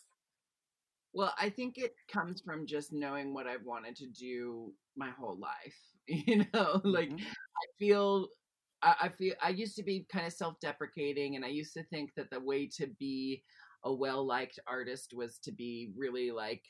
Well, 1.13 1.35
I 1.39 1.51
think 1.51 1.77
it 1.77 1.95
comes 2.11 2.41
from 2.41 2.67
just 2.67 2.93
knowing 2.93 3.35
what 3.35 3.47
I've 3.47 3.65
wanted 3.65 3.97
to 3.97 4.07
do 4.07 4.73
my 4.97 5.11
whole 5.11 5.39
life. 5.39 5.77
You 6.27 6.45
know, 6.53 6.81
like 6.83 7.11
mm-hmm. 7.11 7.25
I 7.25 7.67
feel 7.79 8.27
I, 8.83 9.11
feel 9.17 9.35
I 9.41 9.51
used 9.51 9.77
to 9.77 9.85
be 9.85 10.07
kind 10.11 10.27
of 10.27 10.33
self-deprecating 10.33 11.37
and 11.37 11.45
I 11.45 11.49
used 11.49 11.73
to 11.75 11.85
think 11.85 12.11
that 12.17 12.31
the 12.31 12.41
way 12.41 12.67
to 12.79 12.89
be 12.99 13.45
a 13.85 13.93
well-liked 13.93 14.59
artist 14.67 15.13
was 15.15 15.39
to 15.39 15.53
be 15.53 15.93
really 15.97 16.31
like 16.31 16.63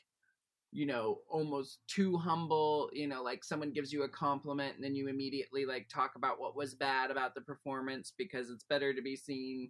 you 0.71 0.85
know, 0.85 1.19
almost 1.29 1.79
too 1.87 2.17
humble, 2.17 2.89
you 2.93 3.05
know, 3.05 3.21
like 3.21 3.43
someone 3.43 3.73
gives 3.73 3.91
you 3.91 4.03
a 4.03 4.09
compliment 4.09 4.75
and 4.75 4.83
then 4.83 4.95
you 4.95 5.09
immediately 5.09 5.65
like 5.65 5.87
talk 5.89 6.13
about 6.15 6.39
what 6.39 6.55
was 6.55 6.73
bad 6.73 7.11
about 7.11 7.35
the 7.35 7.41
performance 7.41 8.13
because 8.17 8.49
it's 8.49 8.63
better 8.63 8.93
to 8.93 9.01
be 9.01 9.15
seen 9.15 9.69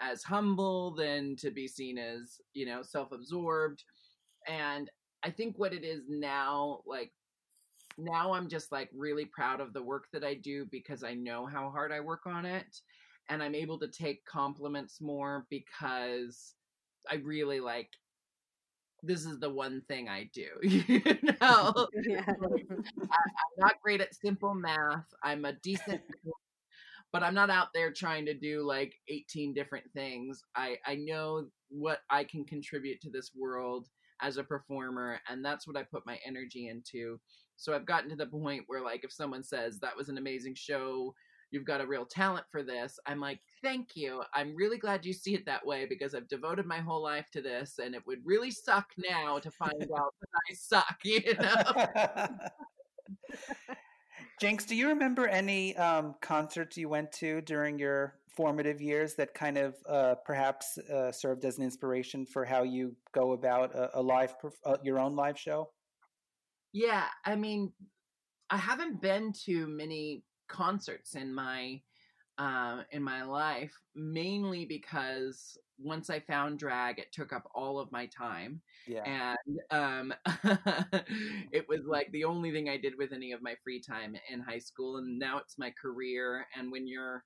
as 0.00 0.24
humble 0.24 0.96
than 0.96 1.36
to 1.36 1.52
be 1.52 1.68
seen 1.68 1.96
as, 1.96 2.40
you 2.54 2.66
know, 2.66 2.82
self-absorbed. 2.82 3.84
And 4.48 4.90
I 5.22 5.30
think 5.30 5.58
what 5.58 5.72
it 5.72 5.84
is 5.84 6.02
now, 6.08 6.80
like 6.86 7.12
now 7.96 8.32
I'm 8.32 8.48
just 8.48 8.72
like 8.72 8.90
really 8.92 9.26
proud 9.26 9.60
of 9.60 9.72
the 9.72 9.82
work 9.82 10.06
that 10.12 10.24
I 10.24 10.34
do 10.34 10.66
because 10.72 11.04
I 11.04 11.14
know 11.14 11.46
how 11.46 11.70
hard 11.70 11.92
I 11.92 12.00
work 12.00 12.26
on 12.26 12.46
it 12.46 12.80
and 13.28 13.40
I'm 13.40 13.54
able 13.54 13.78
to 13.78 13.86
take 13.86 14.24
compliments 14.24 15.00
more 15.00 15.46
because 15.50 16.54
I 17.10 17.16
really 17.16 17.60
like 17.60 17.88
this 19.02 19.26
is 19.26 19.38
the 19.40 19.50
one 19.50 19.82
thing 19.88 20.08
I 20.08 20.30
do. 20.32 20.48
you 20.62 21.02
know, 21.40 21.88
yeah. 22.06 22.24
I, 22.26 22.32
am 22.32 23.58
not 23.58 23.80
great 23.82 24.00
at 24.00 24.14
simple 24.14 24.54
math. 24.54 25.06
I'm 25.22 25.44
a 25.44 25.54
decent, 25.54 26.02
but 27.12 27.22
I'm 27.22 27.34
not 27.34 27.50
out 27.50 27.68
there 27.74 27.92
trying 27.92 28.26
to 28.26 28.34
do 28.34 28.62
like 28.62 28.94
18 29.08 29.54
different 29.54 29.86
things. 29.92 30.42
I 30.54 30.76
I 30.86 30.96
know 30.96 31.46
what 31.68 32.00
I 32.10 32.24
can 32.24 32.44
contribute 32.44 33.00
to 33.02 33.10
this 33.10 33.32
world 33.34 33.88
as 34.20 34.36
a 34.36 34.44
performer, 34.44 35.20
and 35.28 35.44
that's 35.44 35.66
what 35.66 35.76
I 35.76 35.82
put 35.82 36.06
my 36.06 36.18
energy 36.24 36.68
into. 36.68 37.18
So 37.56 37.74
I've 37.74 37.86
gotten 37.86 38.10
to 38.10 38.16
the 38.16 38.26
point 38.26 38.64
where 38.66 38.82
like 38.82 39.04
if 39.04 39.12
someone 39.12 39.42
says 39.42 39.80
that 39.80 39.96
was 39.96 40.08
an 40.08 40.18
amazing 40.18 40.54
show 40.54 41.14
you've 41.52 41.64
got 41.66 41.80
a 41.80 41.86
real 41.86 42.06
talent 42.06 42.46
for 42.50 42.62
this. 42.62 42.98
I'm 43.06 43.20
like, 43.20 43.38
thank 43.62 43.94
you. 43.94 44.22
I'm 44.34 44.56
really 44.56 44.78
glad 44.78 45.06
you 45.06 45.12
see 45.12 45.34
it 45.34 45.46
that 45.46 45.64
way 45.64 45.86
because 45.86 46.14
I've 46.14 46.28
devoted 46.28 46.66
my 46.66 46.78
whole 46.78 47.02
life 47.02 47.26
to 47.32 47.42
this 47.42 47.78
and 47.78 47.94
it 47.94 48.02
would 48.06 48.20
really 48.24 48.50
suck 48.50 48.88
now 48.98 49.38
to 49.38 49.50
find 49.50 49.74
out 49.96 50.14
that 50.20 50.28
I 50.50 50.54
suck, 50.54 50.96
you 51.04 51.34
know? 51.34 52.26
Jinkx, 54.42 54.66
do 54.66 54.74
you 54.74 54.88
remember 54.88 55.28
any 55.28 55.76
um, 55.76 56.14
concerts 56.20 56.76
you 56.76 56.88
went 56.88 57.12
to 57.12 57.42
during 57.42 57.78
your 57.78 58.14
formative 58.34 58.80
years 58.80 59.14
that 59.14 59.34
kind 59.34 59.58
of 59.58 59.74
uh, 59.86 60.14
perhaps 60.24 60.78
uh, 60.78 61.12
served 61.12 61.44
as 61.44 61.58
an 61.58 61.64
inspiration 61.64 62.24
for 62.24 62.46
how 62.46 62.62
you 62.62 62.96
go 63.12 63.32
about 63.32 63.74
a, 63.74 63.98
a 63.98 64.02
live, 64.02 64.34
uh, 64.64 64.78
your 64.82 64.98
own 64.98 65.14
live 65.14 65.38
show? 65.38 65.68
Yeah, 66.72 67.04
I 67.26 67.36
mean, 67.36 67.72
I 68.48 68.56
haven't 68.56 69.02
been 69.02 69.34
to 69.44 69.66
many 69.66 70.24
concerts 70.52 71.14
in 71.14 71.34
my 71.34 71.80
uh, 72.38 72.82
in 72.90 73.02
my 73.02 73.22
life, 73.22 73.72
mainly 73.94 74.64
because 74.64 75.58
once 75.78 76.10
I 76.10 76.20
found 76.20 76.58
drag, 76.58 76.98
it 76.98 77.12
took 77.12 77.32
up 77.32 77.48
all 77.54 77.78
of 77.78 77.92
my 77.92 78.06
time. 78.06 78.60
Yeah. 78.86 79.34
And 79.40 79.58
um, 79.70 80.14
it 81.52 81.66
was 81.68 81.80
like 81.86 82.10
the 82.12 82.24
only 82.24 82.52
thing 82.52 82.68
I 82.68 82.76
did 82.78 82.94
with 82.98 83.12
any 83.12 83.32
of 83.32 83.42
my 83.42 83.54
free 83.62 83.80
time 83.80 84.14
in 84.30 84.40
high 84.40 84.58
school. 84.58 84.98
And 84.98 85.18
now 85.18 85.38
it's 85.38 85.58
my 85.58 85.72
career. 85.80 86.46
And 86.56 86.70
when 86.70 86.86
you're, 86.86 87.24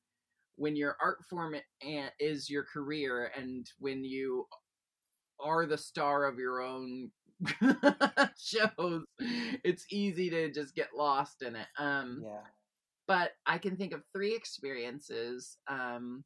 when 0.56 0.74
your 0.74 0.96
art 1.00 1.18
form 1.28 1.54
is 2.18 2.50
your 2.50 2.64
career 2.64 3.30
and 3.36 3.66
when 3.78 4.04
you 4.04 4.46
are 5.38 5.66
the 5.66 5.78
star 5.78 6.24
of 6.24 6.38
your 6.38 6.62
own 6.62 7.10
shows, 8.38 9.04
it's 9.18 9.84
easy 9.90 10.30
to 10.30 10.50
just 10.50 10.74
get 10.74 10.88
lost 10.96 11.42
in 11.42 11.56
it. 11.56 11.66
Um, 11.78 12.22
yeah 12.24 12.40
but 13.06 13.32
I 13.46 13.58
can 13.58 13.76
think 13.76 13.92
of 13.92 14.02
three 14.12 14.34
experiences. 14.34 15.58
Um, 15.68 16.24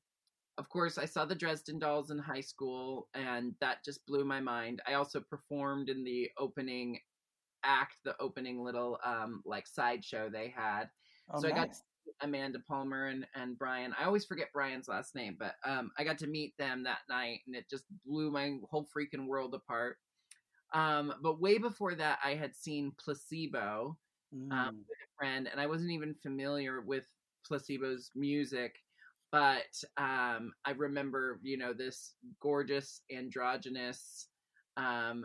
of 0.58 0.68
course, 0.68 0.98
I 0.98 1.06
saw 1.06 1.24
the 1.24 1.34
Dresden 1.34 1.78
Dolls 1.78 2.10
in 2.10 2.18
high 2.18 2.40
school, 2.40 3.08
and 3.14 3.54
that 3.60 3.84
just 3.84 4.04
blew 4.06 4.24
my 4.24 4.40
mind. 4.40 4.82
I 4.86 4.94
also 4.94 5.20
performed 5.20 5.88
in 5.88 6.04
the 6.04 6.30
opening 6.38 6.98
act, 7.64 7.96
the 8.04 8.14
opening 8.20 8.62
little 8.62 8.98
um, 9.04 9.42
like 9.44 9.66
sideshow 9.66 10.28
they 10.30 10.52
had. 10.54 10.84
Oh, 11.32 11.40
so 11.40 11.48
nice. 11.48 11.56
I 11.56 11.60
got 11.64 11.76
Amanda 12.22 12.58
Palmer 12.68 13.06
and, 13.06 13.26
and 13.34 13.58
Brian. 13.58 13.94
I 13.98 14.04
always 14.04 14.24
forget 14.24 14.52
Brian's 14.52 14.88
last 14.88 15.14
name, 15.14 15.36
but 15.38 15.54
um, 15.64 15.90
I 15.98 16.04
got 16.04 16.18
to 16.18 16.26
meet 16.26 16.54
them 16.58 16.84
that 16.84 17.00
night, 17.08 17.40
and 17.46 17.56
it 17.56 17.68
just 17.70 17.84
blew 18.04 18.30
my 18.30 18.58
whole 18.70 18.88
freaking 18.96 19.26
world 19.26 19.54
apart. 19.54 19.96
Um, 20.72 21.14
but 21.22 21.40
way 21.40 21.58
before 21.58 21.94
that, 21.94 22.18
I 22.24 22.34
had 22.34 22.54
seen 22.54 22.92
Placebo 22.98 23.96
Mm. 24.34 24.52
um, 24.52 24.76
with 24.88 24.98
a 24.98 25.10
friend, 25.18 25.48
and 25.50 25.60
I 25.60 25.66
wasn't 25.66 25.90
even 25.90 26.14
familiar 26.14 26.80
with 26.80 27.04
Placebo's 27.46 28.10
music. 28.14 28.76
But 29.32 29.82
um, 29.96 30.52
I 30.64 30.72
remember, 30.76 31.38
you 31.42 31.56
know, 31.56 31.72
this 31.72 32.14
gorgeous 32.40 33.02
androgynous, 33.12 34.28
um, 34.76 35.24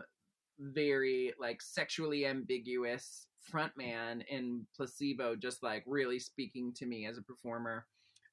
very 0.58 1.34
like 1.40 1.60
sexually 1.60 2.26
ambiguous 2.26 3.26
frontman 3.52 4.24
in 4.28 4.66
Placebo, 4.76 5.36
just 5.36 5.62
like 5.62 5.84
really 5.86 6.18
speaking 6.18 6.72
to 6.76 6.86
me 6.86 7.06
as 7.06 7.18
a 7.18 7.22
performer. 7.22 7.86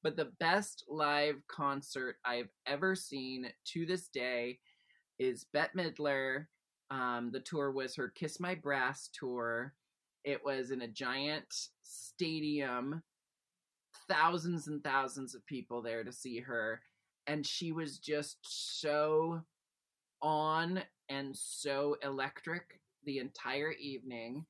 But 0.03 0.15
the 0.15 0.31
best 0.39 0.83
live 0.89 1.35
concert 1.47 2.17
I've 2.25 2.49
ever 2.67 2.95
seen 2.95 3.47
to 3.73 3.85
this 3.85 4.07
day 4.09 4.59
is 5.17 5.45
Bette 5.53 5.71
Midler. 5.75 6.47
Um, 6.91 7.31
the 7.31 7.39
tour 7.39 7.71
was 7.71 7.95
her 7.95 8.09
Kiss 8.09 8.39
My 8.39 8.55
Brass 8.55 9.09
tour. 9.17 9.73
It 10.23 10.43
was 10.43 10.71
in 10.71 10.81
a 10.81 10.87
giant 10.87 11.45
stadium, 11.83 13.01
thousands 14.07 14.67
and 14.67 14.83
thousands 14.83 15.35
of 15.35 15.45
people 15.45 15.81
there 15.81 16.03
to 16.03 16.11
see 16.11 16.39
her. 16.39 16.81
And 17.27 17.45
she 17.45 17.71
was 17.71 17.99
just 17.99 18.37
so 18.41 19.41
on 20.21 20.81
and 21.09 21.35
so 21.35 21.97
electric 22.03 22.79
the 23.05 23.19
entire 23.19 23.71
evening. 23.73 24.45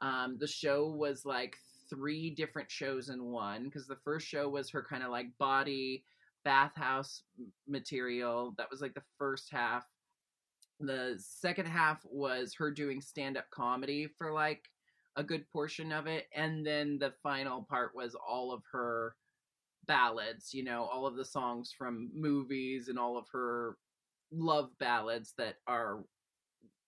Um, 0.00 0.36
the 0.38 0.46
show 0.46 0.86
was 0.86 1.24
like 1.24 1.56
three 1.88 2.30
different 2.30 2.70
shows 2.70 3.08
in 3.08 3.24
one 3.24 3.64
because 3.64 3.86
the 3.86 3.98
first 4.04 4.26
show 4.26 4.48
was 4.48 4.70
her 4.70 4.84
kind 4.88 5.02
of 5.02 5.10
like 5.10 5.26
body 5.38 6.04
bathhouse 6.44 7.22
material. 7.66 8.54
That 8.58 8.70
was 8.70 8.80
like 8.80 8.94
the 8.94 9.02
first 9.18 9.48
half. 9.50 9.84
The 10.80 11.14
second 11.18 11.66
half 11.66 12.00
was 12.04 12.54
her 12.54 12.70
doing 12.70 13.00
stand 13.00 13.36
up 13.36 13.50
comedy 13.50 14.08
for 14.18 14.32
like 14.32 14.64
a 15.16 15.22
good 15.24 15.48
portion 15.50 15.92
of 15.92 16.06
it. 16.06 16.26
And 16.34 16.66
then 16.66 16.98
the 16.98 17.12
final 17.22 17.62
part 17.62 17.94
was 17.94 18.14
all 18.14 18.52
of 18.52 18.62
her 18.72 19.16
ballads, 19.86 20.52
you 20.54 20.64
know, 20.64 20.84
all 20.84 21.06
of 21.06 21.16
the 21.16 21.24
songs 21.24 21.72
from 21.76 22.10
movies 22.14 22.88
and 22.88 22.98
all 22.98 23.16
of 23.16 23.26
her 23.32 23.76
love 24.32 24.70
ballads 24.78 25.34
that 25.38 25.56
are 25.66 26.04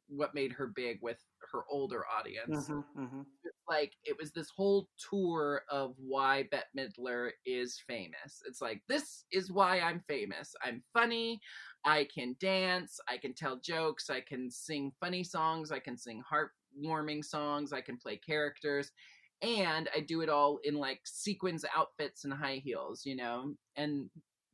what 0.09 0.35
made 0.35 0.53
her 0.53 0.69
big 0.69 0.99
with 1.03 1.19
her 1.53 1.63
older 1.71 2.05
audience. 2.07 2.71
Mhm, 2.71 2.85
mhm. 2.95 3.27
Like 3.69 3.95
it 4.05 4.17
was 4.19 4.33
this 4.33 4.51
whole 4.51 4.89
tour 5.11 5.63
of 5.71 5.95
why 5.99 6.45
Bette 6.45 6.67
Midler 6.77 7.31
is 7.45 7.81
famous. 7.87 8.43
It's 8.47 8.61
like 8.61 8.83
this 8.89 9.25
is 9.33 9.51
why 9.51 9.81
I'm 9.81 10.01
famous. 10.09 10.55
I'm 10.63 10.83
funny, 10.93 11.41
I 11.85 12.05
can 12.15 12.37
dance, 12.41 13.01
I 13.09 13.19
can 13.19 13.35
tell 13.35 13.57
jokes, 13.57 14.09
I 14.11 14.21
can 14.21 14.51
sing 14.51 14.93
funny 15.01 15.25
songs, 15.25 15.73
I 15.73 15.81
can 15.81 15.97
sing 15.97 16.23
heartwarming 16.77 17.25
songs, 17.25 17.73
I 17.73 17.81
can 17.81 17.97
play 17.97 18.17
characters, 18.17 18.93
and 19.43 19.89
I 19.95 20.01
do 20.01 20.23
it 20.23 20.29
all 20.29 20.59
in 20.65 20.75
like 20.75 21.01
sequins 21.05 21.65
outfits 21.77 22.25
and 22.25 22.33
high 22.33 22.57
heels, 22.57 23.05
you 23.05 23.17
know. 23.17 23.55
And 23.77 24.09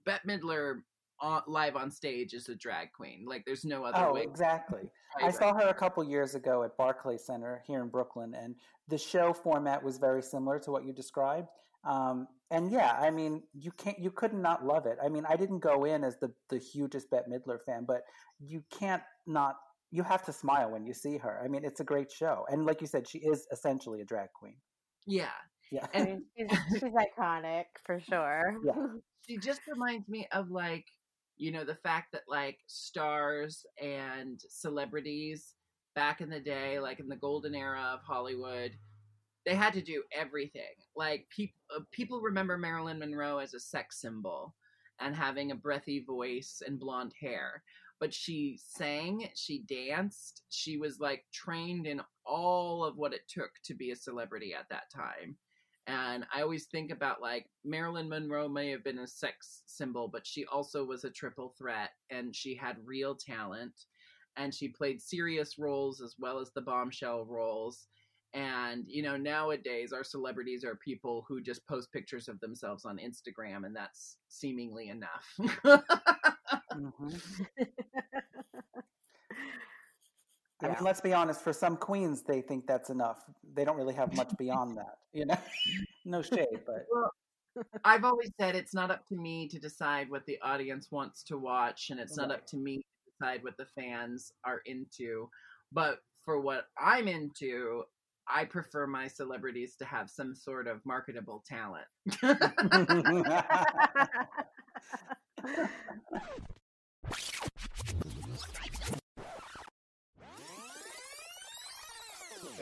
Bette 0.04 0.26
Midler 0.26 0.82
on, 1.20 1.42
live 1.46 1.76
on 1.76 1.90
stage 1.90 2.34
is 2.34 2.48
a 2.48 2.54
drag 2.56 2.92
queen. 2.92 3.24
Like 3.26 3.44
there's 3.44 3.64
no 3.64 3.84
other 3.84 4.08
Oh, 4.08 4.14
way. 4.14 4.22
exactly. 4.22 4.90
I 5.20 5.26
Right, 5.26 5.34
saw 5.34 5.54
her 5.54 5.68
a 5.68 5.74
couple 5.74 6.02
years 6.04 6.34
ago 6.34 6.62
at 6.64 6.76
Barclay 6.76 7.18
Center 7.18 7.62
here 7.66 7.82
in 7.82 7.88
Brooklyn, 7.88 8.34
and 8.34 8.56
the 8.88 8.98
show 8.98 9.32
format 9.32 9.82
was 9.82 9.98
very 9.98 10.22
similar 10.22 10.58
to 10.60 10.70
what 10.70 10.84
you 10.84 10.92
described. 10.92 11.48
Um, 11.84 12.28
and 12.50 12.70
yeah, 12.70 12.92
I 12.98 13.10
mean, 13.10 13.42
you 13.52 13.72
can't, 13.72 13.98
you 13.98 14.10
could 14.10 14.32
not 14.32 14.64
love 14.64 14.86
it. 14.86 14.98
I 15.02 15.08
mean, 15.08 15.24
I 15.26 15.36
didn't 15.36 15.60
go 15.60 15.84
in 15.84 16.02
as 16.04 16.16
the 16.18 16.32
the 16.48 16.58
hugest 16.58 17.10
Bette 17.10 17.30
Midler 17.30 17.60
fan, 17.62 17.84
but 17.84 18.02
you 18.40 18.62
can't 18.70 19.02
not. 19.26 19.56
You 19.93 20.03
have 20.03 20.24
to 20.24 20.32
smile 20.32 20.70
when 20.70 20.84
you 20.84 20.95
see 20.95 21.18
her. 21.18 21.40
I 21.45 21.49
mean, 21.49 21.64
it's 21.64 21.80
a 21.80 21.84
great 21.84 22.11
show, 22.11 22.45
and 22.49 22.66
like 22.66 22.80
you 22.80 22.86
said, 22.88 23.07
she 23.09 23.18
is 23.18 23.47
essentially 23.53 24.01
a 24.01 24.05
drag 24.05 24.32
queen. 24.32 24.57
Yeah. 25.07 25.36
Yeah. 25.70 25.86
I 25.95 26.03
mean, 26.05 26.24
she's, 26.36 26.59
she's 26.72 26.82
iconic 26.82 27.64
for 27.84 28.01
sure. 28.01 28.57
Yeah. 28.64 28.86
she 29.28 29.38
just 29.38 29.61
reminds 29.68 30.09
me 30.09 30.26
of 30.32 30.51
like 30.51 30.86
you 31.36 31.51
know 31.51 31.64
the 31.64 31.74
fact 31.74 32.12
that 32.12 32.22
like 32.28 32.59
stars 32.66 33.64
and 33.82 34.40
celebrities 34.49 35.55
back 35.95 36.20
in 36.20 36.30
the 36.30 36.40
day 36.40 36.78
like 36.78 37.01
in 37.01 37.09
the 37.09 37.16
golden 37.16 37.55
era 37.55 37.90
of 37.95 38.01
hollywood 38.07 38.72
they 39.45 39.55
had 39.55 39.72
to 39.72 39.82
do 39.82 40.03
everything 40.12 40.74
like 40.95 41.26
people 41.34 41.57
uh, 41.76 41.80
people 41.90 42.20
remember 42.20 42.57
marilyn 42.57 42.99
monroe 42.99 43.38
as 43.38 43.55
a 43.55 43.61
sex 43.61 44.01
symbol 44.01 44.55
and 45.01 45.16
having 45.16 45.51
a 45.51 45.57
breathy 45.57 46.05
voice 46.07 46.62
and 46.66 46.78
blonde 46.78 47.12
hair 47.20 47.62
but 48.03 48.12
she 48.12 48.59
sang 48.61 49.30
she 49.36 49.61
danced 49.61 50.42
she 50.50 50.76
was 50.76 50.98
like 50.98 51.24
trained 51.32 51.86
in 51.86 52.03
all 52.26 52.84
of 52.84 52.96
what 52.96 53.14
it 53.14 53.22
took 53.28 53.53
to 53.64 53.74
be 53.74 53.92
a 53.92 53.96
celebrity 53.96 54.53
at 54.53 54.68
that 54.70 54.90
time 54.92 55.36
and 55.86 56.24
I 56.32 56.42
always 56.42 56.66
think 56.66 56.92
about 56.92 57.20
like 57.20 57.46
Marilyn 57.64 58.09
Monroe 58.09 58.48
may 58.48 58.70
have 58.70 58.84
been 58.84 59.00
a 59.00 59.07
sex 59.07 59.62
symbol, 59.66 60.09
but 60.09 60.26
she 60.26 60.44
also 60.46 60.84
was 60.84 61.05
a 61.05 61.11
triple 61.11 61.55
threat 61.59 61.90
and 62.11 62.34
she 62.34 62.55
had 62.55 62.76
real 62.84 63.16
talent 63.16 63.72
and 64.36 64.55
she 64.55 64.68
played 64.68 65.00
serious 65.03 65.59
roles 65.59 66.00
as 66.00 66.14
well 66.18 66.38
as 66.38 66.53
the 66.53 66.61
bombshell 66.61 67.26
roles. 67.26 67.88
And, 68.34 68.84
you 68.86 69.03
know, 69.03 69.16
nowadays 69.16 69.92
our 69.92 70.05
celebrities 70.05 70.64
are 70.64 70.76
people 70.76 71.24
who 71.28 71.42
just 71.42 71.66
post 71.66 71.92
pictures 71.92 72.28
of 72.28 72.40
themselves 72.40 72.84
on 72.84 72.98
Instagram 72.98 73.66
and 73.66 73.74
that's 73.76 74.18
seemingly 74.28 74.88
enough. 74.88 75.82
Mhm. 76.76 77.46
I 80.62 80.68
mean, 80.68 80.76
let's 80.80 81.00
be 81.00 81.12
honest. 81.12 81.42
For 81.42 81.52
some 81.52 81.76
queens, 81.76 82.22
they 82.22 82.40
think 82.40 82.66
that's 82.66 82.90
enough. 82.90 83.24
They 83.54 83.64
don't 83.64 83.76
really 83.76 83.94
have 83.94 84.14
much 84.14 84.32
beyond 84.38 84.78
that. 84.78 84.98
You 85.12 85.26
know, 85.26 85.36
no 86.04 86.22
shade, 86.22 86.60
but 86.64 86.86
I've 87.84 88.04
always 88.04 88.30
said 88.40 88.54
it's 88.54 88.74
not 88.74 88.90
up 88.90 89.06
to 89.08 89.16
me 89.16 89.48
to 89.48 89.58
decide 89.58 90.08
what 90.08 90.24
the 90.26 90.38
audience 90.42 90.88
wants 90.90 91.24
to 91.24 91.36
watch, 91.36 91.90
and 91.90 91.98
it's 91.98 92.16
not 92.16 92.30
up 92.30 92.46
to 92.46 92.56
me 92.56 92.76
to 92.76 93.10
decide 93.10 93.42
what 93.42 93.56
the 93.56 93.66
fans 93.66 94.32
are 94.44 94.62
into. 94.66 95.28
But 95.72 95.98
for 96.24 96.40
what 96.40 96.66
I'm 96.78 97.08
into, 97.08 97.82
I 98.28 98.44
prefer 98.44 98.86
my 98.86 99.08
celebrities 99.08 99.74
to 99.76 99.84
have 99.84 100.08
some 100.08 100.34
sort 100.34 100.68
of 100.68 100.80
marketable 100.86 101.44
talent. 101.46 101.86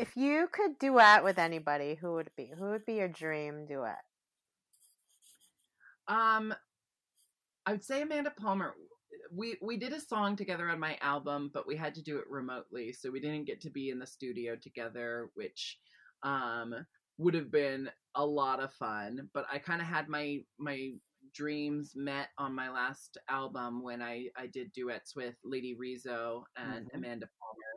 if 0.00 0.16
you 0.16 0.48
could 0.52 0.78
duet 0.78 1.22
with 1.24 1.38
anybody, 1.38 1.94
who 1.94 2.14
would 2.14 2.28
it 2.28 2.36
be? 2.36 2.50
Who 2.58 2.70
would 2.70 2.86
be 2.86 2.94
your 2.94 3.08
dream 3.08 3.66
duet? 3.66 3.98
Um, 6.08 6.54
I 7.66 7.72
would 7.72 7.84
say 7.84 8.02
Amanda 8.02 8.30
Palmer. 8.30 8.74
We 9.32 9.56
we 9.62 9.76
did 9.76 9.92
a 9.92 10.00
song 10.00 10.36
together 10.36 10.68
on 10.68 10.80
my 10.80 10.96
album, 11.00 11.50
but 11.52 11.66
we 11.66 11.76
had 11.76 11.94
to 11.96 12.02
do 12.02 12.18
it 12.18 12.28
remotely, 12.28 12.92
so 12.92 13.10
we 13.10 13.20
didn't 13.20 13.44
get 13.44 13.60
to 13.62 13.70
be 13.70 13.90
in 13.90 13.98
the 13.98 14.06
studio 14.06 14.56
together, 14.56 15.30
which 15.34 15.78
um 16.22 16.74
would 17.18 17.34
have 17.34 17.50
been 17.50 17.90
a 18.14 18.24
lot 18.26 18.60
of 18.60 18.72
fun. 18.74 19.30
But 19.34 19.46
I 19.52 19.58
kind 19.58 19.80
of 19.80 19.86
had 19.86 20.08
my 20.08 20.44
my 20.58 20.92
dreams 21.32 21.92
met 21.94 22.30
on 22.38 22.54
my 22.54 22.70
last 22.70 23.18
album 23.28 23.82
when 23.82 24.02
I 24.02 24.30
I 24.36 24.46
did 24.48 24.72
duets 24.72 25.14
with 25.14 25.36
Lady 25.44 25.74
Rizzo 25.74 26.44
and 26.56 26.90
Mhm. 26.90 26.94
Amanda 26.94 27.28
Palmer. 27.40 27.69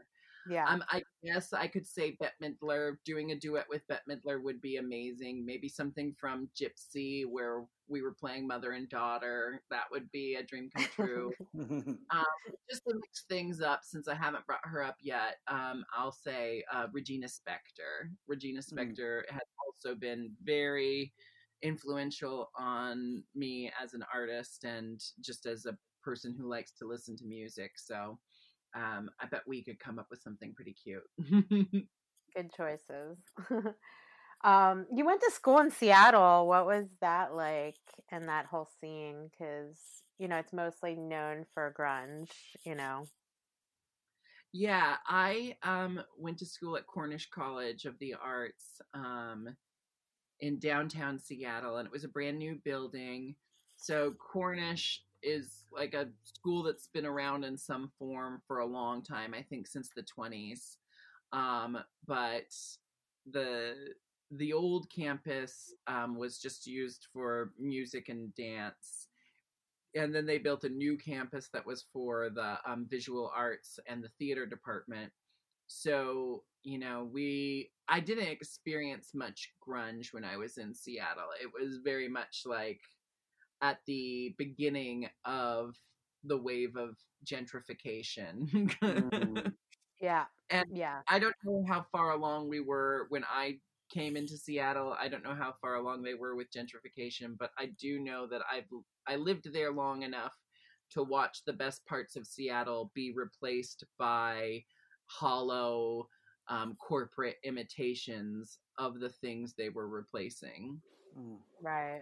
Yeah. 0.49 0.67
Um, 0.67 0.83
I 0.89 1.01
guess 1.23 1.53
I 1.53 1.67
could 1.67 1.85
say 1.87 2.17
Bette 2.19 2.33
Midler. 2.41 2.95
Doing 3.05 3.31
a 3.31 3.35
duet 3.39 3.65
with 3.69 3.87
Bette 3.87 4.01
Midler 4.09 4.41
would 4.43 4.61
be 4.61 4.77
amazing. 4.77 5.45
Maybe 5.45 5.69
something 5.69 6.13
from 6.19 6.49
Gypsy, 6.59 7.23
where 7.29 7.65
we 7.87 8.01
were 8.01 8.13
playing 8.13 8.47
mother 8.47 8.71
and 8.71 8.89
daughter. 8.89 9.61
That 9.69 9.85
would 9.91 10.09
be 10.11 10.35
a 10.35 10.43
dream 10.43 10.69
come 10.75 10.87
true. 10.95 11.31
Just 12.69 12.83
to 12.87 12.95
mix 12.95 13.25
things 13.29 13.61
up, 13.61 13.81
since 13.83 14.07
I 14.07 14.15
haven't 14.15 14.45
brought 14.45 14.65
her 14.65 14.83
up 14.83 14.97
yet, 15.01 15.37
um, 15.47 15.83
I'll 15.95 16.11
say 16.11 16.63
uh, 16.73 16.87
Regina 16.91 17.27
Spektor. 17.27 18.09
Regina 18.27 18.61
Mm. 18.61 18.95
Spektor 18.97 19.21
has 19.29 19.41
also 19.65 19.95
been 19.95 20.31
very 20.43 21.13
influential 21.61 22.51
on 22.57 23.23
me 23.35 23.71
as 23.81 23.93
an 23.93 24.03
artist 24.13 24.63
and 24.63 25.01
just 25.21 25.45
as 25.45 25.65
a 25.65 25.77
person 26.03 26.35
who 26.37 26.49
likes 26.49 26.71
to 26.73 26.85
listen 26.87 27.15
to 27.17 27.25
music. 27.25 27.71
So 27.77 28.19
um, 28.75 29.09
I 29.19 29.27
bet 29.27 29.41
we 29.47 29.63
could 29.63 29.79
come 29.79 29.99
up 29.99 30.07
with 30.09 30.21
something 30.21 30.53
pretty 30.53 30.73
cute. 30.73 31.03
Good 32.35 32.51
choices. 32.55 33.17
um, 34.43 34.85
you 34.93 35.05
went 35.05 35.21
to 35.21 35.31
school 35.31 35.59
in 35.59 35.69
Seattle. 35.69 36.47
What 36.47 36.65
was 36.65 36.87
that 37.01 37.35
like 37.35 37.79
and 38.09 38.27
that 38.27 38.47
whole 38.47 38.69
scene? 38.81 39.29
Because 39.31 39.77
you 40.19 40.27
know, 40.27 40.37
it's 40.37 40.53
mostly 40.53 40.95
known 40.95 41.45
for 41.53 41.73
grunge, 41.77 42.31
you 42.63 42.75
know. 42.75 43.07
Yeah, 44.51 44.97
I 45.07 45.57
um 45.63 46.01
went 46.17 46.37
to 46.39 46.45
school 46.45 46.77
at 46.77 46.87
Cornish 46.87 47.29
College 47.29 47.85
of 47.85 47.97
the 47.99 48.15
Arts 48.23 48.81
um 48.93 49.49
in 50.39 50.59
downtown 50.59 51.19
Seattle 51.19 51.77
and 51.77 51.87
it 51.87 51.91
was 51.91 52.03
a 52.03 52.09
brand 52.09 52.37
new 52.37 52.59
building. 52.63 53.35
So 53.77 54.13
Cornish 54.19 55.01
is 55.23 55.63
like 55.71 55.93
a 55.93 56.07
school 56.23 56.63
that's 56.63 56.87
been 56.87 57.05
around 57.05 57.43
in 57.43 57.57
some 57.57 57.91
form 57.97 58.41
for 58.47 58.59
a 58.59 58.65
long 58.65 59.03
time, 59.03 59.33
I 59.33 59.41
think 59.41 59.67
since 59.67 59.89
the 59.95 60.03
20s. 60.03 60.77
Um 61.31 61.79
but 62.05 62.53
the 63.31 63.73
the 64.31 64.53
old 64.53 64.89
campus 64.89 65.73
um, 65.87 66.15
was 66.17 66.39
just 66.39 66.65
used 66.65 67.07
for 67.13 67.51
music 67.59 68.09
and 68.09 68.33
dance. 68.35 69.07
And 69.95 70.13
then 70.13 70.25
they 70.25 70.39
built 70.39 70.63
a 70.63 70.69
new 70.69 70.97
campus 70.97 71.49
that 71.53 71.65
was 71.65 71.85
for 71.93 72.31
the 72.31 72.57
um, 72.65 72.87
visual 72.89 73.31
arts 73.35 73.77
and 73.87 74.03
the 74.03 74.09
theater 74.17 74.45
department. 74.47 75.11
So 75.67 76.43
you 76.63 76.79
know 76.79 77.09
we 77.11 77.69
i 77.89 77.99
didn't 77.99 78.29
experience 78.29 79.09
much 79.13 79.51
grunge 79.67 80.13
when 80.13 80.23
i 80.23 80.37
was 80.37 80.57
in 80.57 80.73
seattle. 80.73 81.29
It 81.41 81.49
was 81.53 81.79
very 81.83 82.07
much 82.07 82.43
like 82.45 82.79
at 83.63 83.79
the 83.87 84.35
beginning 84.37 85.09
of 85.25 85.75
the 86.23 86.37
wave 86.37 86.75
of 86.75 86.95
gentrification 87.25 88.47
mm-hmm. 88.51 89.47
yeah 89.99 90.25
and 90.51 90.67
yeah 90.71 90.99
i 91.07 91.17
don't 91.17 91.35
know 91.43 91.65
how 91.67 91.83
far 91.91 92.11
along 92.11 92.47
we 92.47 92.59
were 92.59 93.07
when 93.09 93.23
i 93.25 93.57
came 93.93 94.17
into 94.17 94.37
Seattle. 94.37 94.95
I 94.99 95.07
don't 95.07 95.23
know 95.23 95.35
how 95.35 95.53
far 95.61 95.75
along 95.75 96.01
they 96.01 96.15
were 96.15 96.35
with 96.35 96.51
gentrification, 96.51 97.37
but 97.37 97.51
I 97.57 97.67
do 97.79 97.99
know 97.99 98.27
that 98.27 98.41
I've 98.51 98.65
I 99.07 99.15
lived 99.17 99.53
there 99.53 99.71
long 99.71 100.01
enough 100.01 100.33
to 100.91 101.03
watch 101.03 101.39
the 101.45 101.53
best 101.53 101.85
parts 101.85 102.15
of 102.15 102.27
Seattle 102.27 102.91
be 102.93 103.13
replaced 103.15 103.83
by 103.99 104.63
hollow 105.05 106.07
um, 106.47 106.75
corporate 106.79 107.37
imitations 107.43 108.59
of 108.77 108.99
the 108.99 109.09
things 109.09 109.53
they 109.53 109.69
were 109.69 109.87
replacing. 109.87 110.81
Mm. 111.17 111.37
Right. 111.61 112.01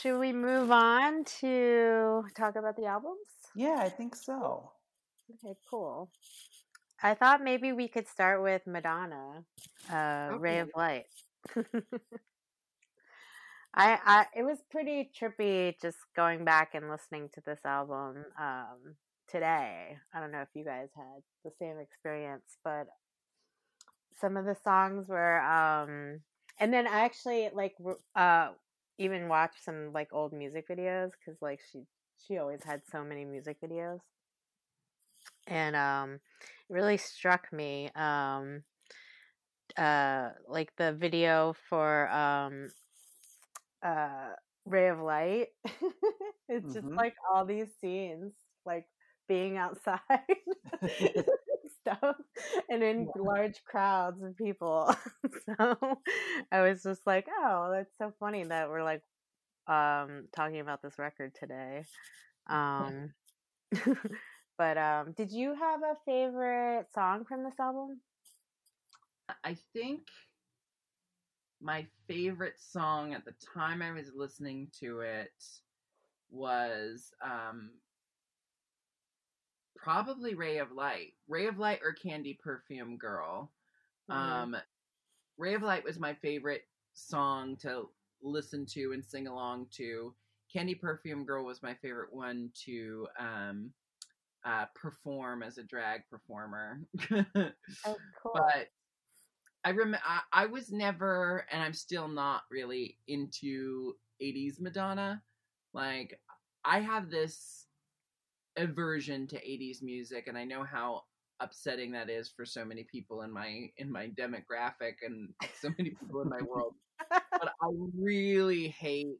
Should 0.00 0.18
we 0.18 0.32
move 0.32 0.70
on 0.70 1.24
to 1.40 2.24
talk 2.34 2.56
about 2.56 2.76
the 2.76 2.86
albums? 2.86 3.18
Yeah, 3.54 3.76
I 3.78 3.90
think 3.90 4.16
so. 4.16 4.70
Okay, 5.34 5.54
cool. 5.70 6.10
I 7.02 7.12
thought 7.14 7.42
maybe 7.42 7.72
we 7.72 7.86
could 7.86 8.08
start 8.08 8.42
with 8.42 8.66
Madonna, 8.66 9.44
uh, 9.92 10.28
okay. 10.30 10.38
Ray 10.38 10.60
of 10.60 10.70
Light. 10.74 11.04
I, 13.74 13.98
I, 14.04 14.26
it 14.34 14.42
was 14.42 14.58
pretty 14.70 15.10
trippy 15.18 15.74
just 15.82 15.98
going 16.16 16.46
back 16.46 16.74
and 16.74 16.88
listening 16.88 17.28
to 17.34 17.42
this 17.44 17.60
album 17.66 18.24
um, 18.40 18.96
today. 19.28 19.98
I 20.14 20.20
don't 20.20 20.32
know 20.32 20.40
if 20.40 20.48
you 20.54 20.64
guys 20.64 20.88
had 20.96 21.22
the 21.44 21.50
same 21.58 21.78
experience, 21.78 22.56
but 22.64 22.86
some 24.18 24.38
of 24.38 24.46
the 24.46 24.56
songs 24.64 25.08
were, 25.08 25.40
um, 25.40 26.20
and 26.58 26.72
then 26.72 26.86
I 26.86 27.00
actually 27.00 27.50
like 27.52 27.74
uh, 28.16 28.48
even 29.00 29.28
watch 29.28 29.54
some 29.64 29.92
like 29.92 30.08
old 30.12 30.32
music 30.32 30.68
videos 30.68 31.10
because 31.18 31.40
like 31.42 31.60
she 31.72 31.80
she 32.18 32.38
always 32.38 32.62
had 32.62 32.82
so 32.92 33.02
many 33.02 33.24
music 33.24 33.56
videos 33.60 34.00
and 35.46 35.76
um, 35.76 36.20
it 36.68 36.72
really 36.72 36.96
struck 36.96 37.52
me. 37.52 37.90
Um, 37.94 38.62
uh, 39.76 40.30
like 40.48 40.72
the 40.76 40.92
video 40.92 41.54
for 41.68 42.08
um, 42.10 42.68
uh, 43.84 44.30
Ray 44.64 44.88
of 44.88 45.00
Light. 45.00 45.48
it's 46.48 46.66
mm-hmm. 46.66 46.72
just 46.72 46.86
like 46.86 47.14
all 47.32 47.44
these 47.44 47.68
scenes, 47.80 48.32
like 48.66 48.86
being 49.28 49.56
outside 49.56 50.00
stuff 51.80 52.16
and 52.68 52.82
in 52.82 53.08
yeah. 53.14 53.22
large 53.22 53.62
crowds 53.64 54.22
of 54.22 54.36
people. 54.36 54.94
so 55.46 55.76
I 56.52 56.62
was 56.62 56.82
just 56.82 57.06
like, 57.06 57.26
oh, 57.28 57.70
that's 57.72 57.96
so 57.98 58.12
funny 58.20 58.44
that 58.44 58.68
we're 58.68 58.84
like 58.84 59.02
um 59.66 60.26
talking 60.34 60.60
about 60.60 60.82
this 60.82 60.98
record 60.98 61.32
today. 61.34 61.84
Um 62.48 63.12
but 64.58 64.76
um, 64.76 65.14
did 65.16 65.30
you 65.30 65.54
have 65.54 65.80
a 65.82 65.94
favorite 66.04 66.86
song 66.92 67.24
from 67.24 67.44
this 67.44 67.58
album? 67.60 68.00
I 69.44 69.56
think 69.72 70.00
my 71.60 71.86
favorite 72.08 72.58
song 72.58 73.14
at 73.14 73.24
the 73.24 73.34
time 73.54 73.82
I 73.82 73.92
was 73.92 74.10
listening 74.14 74.68
to 74.80 75.00
it 75.00 75.32
was 76.30 77.12
um, 77.24 77.70
probably 79.82 80.34
Ray 80.34 80.58
of 80.58 80.72
Light. 80.72 81.14
Ray 81.28 81.46
of 81.46 81.58
Light 81.58 81.80
or 81.82 81.92
Candy 81.92 82.38
Perfume 82.42 82.96
Girl. 82.96 83.50
Mm-hmm. 84.10 84.54
Um, 84.54 84.56
Ray 85.38 85.54
of 85.54 85.62
Light 85.62 85.84
was 85.84 85.98
my 85.98 86.14
favorite 86.14 86.62
song 86.94 87.56
to 87.62 87.88
listen 88.22 88.66
to 88.66 88.92
and 88.92 89.04
sing 89.04 89.26
along 89.26 89.66
to. 89.76 90.14
Candy 90.52 90.74
Perfume 90.74 91.24
Girl 91.24 91.44
was 91.44 91.62
my 91.62 91.74
favorite 91.74 92.12
one 92.12 92.50
to 92.66 93.06
um, 93.18 93.70
uh, 94.44 94.66
perform 94.74 95.42
as 95.42 95.58
a 95.58 95.62
drag 95.62 96.02
performer. 96.10 96.80
oh, 97.14 97.96
cool. 98.22 98.32
But 98.34 98.68
I 99.64 99.70
remember 99.70 100.00
I, 100.04 100.20
I 100.32 100.46
was 100.46 100.72
never, 100.72 101.46
and 101.50 101.62
I'm 101.62 101.74
still 101.74 102.08
not 102.08 102.42
really 102.50 102.96
into 103.06 103.94
80s 104.20 104.60
Madonna. 104.60 105.22
Like 105.72 106.18
I 106.64 106.80
have 106.80 107.10
this 107.10 107.66
aversion 108.56 109.26
to 109.28 109.36
80s 109.36 109.82
music, 109.82 110.26
and 110.26 110.36
I 110.36 110.44
know 110.44 110.64
how 110.64 111.02
upsetting 111.40 111.90
that 111.92 112.10
is 112.10 112.30
for 112.36 112.44
so 112.44 112.64
many 112.64 112.84
people 112.84 113.22
in 113.22 113.32
my 113.32 113.70
in 113.78 113.90
my 113.90 114.08
demographic 114.08 114.96
and 115.02 115.30
so 115.60 115.70
many 115.78 115.90
people 115.90 116.20
in 116.22 116.28
my 116.28 116.42
world. 116.42 116.74
but 117.08 117.20
I 117.62 117.68
really 117.98 118.68
hate 118.68 119.16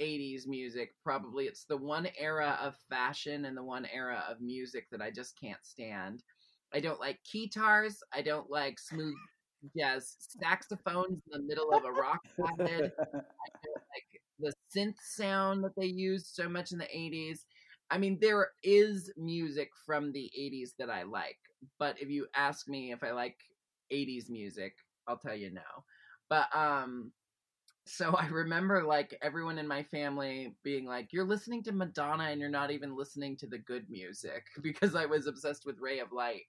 80s 0.00 0.46
music. 0.46 0.94
Probably 1.04 1.44
it's 1.44 1.64
the 1.64 1.76
one 1.76 2.08
era 2.18 2.58
of 2.62 2.74
fashion 2.88 3.44
and 3.44 3.56
the 3.56 3.64
one 3.64 3.86
era 3.92 4.24
of 4.28 4.40
music 4.40 4.86
that 4.90 5.02
i 5.02 5.10
just 5.10 5.38
can't 5.38 5.62
stand. 5.62 6.22
I 6.72 6.80
don't 6.80 7.00
like 7.00 7.18
keytars. 7.24 7.96
I 8.14 8.22
don't 8.22 8.48
like 8.48 8.78
smooth 8.78 9.14
jazz 9.76 10.16
saxophones 10.18 11.20
in 11.32 11.32
the 11.32 11.46
middle 11.46 11.72
of 11.72 11.84
a 11.84 11.92
rock 11.92 12.20
ballad. 12.38 12.92
I 13.00 13.50
don't 13.64 13.84
like 13.92 14.20
the 14.38 14.52
synth 14.74 14.94
sound 15.02 15.64
that 15.64 15.76
they 15.76 15.86
used 15.86 16.26
so 16.26 16.48
much 16.48 16.72
in 16.72 16.78
the 16.78 16.84
80s 16.84 17.40
i 17.90 17.98
mean 17.98 18.18
there 18.20 18.48
is 18.62 19.10
music 19.16 19.70
from 19.86 20.12
the 20.12 20.30
80s 20.38 20.70
that 20.78 20.90
i 20.90 21.02
like 21.02 21.38
but 21.78 22.00
if 22.00 22.08
you 22.08 22.26
ask 22.34 22.68
me 22.68 22.92
if 22.92 23.02
i 23.02 23.10
like 23.10 23.36
80s 23.92 24.30
music 24.30 24.74
i'll 25.08 25.18
tell 25.18 25.34
you 25.34 25.50
no 25.52 25.62
but 26.28 26.54
um 26.54 27.12
so 27.90 28.14
I 28.18 28.26
remember 28.28 28.82
like 28.82 29.16
everyone 29.22 29.58
in 29.58 29.66
my 29.66 29.82
family 29.82 30.54
being 30.62 30.86
like, 30.86 31.12
"You're 31.12 31.24
listening 31.24 31.62
to 31.64 31.72
Madonna 31.72 32.24
and 32.24 32.40
you're 32.40 32.48
not 32.48 32.70
even 32.70 32.96
listening 32.96 33.36
to 33.38 33.46
the 33.46 33.58
good 33.58 33.88
music," 33.90 34.44
because 34.62 34.94
I 34.94 35.06
was 35.06 35.26
obsessed 35.26 35.66
with 35.66 35.80
Ray 35.80 35.98
of 36.00 36.12
Light. 36.12 36.42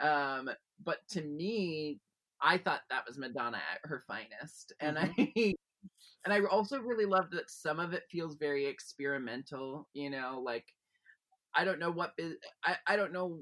Um, 0.00 0.50
but 0.84 0.98
to 1.10 1.22
me, 1.22 2.00
I 2.40 2.58
thought 2.58 2.82
that 2.90 3.06
was 3.06 3.18
Madonna 3.18 3.58
at 3.58 3.88
her 3.88 4.02
finest, 4.06 4.72
and 4.80 4.96
mm-hmm. 4.96 5.22
I 5.36 5.54
and 6.24 6.32
I 6.32 6.40
also 6.50 6.80
really 6.80 7.06
loved 7.06 7.32
that 7.32 7.50
some 7.50 7.78
of 7.78 7.92
it 7.92 8.04
feels 8.10 8.36
very 8.36 8.66
experimental. 8.66 9.88
You 9.94 10.10
know, 10.10 10.40
like 10.44 10.66
I 11.54 11.64
don't 11.64 11.78
know 11.78 11.90
what 11.90 12.12
I 12.64 12.76
I 12.86 12.96
don't 12.96 13.12
know 13.12 13.40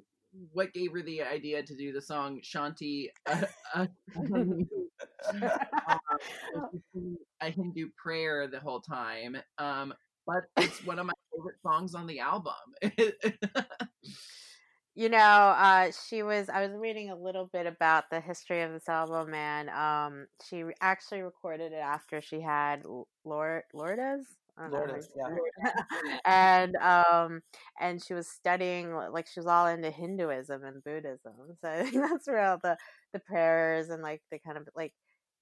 what 0.53 0.73
gave 0.73 0.93
her 0.93 1.03
the 1.03 1.23
idea 1.23 1.63
to 1.63 1.77
do 1.77 1.93
the 1.93 2.01
song 2.01 2.41
Shanti, 2.43 3.09
uh, 3.27 3.45
uh, 3.75 3.87
a 7.41 7.51
Hindu 7.51 7.89
prayer 7.97 8.49
the 8.49 8.61
whole 8.61 8.81
time. 8.81 9.37
Um, 9.59 9.95
but 10.27 10.45
it's 10.57 10.85
one 10.85 10.99
of 10.99 11.07
my 11.07 11.13
favorite 11.35 11.61
songs 11.63 11.95
on 11.95 12.07
the 12.07 12.21
album. 12.21 12.55
you 14.95 15.09
know, 15.09 15.19
uh, 15.19 15.91
she 16.09 16.23
was. 16.23 16.49
I 16.49 16.67
was 16.67 16.77
reading 16.77 17.11
a 17.11 17.17
little 17.17 17.47
bit 17.47 17.67
about 17.67 18.11
the 18.11 18.21
history 18.21 18.63
of 18.63 18.73
this 18.73 18.89
album, 18.89 19.35
and 19.35 19.71
um, 19.71 20.27
she 20.49 20.65
actually 20.81 21.23
recorded 21.23 21.73
it 21.73 21.77
after 21.77 22.21
she 22.21 22.41
had 22.41 22.83
Lord 23.25 23.63
Lourdes. 23.73 24.27
Lourdes, 24.59 25.09
yeah. 25.15 25.37
and 26.25 26.77
um, 26.77 27.43
and 27.81 28.03
she 28.03 28.15
was 28.15 28.27
studying 28.27 28.95
like 29.13 29.27
she 29.27 29.41
was 29.41 29.47
all 29.47 29.67
into 29.67 29.91
Hinduism 29.91 30.65
and 30.65 30.83
Buddhism. 30.83 31.35
So 31.61 31.69
I 31.69 31.83
think 31.83 31.95
that's 32.11 32.27
where 32.27 32.41
all 32.41 32.59
the 32.63 32.77
the 33.13 33.19
prayers 33.19 33.91
and 33.91 34.03
like 34.03 34.23
the 34.31 34.39
kind 34.39 34.57
of 34.57 34.69
like 34.75 34.95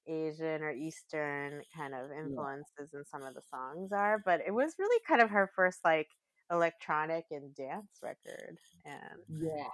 Asian 0.06 0.62
or 0.62 0.72
Eastern 0.72 1.62
kind 1.76 1.94
of 1.94 2.10
influences 2.10 2.90
yeah. 2.92 2.98
in 2.98 3.04
some 3.04 3.22
of 3.22 3.34
the 3.34 3.42
songs 3.50 3.92
are. 3.92 4.20
But 4.24 4.40
it 4.46 4.52
was 4.52 4.74
really 4.78 5.00
kind 5.06 5.22
of 5.22 5.30
her 5.30 5.50
first 5.54 5.80
like 5.84 6.08
electronic 6.50 7.26
and 7.30 7.54
dance 7.54 8.00
record, 8.02 8.58
and 8.84 9.42
yeah. 9.42 9.68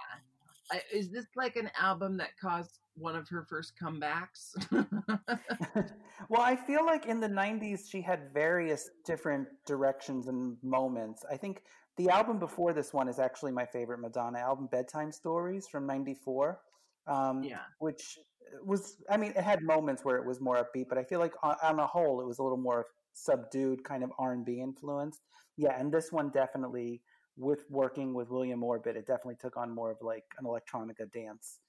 Is 0.91 1.09
this 1.09 1.25
like 1.35 1.55
an 1.55 1.69
album 1.79 2.17
that 2.17 2.37
caused 2.39 2.79
one 2.95 3.15
of 3.15 3.27
her 3.29 3.45
first 3.49 3.73
comebacks? 3.81 4.55
well, 6.29 6.41
I 6.41 6.55
feel 6.55 6.85
like 6.85 7.05
in 7.05 7.19
the 7.19 7.29
90s 7.29 7.89
she 7.89 8.01
had 8.01 8.33
various 8.33 8.89
different 9.05 9.47
directions 9.65 10.27
and 10.27 10.57
moments. 10.63 11.23
I 11.31 11.37
think 11.37 11.63
the 11.97 12.09
album 12.09 12.39
before 12.39 12.73
this 12.73 12.93
one 12.93 13.07
is 13.07 13.19
actually 13.19 13.51
my 13.51 13.65
favorite 13.65 13.99
Madonna 13.99 14.39
album, 14.39 14.67
Bedtime 14.71 15.11
Stories 15.11 15.67
from 15.67 15.85
94. 15.85 16.59
Um, 17.07 17.43
yeah. 17.43 17.57
Which 17.79 18.19
was, 18.63 18.97
I 19.09 19.17
mean, 19.17 19.31
it 19.31 19.43
had 19.43 19.61
moments 19.63 20.05
where 20.05 20.17
it 20.17 20.25
was 20.25 20.39
more 20.39 20.55
upbeat, 20.55 20.87
but 20.89 20.97
I 20.97 21.03
feel 21.03 21.19
like 21.19 21.33
on, 21.43 21.55
on 21.63 21.79
a 21.79 21.87
whole 21.87 22.21
it 22.21 22.27
was 22.27 22.39
a 22.39 22.43
little 22.43 22.57
more 22.57 22.85
subdued 23.13 23.83
kind 23.83 24.03
of 24.03 24.11
R&B 24.17 24.61
influence. 24.61 25.19
Yeah, 25.57 25.77
and 25.79 25.91
this 25.91 26.11
one 26.11 26.29
definitely 26.29 27.01
with 27.37 27.65
working 27.69 28.13
with 28.13 28.29
William 28.29 28.63
Orbit, 28.63 28.95
it 28.95 29.07
definitely 29.07 29.37
took 29.39 29.57
on 29.57 29.73
more 29.73 29.91
of 29.91 29.97
like 30.01 30.23
an 30.39 30.45
electronica 30.45 31.11
dance 31.13 31.59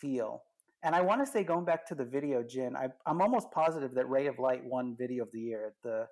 feel. 0.00 0.42
And 0.82 0.94
I 0.94 1.00
want 1.00 1.24
to 1.24 1.30
say, 1.30 1.44
going 1.44 1.64
back 1.64 1.86
to 1.88 1.94
the 1.94 2.04
video, 2.04 2.42
Jin, 2.42 2.76
I, 2.76 2.88
am 3.06 3.22
almost 3.22 3.50
positive 3.50 3.94
that 3.94 4.08
Ray 4.08 4.26
of 4.26 4.38
Light 4.38 4.62
won 4.64 4.94
Video 4.98 5.22
of 5.22 5.32
the 5.32 5.40
Year 5.40 5.66
at 5.68 5.72
the 5.82 6.06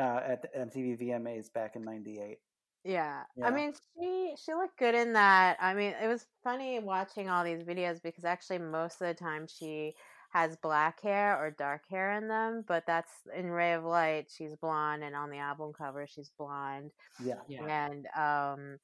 uh, 0.00 0.20
at 0.24 0.42
the 0.42 0.48
MTV 0.56 1.00
VMAs 1.02 1.52
back 1.52 1.74
in 1.74 1.82
'98. 1.82 2.38
Yeah. 2.84 3.22
yeah. 3.36 3.46
I 3.46 3.50
mean, 3.50 3.72
she 3.98 4.34
she 4.42 4.54
looked 4.54 4.78
good 4.78 4.94
in 4.94 5.12
that. 5.14 5.56
I 5.60 5.74
mean, 5.74 5.94
it 6.02 6.06
was 6.06 6.26
funny 6.44 6.78
watching 6.78 7.28
all 7.28 7.44
these 7.44 7.62
videos 7.62 8.00
because 8.02 8.24
actually 8.24 8.58
most 8.58 9.00
of 9.02 9.08
the 9.08 9.14
time 9.14 9.46
she 9.48 9.94
has 10.30 10.56
black 10.56 11.00
hair 11.02 11.36
or 11.36 11.50
dark 11.50 11.82
hair 11.90 12.12
in 12.12 12.28
them, 12.28 12.64
but 12.66 12.84
that's 12.86 13.10
in 13.36 13.50
Ray 13.50 13.72
of 13.72 13.84
Light, 13.84 14.30
she's 14.34 14.54
blonde, 14.54 15.02
and 15.02 15.14
on 15.14 15.30
the 15.30 15.38
album 15.38 15.72
cover, 15.76 16.06
she's 16.06 16.30
blonde. 16.38 16.92
Yeah. 17.22 17.40
yeah. 17.48 17.64
And, 17.66 18.06
um, 18.16 18.78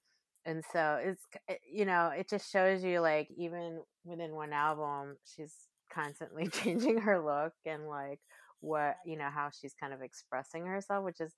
and 0.44 0.62
so 0.72 1.00
it's, 1.02 1.22
you 1.72 1.84
know, 1.84 2.08
it 2.16 2.28
just 2.28 2.50
shows 2.50 2.82
you 2.82 3.00
like 3.00 3.28
even 3.36 3.80
within 4.04 4.32
one 4.32 4.52
album, 4.52 5.16
she's 5.24 5.54
constantly 5.92 6.48
changing 6.52 6.98
her 6.98 7.24
look 7.24 7.52
and 7.64 7.88
like 7.88 8.18
what, 8.60 8.96
you 9.04 9.16
know, 9.16 9.30
how 9.32 9.50
she's 9.50 9.74
kind 9.78 9.92
of 9.92 10.02
expressing 10.02 10.66
herself, 10.66 11.04
which 11.04 11.20
is, 11.20 11.32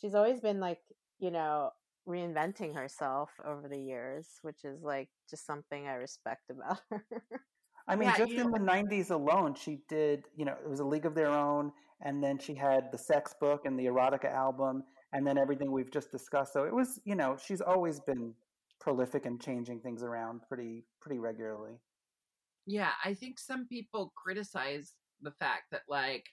she's 0.00 0.14
always 0.14 0.40
been 0.40 0.60
like, 0.60 0.78
you 1.18 1.32
know, 1.32 1.70
reinventing 2.08 2.76
herself 2.76 3.30
over 3.44 3.68
the 3.68 3.80
years, 3.80 4.28
which 4.42 4.64
is 4.64 4.82
like 4.82 5.08
just 5.28 5.44
something 5.44 5.88
I 5.88 5.94
respect 5.94 6.50
about 6.50 6.80
her. 6.90 7.04
I 7.88 7.96
mean, 7.96 8.08
yeah, 8.08 8.18
just 8.18 8.32
in 8.32 8.50
the 8.50 8.58
'90s 8.58 9.10
alone, 9.10 9.54
she 9.54 9.80
did. 9.88 10.24
You 10.36 10.44
know, 10.44 10.54
it 10.62 10.68
was 10.68 10.80
a 10.80 10.84
League 10.84 11.06
of 11.06 11.14
Their 11.14 11.32
Own, 11.32 11.72
and 12.02 12.22
then 12.22 12.38
she 12.38 12.54
had 12.54 12.92
the 12.92 12.98
Sex 12.98 13.34
Book 13.40 13.62
and 13.64 13.78
the 13.78 13.86
Erotica 13.86 14.32
album, 14.32 14.84
and 15.12 15.26
then 15.26 15.38
everything 15.38 15.72
we've 15.72 15.90
just 15.90 16.10
discussed. 16.10 16.52
So 16.52 16.64
it 16.64 16.74
was, 16.74 17.00
you 17.04 17.14
know, 17.14 17.36
she's 17.42 17.60
always 17.60 18.00
been 18.00 18.34
prolific 18.80 19.26
and 19.26 19.40
changing 19.40 19.80
things 19.80 20.02
around 20.02 20.40
pretty 20.48 20.84
pretty 21.00 21.18
regularly. 21.18 21.78
Yeah, 22.66 22.90
I 23.04 23.14
think 23.14 23.38
some 23.38 23.66
people 23.66 24.12
criticize 24.14 24.92
the 25.22 25.32
fact 25.32 25.64
that 25.72 25.82
like 25.88 26.26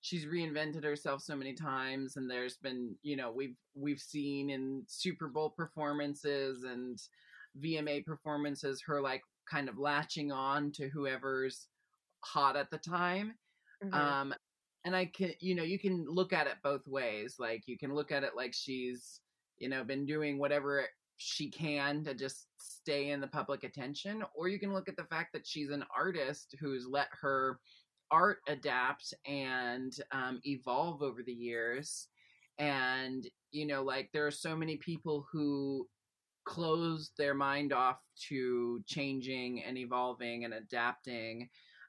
she's 0.00 0.26
reinvented 0.26 0.84
herself 0.84 1.22
so 1.22 1.34
many 1.34 1.54
times 1.54 2.16
and 2.16 2.30
there's 2.30 2.56
been, 2.56 2.94
you 3.02 3.16
know, 3.16 3.32
we've 3.32 3.56
we've 3.74 4.00
seen 4.00 4.50
in 4.50 4.82
Super 4.86 5.28
Bowl 5.28 5.50
performances 5.50 6.64
and 6.64 6.98
VMA 7.62 8.04
performances 8.04 8.82
her 8.86 9.00
like 9.00 9.22
kind 9.50 9.68
of 9.68 9.78
latching 9.78 10.30
on 10.30 10.72
to 10.72 10.88
whoever's 10.88 11.68
hot 12.20 12.56
at 12.56 12.70
the 12.70 12.78
time. 12.78 13.34
Mm-hmm. 13.82 13.94
Um, 13.94 14.34
and 14.84 14.94
I 14.94 15.06
can, 15.06 15.32
you 15.40 15.54
know, 15.54 15.62
you 15.62 15.78
can 15.78 16.06
look 16.08 16.32
at 16.32 16.46
it 16.46 16.54
both 16.62 16.86
ways. 16.86 17.36
Like 17.38 17.62
you 17.66 17.78
can 17.78 17.94
look 17.94 18.12
at 18.12 18.24
it 18.24 18.32
like 18.36 18.54
she's, 18.54 19.20
you 19.58 19.68
know, 19.68 19.84
been 19.84 20.06
doing 20.06 20.38
whatever 20.38 20.86
she 21.16 21.50
can 21.50 22.04
to 22.04 22.14
just 22.14 22.46
stay 22.58 23.10
in 23.10 23.20
the 23.20 23.26
public 23.26 23.64
attention, 23.64 24.22
or 24.34 24.48
you 24.48 24.58
can 24.58 24.72
look 24.72 24.88
at 24.88 24.96
the 24.96 25.04
fact 25.04 25.32
that 25.32 25.46
she's 25.46 25.70
an 25.70 25.84
artist 25.96 26.54
who's 26.60 26.86
let 26.86 27.08
her 27.20 27.58
art 28.10 28.38
adapt 28.48 29.12
and 29.26 29.92
um, 30.12 30.40
evolve 30.44 31.02
over 31.02 31.22
the 31.22 31.32
years. 31.32 32.08
And, 32.58 33.28
you 33.50 33.66
know, 33.66 33.82
like 33.82 34.10
there 34.12 34.26
are 34.26 34.32
so 34.32 34.56
many 34.56 34.76
people 34.76 35.26
who 35.30 35.86
close 36.48 37.10
their 37.18 37.34
mind 37.34 37.74
off 37.74 37.98
to 38.28 38.82
changing 38.86 39.62
and 39.62 39.76
evolving 39.76 40.44
and 40.44 40.54
adapting. 40.54 41.48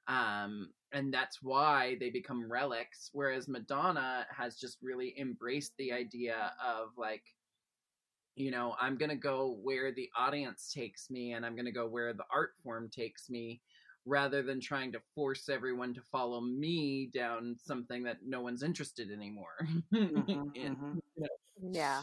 Um, 0.10 0.72
and 0.92 1.14
that's 1.14 1.42
why 1.42 1.96
they 2.00 2.10
become 2.10 2.52
relics. 2.52 3.10
Whereas 3.14 3.48
Madonna 3.48 4.26
has 4.36 4.58
just 4.58 4.78
really 4.82 5.16
embraced 5.18 5.72
the 5.78 5.94
idea 5.94 6.52
of 6.64 6.90
like, 6.98 7.24
you 8.36 8.52
know, 8.52 8.76
I'm 8.82 8.98
going 8.98 9.10
to 9.10 9.16
go 9.16 9.58
where 9.64 9.94
the 9.94 10.10
audience 10.18 10.74
takes 10.74 11.10
me 11.10 11.34
and 11.34 11.46
I'm 11.46 11.56
going 11.56 11.66
to 11.66 11.72
go 11.72 11.88
where 11.88 12.12
the 12.14 12.26
art 12.34 12.52
form 12.62 12.90
takes 12.90 13.30
me 13.30 13.62
rather 14.06 14.42
than 14.42 14.60
trying 14.60 14.92
to 14.92 15.02
force 15.16 15.48
everyone 15.48 15.94
to 15.94 16.02
follow 16.12 16.42
me 16.42 17.10
down 17.14 17.56
something 17.64 18.04
that 18.04 18.18
no 18.26 18.42
one's 18.42 18.64
interested 18.64 19.10
anymore. 19.10 19.56
mm-hmm, 19.94 20.50
in, 20.54 20.76
mm-hmm. 20.76 20.98
Yeah. 21.72 22.02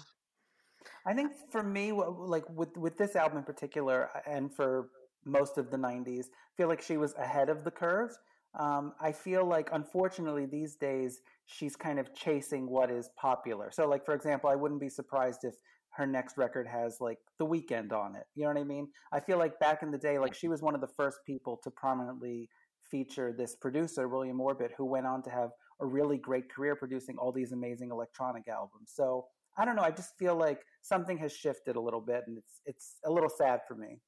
I 1.06 1.14
think 1.14 1.32
for 1.50 1.62
me, 1.62 1.92
like 1.92 2.44
with 2.50 2.76
with 2.76 2.96
this 2.96 3.16
album 3.16 3.38
in 3.38 3.44
particular, 3.44 4.10
and 4.26 4.52
for 4.54 4.88
most 5.24 5.58
of 5.58 5.70
the 5.70 5.76
'90s, 5.76 6.26
I 6.26 6.52
feel 6.56 6.68
like 6.68 6.82
she 6.82 6.96
was 6.96 7.14
ahead 7.14 7.48
of 7.48 7.64
the 7.64 7.70
curve. 7.70 8.16
Um, 8.58 8.94
I 9.00 9.12
feel 9.12 9.44
like, 9.44 9.68
unfortunately, 9.72 10.46
these 10.46 10.76
days 10.76 11.20
she's 11.44 11.76
kind 11.76 11.98
of 11.98 12.14
chasing 12.14 12.68
what 12.68 12.90
is 12.90 13.10
popular. 13.16 13.70
So, 13.70 13.88
like 13.88 14.04
for 14.04 14.14
example, 14.14 14.48
I 14.48 14.54
wouldn't 14.54 14.80
be 14.80 14.88
surprised 14.88 15.40
if 15.44 15.54
her 15.90 16.06
next 16.06 16.36
record 16.36 16.66
has 16.66 16.98
like 17.00 17.18
The 17.38 17.46
Weeknd 17.46 17.92
on 17.92 18.16
it. 18.16 18.24
You 18.34 18.44
know 18.44 18.50
what 18.50 18.60
I 18.60 18.64
mean? 18.64 18.88
I 19.12 19.20
feel 19.20 19.38
like 19.38 19.58
back 19.58 19.82
in 19.82 19.90
the 19.90 19.98
day, 19.98 20.18
like 20.18 20.34
she 20.34 20.48
was 20.48 20.62
one 20.62 20.74
of 20.74 20.80
the 20.80 20.86
first 20.88 21.18
people 21.26 21.58
to 21.64 21.70
prominently 21.70 22.48
feature 22.90 23.32
this 23.32 23.56
producer, 23.56 24.08
William 24.08 24.40
Orbit, 24.40 24.72
who 24.76 24.84
went 24.84 25.06
on 25.06 25.22
to 25.22 25.30
have 25.30 25.50
a 25.80 25.86
really 25.86 26.18
great 26.18 26.52
career 26.52 26.76
producing 26.76 27.16
all 27.18 27.32
these 27.32 27.52
amazing 27.52 27.90
electronic 27.90 28.48
albums. 28.48 28.92
So 28.94 29.26
I 29.58 29.64
don't 29.64 29.76
know. 29.76 29.82
I 29.82 29.90
just 29.90 30.18
feel 30.18 30.36
like 30.36 30.60
something 30.86 31.18
has 31.18 31.32
shifted 31.32 31.76
a 31.76 31.80
little 31.80 32.00
bit, 32.00 32.24
and 32.26 32.38
it's 32.38 32.60
it's 32.64 32.94
a 33.04 33.10
little 33.10 33.30
sad 33.30 33.60
for 33.66 33.74
me. 33.74 34.00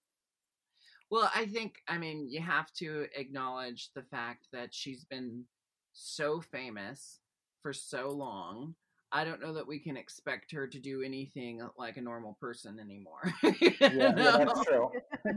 Well, 1.10 1.30
I 1.34 1.46
think 1.46 1.76
I 1.88 1.98
mean 1.98 2.28
you 2.30 2.40
have 2.40 2.72
to 2.74 3.06
acknowledge 3.14 3.90
the 3.94 4.02
fact 4.02 4.48
that 4.52 4.70
she's 4.72 5.04
been 5.04 5.44
so 5.92 6.40
famous 6.40 7.20
for 7.62 7.72
so 7.72 8.08
long. 8.10 8.74
I 9.10 9.24
don't 9.24 9.40
know 9.40 9.54
that 9.54 9.66
we 9.66 9.78
can 9.78 9.96
expect 9.96 10.52
her 10.52 10.66
to 10.66 10.78
do 10.78 11.02
anything 11.02 11.66
like 11.78 11.96
a 11.96 12.02
normal 12.02 12.36
person 12.40 12.78
anymore. 12.78 13.32
yeah, 13.42 13.70
yeah, 13.80 14.12
that's 14.12 14.64
true. 14.64 14.90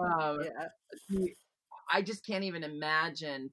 um, 0.00 0.40
yeah. 0.42 1.18
I 1.92 2.00
just 2.00 2.24
can't 2.24 2.44
even 2.44 2.64
imagine 2.64 3.50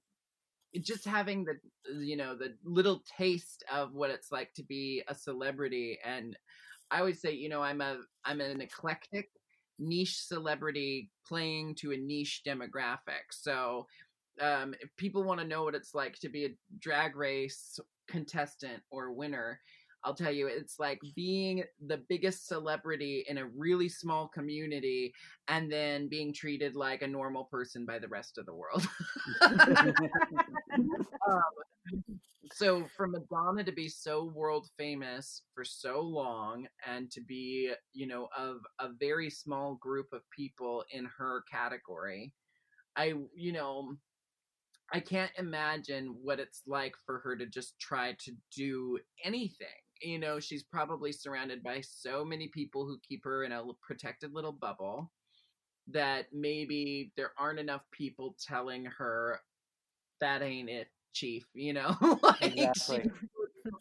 just 0.82 1.06
having 1.06 1.46
the 1.46 1.56
you 2.00 2.16
know 2.18 2.36
the 2.36 2.54
little 2.64 3.02
taste 3.18 3.64
of 3.74 3.94
what 3.94 4.10
it's 4.10 4.32
like 4.32 4.54
to 4.54 4.64
be 4.64 5.04
a 5.08 5.16
celebrity 5.16 5.98
and 6.06 6.38
i 6.92 7.00
always 7.00 7.22
say 7.22 7.32
you 7.32 7.50
know 7.50 7.62
i'm 7.62 7.82
a 7.82 7.98
i'm 8.26 8.42
an 8.42 8.62
eclectic 8.62 9.30
niche 9.80 10.20
celebrity 10.20 11.10
playing 11.28 11.76
to 11.76 11.92
a 11.92 11.98
niche 11.98 12.42
demographic 12.46 13.26
so 13.32 13.86
um, 14.40 14.76
if 14.82 14.96
people 14.98 15.24
want 15.24 15.40
to 15.40 15.48
know 15.48 15.64
what 15.64 15.74
it's 15.74 15.96
like 15.96 16.18
to 16.20 16.30
be 16.30 16.46
a 16.46 16.56
drag 16.80 17.16
race 17.16 17.80
contestant 18.08 18.82
or 18.92 19.12
winner 19.12 19.60
I'll 20.04 20.14
tell 20.14 20.32
you, 20.32 20.48
it's 20.48 20.80
like 20.80 21.02
being 21.16 21.64
the 21.86 21.98
biggest 22.08 22.48
celebrity 22.48 23.26
in 23.28 23.40
a 23.40 23.48
really 23.48 23.90
small 23.90 24.30
community 24.30 25.14
and 25.50 25.70
then 25.70 26.08
being 26.08 26.34
treated 26.34 26.78
like 26.78 27.02
a 27.02 27.08
normal 27.08 27.46
person 27.46 27.86
by 27.86 28.00
the 28.00 28.08
rest 28.08 28.38
of 28.38 28.46
the 28.46 28.54
world. 28.54 28.88
um, 31.30 31.42
so 32.54 32.86
for 32.96 33.08
Madonna 33.08 33.64
to 33.64 33.72
be 33.72 33.90
so 33.90 34.26
world 34.26 34.70
famous 34.78 35.42
for 35.54 35.64
so 35.64 36.02
long 36.02 36.68
and 36.86 37.10
to 37.12 37.22
be, 37.22 37.74
you 37.94 38.08
know, 38.08 38.28
of 38.38 38.58
a 38.80 38.90
very 39.00 39.30
small 39.30 39.76
group 39.76 40.08
of 40.14 40.22
people 40.32 40.84
in 40.92 41.10
her 41.18 41.44
category, 41.52 42.34
I, 42.96 43.14
you 43.36 43.52
know, 43.52 43.96
I 44.92 45.00
can't 45.00 45.32
imagine 45.38 46.16
what 46.22 46.40
it's 46.40 46.62
like 46.66 46.96
for 47.06 47.20
her 47.20 47.36
to 47.36 47.46
just 47.46 47.80
try 47.80 48.16
to 48.20 48.32
do 48.56 49.00
anything 49.24 49.68
you 50.02 50.20
know, 50.20 50.40
she's 50.40 50.64
probably 50.64 51.12
surrounded 51.12 51.64
by 51.64 51.82
so 51.82 52.24
many 52.24 52.48
people 52.48 52.86
who 52.86 53.00
keep 53.08 53.24
her 53.24 53.44
in 53.44 53.52
a 53.52 53.64
protected 53.82 54.34
little 54.34 54.52
bubble 54.52 55.12
that 55.90 56.28
maybe 56.34 57.12
there 57.16 57.32
aren't 57.38 57.60
enough 57.60 57.84
people 57.92 58.36
telling 58.46 58.86
her 58.86 59.40
that 60.20 60.42
ain't 60.42 60.70
it, 60.70 60.88
chief, 61.14 61.46
you 61.54 61.74
know? 61.74 61.96
like 62.24 62.58
exactly. 62.58 63.10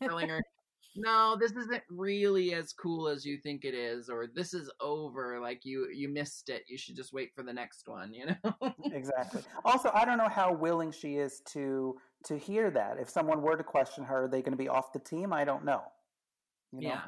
telling 0.02 0.28
her, 0.28 0.42
no, 0.96 1.36
this 1.38 1.52
isn't 1.52 1.82
really 1.90 2.54
as 2.54 2.72
cool 2.72 3.08
as 3.08 3.24
you 3.24 3.38
think 3.38 3.64
it 3.64 3.74
is, 3.74 4.08
or 4.08 4.26
this 4.26 4.54
is 4.54 4.70
over, 4.80 5.38
like 5.40 5.64
you 5.64 5.88
you 5.92 6.08
missed 6.08 6.48
it. 6.48 6.64
You 6.68 6.78
should 6.78 6.96
just 6.96 7.12
wait 7.12 7.34
for 7.34 7.42
the 7.42 7.52
next 7.52 7.86
one, 7.86 8.12
you 8.14 8.26
know? 8.26 8.74
exactly. 8.92 9.42
Also, 9.64 9.90
I 9.94 10.04
don't 10.04 10.18
know 10.18 10.28
how 10.28 10.52
willing 10.52 10.90
she 10.90 11.16
is 11.16 11.42
to 11.52 11.96
to 12.24 12.38
hear 12.38 12.70
that. 12.70 12.98
If 12.98 13.10
someone 13.10 13.42
were 13.42 13.56
to 13.56 13.64
question 13.64 14.04
her, 14.04 14.24
are 14.24 14.28
they 14.28 14.40
going 14.40 14.52
to 14.52 14.58
be 14.58 14.68
off 14.68 14.92
the 14.92 14.98
team? 14.98 15.32
I 15.32 15.44
don't 15.44 15.64
know. 15.64 15.82
You 16.72 16.82
know? 16.82 16.88
Yeah. 16.88 17.02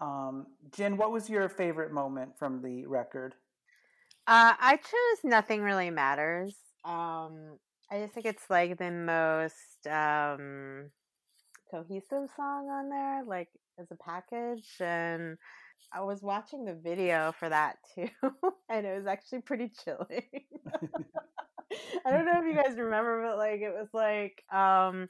Um, 0.00 0.46
Jin, 0.72 0.96
what 0.96 1.12
was 1.12 1.28
your 1.28 1.48
favorite 1.48 1.92
moment 1.92 2.38
from 2.38 2.62
the 2.62 2.86
record? 2.86 3.34
Uh, 4.26 4.54
I 4.58 4.76
chose 4.76 5.24
Nothing 5.24 5.62
Really 5.62 5.90
Matters. 5.90 6.56
Um, 6.84 7.58
I 7.92 8.00
just 8.00 8.14
think 8.14 8.26
it's 8.26 8.48
like 8.48 8.78
the 8.78 8.90
most 8.90 9.86
um, 9.90 10.90
cohesive 11.70 12.28
song 12.36 12.68
on 12.68 12.88
there, 12.88 13.24
like 13.26 13.48
as 13.80 13.88
a 13.90 13.96
package. 13.96 14.68
And 14.80 15.36
I 15.92 16.02
was 16.02 16.22
watching 16.22 16.64
the 16.64 16.74
video 16.74 17.32
for 17.38 17.48
that 17.48 17.76
too, 17.94 18.08
and 18.68 18.86
it 18.86 18.96
was 18.96 19.06
actually 19.06 19.40
pretty 19.40 19.72
chilling. 19.84 20.22
I 22.06 22.10
don't 22.10 22.26
know 22.26 22.40
if 22.40 22.44
you 22.44 22.54
guys 22.54 22.78
remember, 22.78 23.22
but 23.26 23.38
like 23.38 23.60
it 23.60 23.72
was 23.72 23.88
like 23.92 24.44
um, 24.52 25.08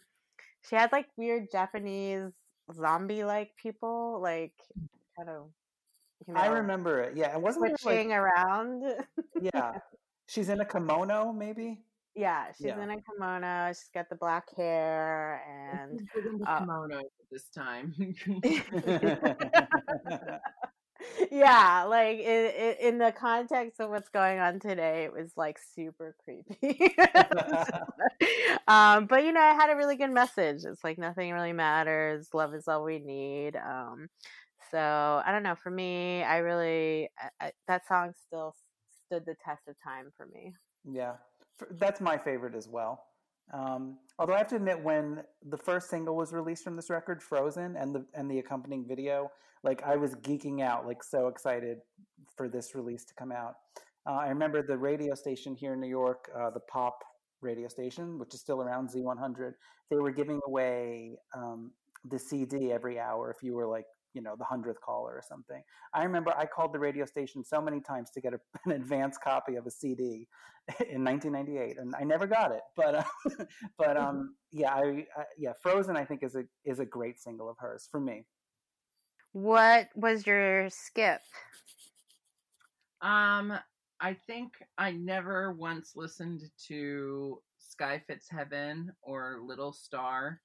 she 0.68 0.76
had 0.76 0.93
like 0.93 1.07
weird 1.16 1.51
Japanese 1.53 2.33
zombie 2.74 3.24
like 3.24 3.51
people, 3.62 4.20
like 4.22 4.55
kind 5.16 5.28
of. 5.28 5.51
You 6.26 6.35
know, 6.35 6.41
I 6.41 6.49
remember 6.49 7.01
it. 7.01 7.16
Yeah, 7.16 7.35
it 7.35 7.41
wasn't 7.41 7.81
switching 7.81 8.11
like, 8.11 8.18
around. 8.18 8.85
yeah, 9.55 9.72
she's 10.26 10.51
in 10.51 10.61
a 10.61 10.66
kimono, 10.66 11.33
maybe. 11.33 11.78
Yeah, 12.14 12.46
she's 12.56 12.66
yeah. 12.66 12.82
in 12.82 12.90
a 12.90 12.96
kimono. 13.00 13.68
She's 13.68 13.90
got 13.94 14.08
the 14.08 14.16
black 14.16 14.44
hair 14.56 15.42
and 15.48 16.08
uh, 16.46 16.58
kimono 16.58 17.02
this 17.30 17.44
time. 17.54 17.94
yeah, 21.30 21.84
like 21.88 22.18
in, 22.18 22.74
in 22.80 22.98
the 22.98 23.12
context 23.12 23.80
of 23.80 23.90
what's 23.90 24.08
going 24.08 24.40
on 24.40 24.58
today, 24.58 25.04
it 25.04 25.12
was 25.12 25.32
like 25.36 25.58
super 25.74 26.16
creepy. 26.24 26.94
um, 28.68 29.06
but 29.06 29.24
you 29.24 29.32
know, 29.32 29.40
I 29.40 29.54
had 29.54 29.70
a 29.70 29.76
really 29.76 29.96
good 29.96 30.12
message. 30.12 30.64
It's 30.64 30.82
like 30.82 30.98
nothing 30.98 31.32
really 31.32 31.52
matters. 31.52 32.28
Love 32.34 32.54
is 32.54 32.68
all 32.68 32.84
we 32.84 32.98
need. 32.98 33.56
Um, 33.56 34.08
so 34.70 35.22
I 35.24 35.32
don't 35.32 35.42
know. 35.42 35.54
For 35.54 35.70
me, 35.70 36.22
I 36.22 36.38
really 36.38 37.08
I, 37.18 37.46
I, 37.46 37.52
that 37.68 37.86
song 37.86 38.12
still 38.26 38.54
stood 39.06 39.24
the 39.26 39.36
test 39.44 39.62
of 39.68 39.76
time 39.82 40.11
for 40.16 40.26
me. 40.26 40.54
Yeah, 40.84 41.14
that's 41.72 42.00
my 42.00 42.16
favorite 42.18 42.54
as 42.54 42.68
well. 42.68 43.04
Um, 43.52 43.98
although 44.18 44.34
I 44.34 44.38
have 44.38 44.48
to 44.48 44.56
admit, 44.56 44.82
when 44.82 45.22
the 45.48 45.56
first 45.56 45.90
single 45.90 46.16
was 46.16 46.32
released 46.32 46.62
from 46.62 46.76
this 46.76 46.90
record, 46.90 47.22
"Frozen," 47.22 47.76
and 47.76 47.94
the 47.94 48.04
and 48.14 48.30
the 48.30 48.38
accompanying 48.38 48.86
video, 48.86 49.30
like 49.64 49.82
I 49.82 49.96
was 49.96 50.14
geeking 50.16 50.62
out, 50.62 50.86
like 50.86 51.02
so 51.02 51.28
excited 51.28 51.78
for 52.36 52.48
this 52.48 52.74
release 52.74 53.04
to 53.06 53.14
come 53.14 53.32
out. 53.32 53.54
Uh, 54.06 54.12
I 54.12 54.28
remember 54.28 54.62
the 54.62 54.78
radio 54.78 55.14
station 55.14 55.54
here 55.54 55.74
in 55.74 55.80
New 55.80 55.88
York, 55.88 56.30
uh, 56.34 56.50
the 56.50 56.61
pop 56.61 57.04
radio 57.40 57.68
station, 57.68 58.18
which 58.18 58.34
is 58.34 58.40
still 58.40 58.62
around 58.62 58.90
Z100. 58.90 59.52
They 59.90 59.96
were 59.96 60.11
giving 60.11 60.40
away 60.46 61.16
um, 61.34 61.72
the 62.04 62.18
CD 62.18 62.72
every 62.72 62.98
hour 62.98 63.30
if 63.30 63.42
you 63.42 63.54
were 63.54 63.66
like 63.66 63.86
you 64.14 64.22
know 64.22 64.34
the 64.36 64.44
hundredth 64.44 64.80
caller 64.80 65.12
or 65.12 65.22
something. 65.26 65.62
I 65.94 66.04
remember 66.04 66.32
I 66.36 66.46
called 66.46 66.72
the 66.72 66.78
radio 66.78 67.04
station 67.04 67.44
so 67.44 67.61
many 67.61 67.80
times 67.80 68.11
to 68.12 68.20
get 68.20 68.34
a, 68.34 68.40
an 68.64 68.72
advance 68.72 69.18
copy 69.22 69.56
of 69.56 69.66
a 69.66 69.70
CD 69.70 70.26
in 70.88 71.04
1998, 71.04 71.78
and 71.78 71.94
I 71.98 72.04
never 72.04 72.26
got 72.26 72.52
it. 72.52 72.62
But 72.76 72.94
uh, 72.94 73.44
but 73.78 73.96
um, 73.96 74.34
yeah, 74.52 74.74
I, 74.74 75.06
I, 75.16 75.24
yeah, 75.38 75.52
Frozen 75.62 75.96
I 75.96 76.04
think 76.04 76.22
is 76.22 76.36
a 76.36 76.44
is 76.64 76.78
a 76.78 76.86
great 76.86 77.20
single 77.20 77.48
of 77.48 77.56
hers 77.58 77.88
for 77.90 78.00
me. 78.00 78.26
What 79.32 79.88
was 79.94 80.26
your 80.26 80.68
skip? 80.70 81.20
Um, 83.00 83.58
I 84.00 84.14
think 84.26 84.52
I 84.76 84.92
never 84.92 85.52
once 85.52 85.92
listened 85.94 86.42
to 86.68 87.40
Sky 87.58 88.02
Fits 88.06 88.28
Heaven 88.28 88.90
or 89.02 89.38
Little 89.42 89.72
Star 89.72 90.40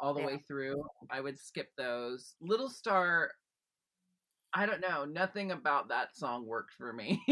all 0.00 0.14
the 0.14 0.20
yeah. 0.20 0.26
way 0.26 0.42
through. 0.46 0.82
I 1.10 1.20
would 1.20 1.38
skip 1.38 1.68
those. 1.76 2.34
Little 2.40 2.68
Star, 2.68 3.30
I 4.52 4.66
don't 4.66 4.80
know. 4.80 5.04
Nothing 5.04 5.52
about 5.52 5.88
that 5.88 6.16
song 6.16 6.46
worked 6.46 6.74
for 6.74 6.92
me. 6.92 7.22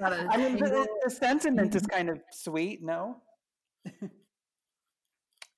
I 0.00 0.36
mean, 0.36 0.58
the, 0.58 0.86
the, 1.04 1.10
sentiment 1.10 1.74
is 1.74 1.86
kind 1.86 2.08
of 2.08 2.20
sweet, 2.30 2.82
no? 2.82 3.16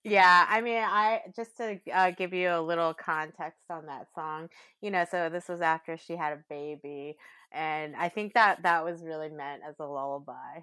yeah, 0.04 0.46
I 0.48 0.60
mean, 0.62 0.82
I 0.82 1.20
just 1.36 1.56
to 1.58 1.78
uh, 1.92 2.10
give 2.12 2.32
you 2.32 2.50
a 2.50 2.60
little 2.60 2.94
context 2.94 3.64
on 3.70 3.86
that 3.86 4.06
song, 4.14 4.48
you 4.80 4.90
know, 4.90 5.04
so 5.10 5.28
this 5.28 5.48
was 5.48 5.60
after 5.60 5.98
she 5.98 6.16
had 6.16 6.32
a 6.32 6.42
baby, 6.48 7.16
and 7.52 7.94
I 7.96 8.08
think 8.08 8.32
that 8.32 8.62
that 8.62 8.82
was 8.82 9.02
really 9.02 9.28
meant 9.28 9.62
as 9.68 9.74
a 9.78 9.84
lullaby 9.84 10.60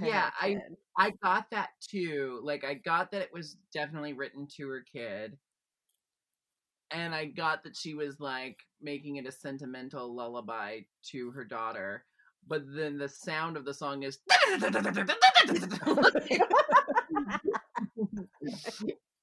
yeah 0.00 0.30
i 0.40 0.56
i 0.96 1.12
got 1.22 1.50
that 1.50 1.70
too 1.80 2.40
like 2.42 2.64
i 2.64 2.74
got 2.74 3.10
that 3.10 3.22
it 3.22 3.32
was 3.32 3.56
definitely 3.72 4.12
written 4.12 4.46
to 4.56 4.68
her 4.68 4.84
kid. 4.90 5.36
And 6.90 7.14
i 7.14 7.26
got 7.26 7.64
that 7.64 7.76
she 7.76 7.94
was 7.94 8.20
like 8.20 8.58
making 8.80 9.16
it 9.16 9.26
a 9.26 9.32
sentimental 9.32 10.14
lullaby 10.14 10.80
to 11.10 11.30
her 11.32 11.44
daughter 11.44 12.04
but 12.46 12.62
then 12.74 12.98
the 12.98 13.08
sound 13.08 13.56
of 13.56 13.64
the 13.64 13.74
song 13.74 14.02
is 14.02 14.18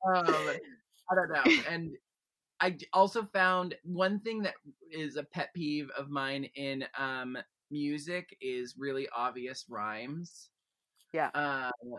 um, 0.08 0.26
i 1.12 1.16
don't 1.16 1.32
know 1.32 1.44
and 1.70 1.92
i 2.62 2.76
also 2.94 3.28
found 3.34 3.76
one 3.84 4.20
thing 4.22 4.42
that 4.42 4.56
is 4.92 5.16
a 5.16 5.24
pet 5.24 5.50
peeve 5.54 5.90
of 5.98 6.10
mine 6.10 6.50
in 6.56 6.84
um 6.98 7.38
music 7.72 8.36
is 8.42 8.76
really 8.78 9.08
obvious 9.16 9.66
rhymes 9.70 10.50
yeah. 11.14 11.30
Um, 11.34 11.94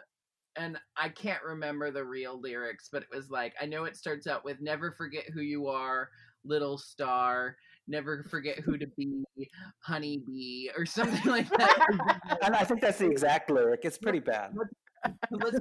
and 0.57 0.79
I 0.97 1.09
can't 1.09 1.43
remember 1.43 1.91
the 1.91 2.05
real 2.05 2.41
lyrics, 2.41 2.89
but 2.91 3.03
it 3.03 3.09
was 3.15 3.31
like 3.31 3.55
I 3.61 3.67
know 3.67 3.85
it 3.85 3.97
starts 3.97 4.27
out 4.27 4.45
with 4.45 4.61
"Never 4.61 4.93
forget 4.93 5.25
who 5.33 5.41
you 5.41 5.69
are, 5.69 6.09
little 6.45 6.79
star." 6.79 7.57
Never 7.89 8.25
forget 8.31 8.61
who 8.61 8.79
to 8.79 8.87
be, 8.97 9.25
honeybee, 9.81 10.69
or 10.77 10.87
something 10.87 11.31
like 11.31 11.49
that. 11.59 12.39
and 12.43 12.55
I 12.55 12.65
think 12.65 12.81
that's 12.81 12.99
the 12.99 13.11
exact 13.11 13.51
lyric. 13.51 13.81
It's 13.85 13.99
pretty 13.99 14.21
bad. 14.21 14.55
Let's, 15.33 15.59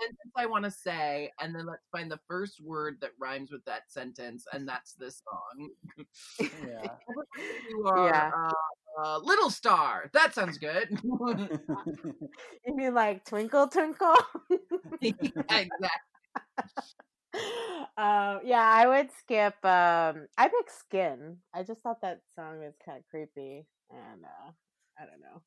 sentence 0.00 0.32
I 0.36 0.46
want 0.46 0.64
to 0.64 0.70
say, 0.70 1.30
and 1.40 1.54
then 1.54 1.66
let's 1.66 1.86
find 1.92 2.10
the 2.10 2.20
first 2.28 2.60
word 2.62 2.96
that 3.00 3.10
rhymes 3.20 3.50
with 3.50 3.64
that 3.66 3.82
sentence, 3.88 4.44
and 4.52 4.68
that's 4.68 4.94
this 4.94 5.22
song. 5.24 5.70
Yeah. 6.38 6.92
you 7.70 7.84
are 7.86 8.08
yeah. 8.08 8.30
Uh, 8.34 8.52
uh, 8.98 9.18
Little 9.18 9.50
Star. 9.50 10.10
That 10.12 10.34
sounds 10.34 10.58
good. 10.58 10.88
you 11.02 12.76
mean 12.76 12.94
like 12.94 13.24
Twinkle 13.24 13.68
Twinkle? 13.68 14.16
yeah, 15.00 15.12
exactly. 15.50 15.88
Um, 17.96 18.40
yeah, 18.44 18.64
I 18.64 18.86
would 18.86 19.10
skip. 19.18 19.54
Um, 19.64 20.26
I 20.36 20.48
pick 20.48 20.70
Skin. 20.70 21.36
I 21.54 21.62
just 21.62 21.80
thought 21.82 22.00
that 22.02 22.20
song 22.34 22.60
was 22.60 22.74
kind 22.84 22.98
of 22.98 23.04
creepy, 23.10 23.66
and 23.90 24.24
uh, 24.24 24.50
I 24.98 25.06
don't 25.06 25.20
know. 25.20 25.42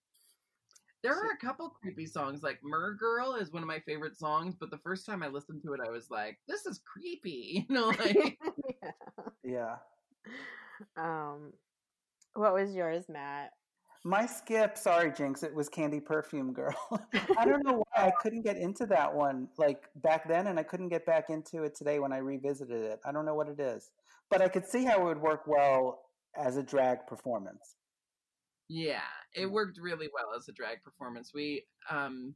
There 1.03 1.13
are 1.13 1.31
a 1.31 1.45
couple 1.45 1.69
creepy 1.69 2.05
songs. 2.05 2.43
Like 2.43 2.59
Mer 2.63 2.93
Girl 2.93 3.35
is 3.35 3.51
one 3.51 3.61
of 3.61 3.67
my 3.67 3.79
favorite 3.79 4.17
songs, 4.17 4.55
but 4.57 4.71
the 4.71 4.77
first 4.77 5.05
time 5.05 5.21
I 5.21 5.27
listened 5.27 5.61
to 5.63 5.73
it, 5.73 5.81
I 5.85 5.91
was 5.91 6.09
like, 6.09 6.39
"This 6.47 6.65
is 6.65 6.79
creepy," 6.85 7.65
you 7.69 7.75
know, 7.75 7.87
like 7.87 8.39
yeah. 9.43 9.75
Um, 10.95 11.51
what 12.36 12.53
was 12.53 12.73
yours, 12.73 13.05
Matt? 13.09 13.51
My 14.05 14.25
skip, 14.25 14.77
sorry, 14.77 15.11
Jinkx, 15.11 15.43
it 15.43 15.55
was 15.55 15.69
Candy 15.69 16.01
Perfume 16.01 16.51
Girl. 16.51 16.75
I 17.38 17.45
don't 17.45 17.65
know 17.65 17.84
why 17.93 18.07
I 18.07 18.11
couldn't 18.21 18.41
get 18.41 18.57
into 18.57 18.86
that 18.88 19.13
one 19.13 19.47
like 19.57 19.84
back 19.95 20.27
then, 20.27 20.47
and 20.47 20.59
I 20.59 20.63
couldn't 20.63 20.89
get 20.89 21.05
back 21.05 21.29
into 21.29 21.63
it 21.63 21.75
today 21.75 21.99
when 21.99 22.11
I 22.11 22.17
revisited 22.17 22.84
it. 22.84 22.99
I 23.05 23.11
don't 23.11 23.25
know 23.25 23.36
what 23.36 23.47
it 23.47 23.59
is, 23.59 23.91
but 24.29 24.41
I 24.41 24.49
could 24.49 24.67
see 24.67 24.84
how 24.84 25.01
it 25.01 25.05
would 25.05 25.21
work 25.21 25.47
well 25.47 26.01
as 26.36 26.57
a 26.57 26.63
drag 26.63 27.07
performance. 27.07 27.75
Yeah, 28.67 29.01
it 29.36 29.45
worked 29.45 29.77
really 29.81 30.09
well 30.13 30.38
as 30.38 30.49
a 30.49 30.51
drag 30.51 30.84
performance. 30.84 31.31
We 31.34 31.63
um 31.89 32.36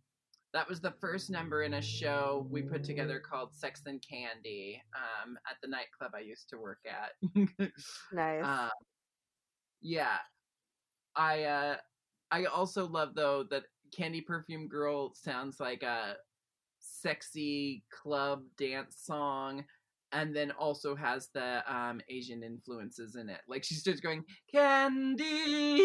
that 0.54 0.68
was 0.68 0.80
the 0.80 0.94
first 1.02 1.30
number 1.30 1.64
in 1.64 1.74
a 1.76 1.82
show 1.82 2.48
we 2.50 2.62
put 2.62 2.84
together 2.84 3.20
called 3.20 3.54
Sex 3.54 3.82
and 3.86 4.02
Candy 4.02 4.82
um, 4.96 5.38
at 5.50 5.58
the 5.62 5.68
nightclub 5.68 6.12
I 6.16 6.22
used 6.22 6.50
to 6.50 6.58
work 6.58 6.80
at. 6.88 7.70
nice. 8.14 8.44
Um, 8.44 8.70
yeah, 9.82 10.18
I 11.16 11.44
uh, 11.44 11.76
I 12.32 12.46
also 12.46 12.88
love 12.88 13.16
though 13.16 13.44
that 13.50 13.64
Candy 13.96 14.22
Perfume 14.22 14.68
Girl 14.68 15.14
sounds 15.14 15.60
like 15.60 15.84
a 15.84 16.16
sexy 16.80 17.84
club 17.92 18.44
dance 18.58 18.98
song 19.02 19.66
and 20.12 20.36
then 20.36 20.52
also 20.52 20.96
has 20.96 21.30
the 21.34 21.62
um, 21.74 22.02
Asian 22.10 22.44
influences 22.44 23.16
in 23.16 23.30
it. 23.30 23.42
Like 23.48 23.64
she 23.64 23.76
starts 23.76 24.00
going 24.00 24.24
candy. 24.52 25.28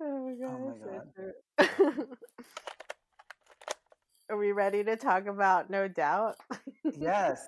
oh 0.00 0.18
my 0.18 0.34
god! 0.34 0.50
Oh 0.50 0.74
my 1.58 1.66
god. 1.66 2.06
Are 4.30 4.36
we 4.36 4.52
ready 4.52 4.84
to 4.84 4.96
talk 4.96 5.26
about 5.26 5.70
No 5.70 5.88
Doubt? 5.88 6.36
yes. 6.96 7.44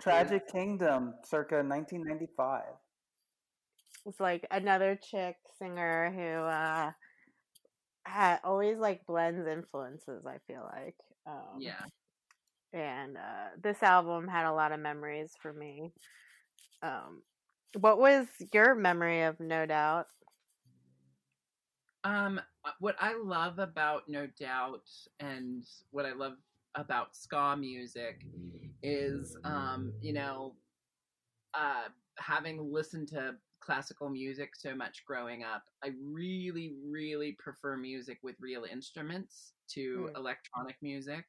Tragic 0.00 0.48
Kingdom, 0.48 1.14
circa 1.24 1.56
1995. 1.56 2.62
It's 4.06 4.20
like 4.20 4.46
another 4.50 4.98
chick 5.10 5.36
singer 5.58 6.12
who 6.14 6.44
uh, 6.44 6.92
ha- 8.06 8.40
always 8.44 8.78
like 8.78 9.06
blends 9.06 9.46
influences. 9.46 10.26
I 10.26 10.36
feel 10.46 10.68
like. 10.72 10.96
Um, 11.26 11.58
yeah. 11.58 11.82
And 12.72 13.16
uh, 13.16 13.56
this 13.62 13.82
album 13.82 14.28
had 14.28 14.46
a 14.46 14.52
lot 14.52 14.72
of 14.72 14.80
memories 14.80 15.32
for 15.40 15.52
me. 15.52 15.92
Um, 16.82 17.22
what 17.80 17.98
was 17.98 18.26
your 18.52 18.74
memory 18.74 19.22
of 19.22 19.40
No 19.40 19.66
Doubt? 19.66 20.06
Um, 22.04 22.40
uh, 22.64 22.70
what 22.78 22.96
I 23.00 23.14
love 23.20 23.58
about 23.58 24.08
No 24.08 24.26
Doubt 24.38 24.88
and 25.18 25.64
what 25.90 26.06
I 26.06 26.12
love 26.12 26.34
about 26.76 27.16
ska 27.16 27.56
music 27.58 28.22
is, 28.82 29.36
um, 29.44 29.92
you 30.00 30.12
know, 30.12 30.54
uh, 31.54 31.88
having 32.18 32.72
listened 32.72 33.08
to 33.08 33.34
classical 33.60 34.08
music 34.08 34.50
so 34.54 34.74
much 34.74 35.04
growing 35.06 35.42
up, 35.42 35.64
I 35.82 35.90
really, 36.00 36.74
really 36.88 37.36
prefer 37.38 37.76
music 37.76 38.18
with 38.22 38.36
real 38.40 38.64
instruments 38.70 39.54
to 39.74 40.10
mm. 40.10 40.16
electronic 40.16 40.76
music. 40.82 41.24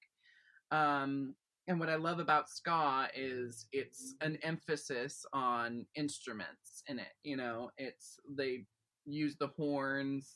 Um, 0.72 1.34
and 1.68 1.80
what 1.80 1.90
I 1.90 1.96
love 1.96 2.20
about 2.20 2.50
ska 2.50 3.08
is 3.16 3.68
it's 3.74 4.16
an 4.22 4.38
emphasis 4.44 5.26
on 5.34 5.86
instruments 5.96 6.84
in 6.88 7.00
it. 7.00 7.14
You 7.24 7.38
know, 7.38 7.72
it's 7.78 8.20
they 8.38 8.66
use 9.06 9.36
the 9.38 9.50
horns, 9.58 10.36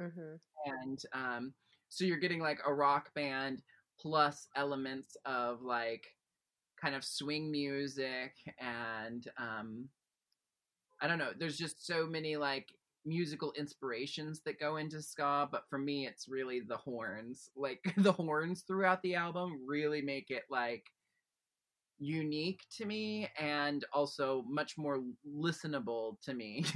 mm-hmm. 0.00 0.34
and 0.66 0.98
um, 1.12 1.54
so 1.88 2.04
you're 2.04 2.16
getting 2.16 2.40
like 2.40 2.58
a 2.66 2.74
rock 2.74 3.10
band 3.14 3.62
plus 4.02 4.48
elements 4.56 5.16
of 5.24 5.62
like 5.62 6.06
kind 6.80 6.94
of 6.94 7.04
swing 7.04 7.50
music 7.50 8.34
and 8.58 9.28
um, 9.38 9.88
I 11.00 11.06
don't 11.06 11.18
know. 11.18 11.30
There's 11.38 11.56
just 11.56 11.86
so 11.86 12.06
many 12.06 12.36
like 12.36 12.68
musical 13.04 13.52
inspirations 13.56 14.40
that 14.44 14.60
go 14.60 14.76
into 14.76 15.00
ska, 15.02 15.48
but 15.50 15.64
for 15.68 15.78
me, 15.78 16.06
it's 16.06 16.28
really 16.28 16.60
the 16.60 16.76
horns. 16.76 17.50
Like 17.56 17.80
the 17.96 18.12
horns 18.12 18.62
throughout 18.66 19.02
the 19.02 19.14
album 19.14 19.60
really 19.66 20.02
make 20.02 20.30
it 20.30 20.44
like 20.50 20.84
unique 21.98 22.60
to 22.78 22.84
me 22.84 23.28
and 23.38 23.84
also 23.92 24.44
much 24.48 24.76
more 24.76 25.02
listenable 25.28 26.20
to 26.22 26.34
me. 26.34 26.64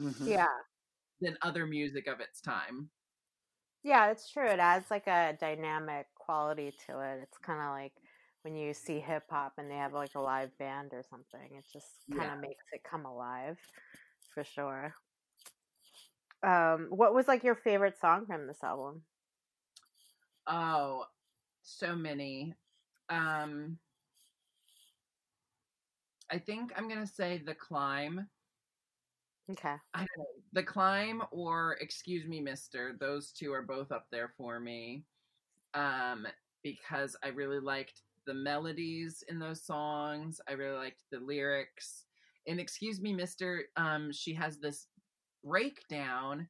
mm-hmm. 0.00 0.28
Yeah. 0.28 0.46
Than 1.20 1.36
other 1.42 1.66
music 1.66 2.06
of 2.06 2.20
its 2.20 2.40
time. 2.40 2.90
Yeah, 3.82 4.10
it's 4.10 4.30
true. 4.30 4.46
It 4.46 4.60
adds 4.60 4.90
like 4.90 5.06
a 5.06 5.36
dynamic 5.40 6.06
quality 6.28 6.74
to 6.86 7.00
it. 7.00 7.20
It's 7.22 7.38
kind 7.38 7.60
of 7.60 7.70
like 7.70 7.92
when 8.42 8.54
you 8.54 8.74
see 8.74 9.00
hip 9.00 9.24
hop 9.30 9.54
and 9.56 9.70
they 9.70 9.76
have 9.76 9.94
like 9.94 10.14
a 10.14 10.20
live 10.20 10.56
band 10.58 10.90
or 10.92 11.02
something. 11.08 11.56
It 11.56 11.64
just 11.72 11.86
kind 12.10 12.30
of 12.30 12.36
yeah. 12.36 12.48
makes 12.48 12.64
it 12.72 12.82
come 12.88 13.06
alive 13.06 13.58
for 14.34 14.44
sure. 14.44 14.94
Um, 16.42 16.88
what 16.90 17.14
was 17.14 17.26
like 17.26 17.44
your 17.44 17.54
favorite 17.54 17.98
song 17.98 18.26
from 18.26 18.46
this 18.46 18.62
album? 18.62 19.02
Oh, 20.46 21.06
so 21.62 21.96
many. 21.96 22.54
Um, 23.08 23.78
I 26.30 26.36
think 26.36 26.72
I'm 26.76 26.88
gonna 26.88 27.06
say 27.06 27.42
the 27.44 27.54
climb. 27.54 28.28
Okay. 29.50 29.76
I 29.94 29.98
don't 29.98 30.18
know. 30.18 30.26
The 30.52 30.62
climb 30.62 31.22
or 31.30 31.78
excuse 31.80 32.26
me, 32.26 32.40
Mister. 32.42 32.94
Those 33.00 33.32
two 33.32 33.50
are 33.50 33.62
both 33.62 33.90
up 33.90 34.06
there 34.12 34.34
for 34.36 34.60
me. 34.60 35.04
Um, 35.78 36.26
because 36.62 37.16
I 37.22 37.28
really 37.28 37.60
liked 37.60 38.02
the 38.26 38.34
melodies 38.34 39.22
in 39.28 39.38
those 39.38 39.64
songs. 39.64 40.40
I 40.48 40.52
really 40.52 40.76
liked 40.76 41.04
the 41.10 41.20
lyrics. 41.20 42.04
And 42.46 42.58
excuse 42.58 43.00
me, 43.00 43.12
Mister. 43.12 43.64
Um, 43.76 44.10
she 44.12 44.34
has 44.34 44.58
this 44.58 44.86
breakdown 45.44 46.48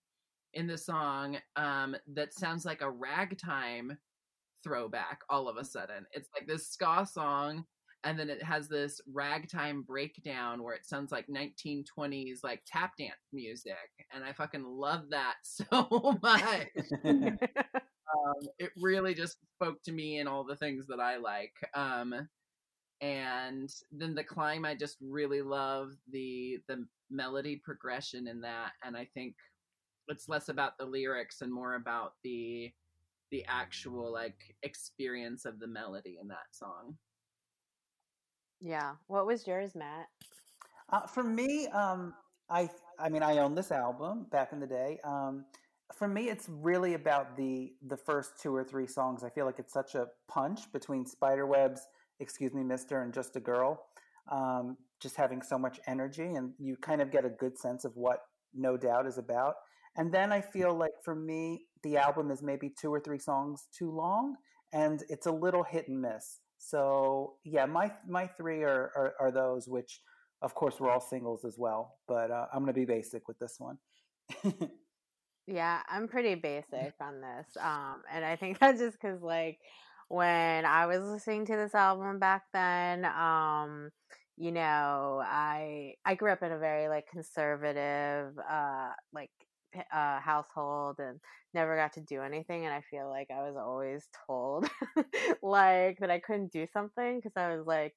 in 0.54 0.66
the 0.66 0.78
song 0.78 1.38
um, 1.56 1.94
that 2.14 2.32
sounds 2.32 2.64
like 2.64 2.80
a 2.80 2.90
ragtime 2.90 3.98
throwback 4.64 5.20
all 5.28 5.48
of 5.48 5.56
a 5.56 5.64
sudden. 5.64 6.06
It's 6.12 6.28
like 6.34 6.48
this 6.48 6.68
ska 6.68 7.06
song 7.06 7.64
and 8.04 8.18
then 8.18 8.30
it 8.30 8.42
has 8.42 8.68
this 8.68 9.00
ragtime 9.12 9.82
breakdown 9.82 10.62
where 10.62 10.74
it 10.74 10.86
sounds 10.86 11.10
like 11.10 11.26
1920s 11.26 12.44
like 12.44 12.62
tap 12.66 12.92
dance 12.96 13.12
music 13.32 13.74
and 14.12 14.24
i 14.24 14.32
fucking 14.32 14.64
love 14.64 15.10
that 15.10 15.34
so 15.42 16.18
much 16.22 16.42
um, 18.26 18.48
it 18.58 18.70
really 18.76 19.14
just 19.14 19.38
spoke 19.56 19.82
to 19.82 19.92
me 19.92 20.18
and 20.18 20.28
all 20.28 20.44
the 20.44 20.56
things 20.56 20.86
that 20.86 21.00
i 21.00 21.16
like 21.16 21.54
um, 21.74 22.28
and 23.00 23.70
then 23.92 24.14
the 24.14 24.24
climb 24.24 24.64
i 24.64 24.74
just 24.74 24.96
really 25.00 25.42
love 25.42 25.92
the 26.12 26.58
the 26.68 26.84
melody 27.10 27.60
progression 27.64 28.26
in 28.28 28.40
that 28.40 28.72
and 28.84 28.96
i 28.96 29.06
think 29.14 29.34
it's 30.08 30.28
less 30.28 30.48
about 30.48 30.76
the 30.78 30.84
lyrics 30.84 31.42
and 31.42 31.52
more 31.52 31.74
about 31.74 32.14
the 32.24 32.72
the 33.30 33.44
actual 33.46 34.12
like 34.12 34.56
experience 34.62 35.44
of 35.44 35.58
the 35.58 35.66
melody 35.66 36.18
in 36.20 36.28
that 36.28 36.46
song. 36.50 36.96
Yeah. 38.60 38.94
What 39.06 39.26
was 39.26 39.46
yours 39.46 39.74
matt? 39.74 40.08
Uh, 40.90 41.06
for 41.06 41.22
me 41.22 41.66
um 41.68 42.14
i 42.48 42.68
i 42.98 43.10
mean 43.10 43.22
i 43.22 43.36
own 43.36 43.54
this 43.54 43.70
album 43.70 44.26
back 44.32 44.54
in 44.54 44.58
the 44.60 44.66
day 44.66 44.98
um 45.04 45.44
for 45.94 46.08
me 46.08 46.28
it's 46.28 46.48
really 46.48 46.94
about 46.94 47.36
the 47.36 47.72
the 47.86 47.96
first 47.96 48.32
two 48.40 48.54
or 48.54 48.64
three 48.64 48.86
songs. 48.86 49.24
I 49.24 49.30
feel 49.30 49.46
like 49.46 49.58
it's 49.58 49.72
such 49.72 49.94
a 49.94 50.06
punch 50.28 50.70
between 50.72 51.06
spiderwebs 51.06 51.80
excuse 52.20 52.52
me 52.52 52.64
mister 52.64 53.02
and 53.02 53.14
just 53.14 53.36
a 53.36 53.40
girl 53.40 53.80
um, 54.30 54.76
just 55.00 55.16
having 55.16 55.40
so 55.42 55.58
much 55.58 55.78
energy 55.86 56.34
and 56.34 56.52
you 56.58 56.76
kind 56.76 57.00
of 57.00 57.10
get 57.10 57.24
a 57.24 57.30
good 57.30 57.56
sense 57.58 57.84
of 57.84 57.92
what 57.96 58.20
no 58.54 58.76
doubt 58.76 59.06
is 59.06 59.18
about. 59.18 59.54
And 59.96 60.12
then 60.12 60.32
i 60.32 60.40
feel 60.40 60.74
like 60.74 60.92
for 61.04 61.14
me 61.14 61.66
the 61.82 61.96
album 61.96 62.30
is 62.30 62.42
maybe 62.42 62.70
two 62.80 62.92
or 62.92 63.00
three 63.00 63.18
songs 63.18 63.68
too 63.76 63.90
long 63.90 64.36
and 64.72 65.02
it's 65.08 65.26
a 65.26 65.32
little 65.32 65.62
hit 65.62 65.88
and 65.88 66.00
miss. 66.00 66.40
So 66.58 67.36
yeah 67.44 67.66
my 67.66 67.92
my 68.06 68.26
three 68.26 68.62
are, 68.62 68.90
are, 68.96 69.14
are 69.20 69.30
those 69.30 69.68
which 69.68 70.00
of 70.42 70.54
course 70.54 70.78
we're 70.78 70.90
all 70.90 71.00
singles 71.00 71.44
as 71.44 71.56
well 71.58 71.96
but 72.06 72.30
uh, 72.30 72.46
i'm 72.52 72.60
gonna 72.60 72.72
be 72.72 72.84
basic 72.84 73.26
with 73.28 73.38
this 73.38 73.56
one 73.58 73.78
yeah 75.48 75.80
i'm 75.88 76.08
pretty 76.08 76.34
basic 76.34 76.94
on 77.00 77.20
this 77.20 77.46
um 77.60 78.02
and 78.12 78.24
i 78.24 78.36
think 78.36 78.58
that's 78.60 78.78
just 78.80 79.00
because 79.00 79.22
like 79.22 79.58
when 80.08 80.64
I 80.64 80.86
was 80.86 81.02
listening 81.02 81.46
to 81.46 81.56
this 81.56 81.74
album 81.74 82.18
back 82.18 82.44
then, 82.52 83.04
um, 83.04 83.90
you 84.36 84.50
know, 84.52 85.22
I 85.24 85.94
I 86.04 86.14
grew 86.14 86.32
up 86.32 86.42
in 86.42 86.52
a 86.52 86.58
very 86.58 86.88
like 86.88 87.06
conservative, 87.10 88.32
uh, 88.38 88.90
like 89.12 89.30
uh, 89.92 90.18
household 90.20 90.96
and 90.98 91.20
never 91.54 91.76
got 91.76 91.92
to 91.92 92.00
do 92.00 92.22
anything 92.22 92.64
and 92.64 92.72
i 92.74 92.80
feel 92.90 93.08
like 93.08 93.28
i 93.30 93.42
was 93.42 93.54
always 93.56 94.08
told 94.26 94.66
like 95.42 95.98
that 95.98 96.10
i 96.10 96.18
couldn't 96.18 96.50
do 96.52 96.66
something 96.72 97.18
because 97.18 97.32
i 97.36 97.54
was 97.54 97.66
like 97.66 97.94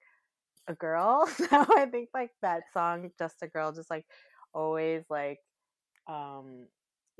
a 0.68 0.74
girl. 0.76 1.28
So 1.38 1.66
i 1.78 1.86
think 1.86 2.10
like 2.14 2.32
that 2.41 2.64
song 2.74 3.10
just 3.18 3.41
a 3.41 3.47
girl 3.47 3.72
just 3.72 3.89
like 3.89 4.06
always 4.54 5.04
like 5.10 5.39
um 6.08 6.68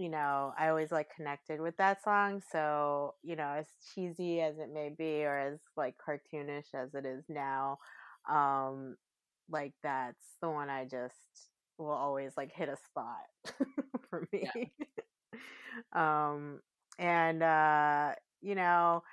you 0.02 0.10
know, 0.10 0.52
I 0.58 0.70
always 0.70 0.92
like 0.92 1.16
connected 1.16 1.62
with 1.62 1.78
that 1.78 2.04
song. 2.04 2.42
So, 2.52 3.14
you 3.22 3.36
know, 3.36 3.54
as 3.60 3.68
cheesy 3.94 4.42
as 4.42 4.58
it 4.58 4.74
may 4.74 4.90
be 4.90 5.24
or 5.24 5.38
as 5.38 5.60
like 5.78 5.94
cartoonish 5.96 6.74
as 6.74 6.96
it 6.96 7.06
is 7.06 7.24
now, 7.30 7.78
um, 8.28 8.98
like 9.48 9.74
that's 9.84 10.26
the 10.42 10.50
one 10.50 10.72
I 10.72 10.86
just 10.86 11.14
will 11.78 11.92
always 11.92 12.32
like 12.36 12.52
hit 12.52 12.68
a 12.68 12.78
spot 12.78 13.28
for 14.10 14.28
me. 14.34 14.50
Yeah. 14.56 15.36
um, 16.34 16.62
and, 16.98 17.44
uh, 17.44 18.14
you 18.42 18.56
know, 18.56 19.04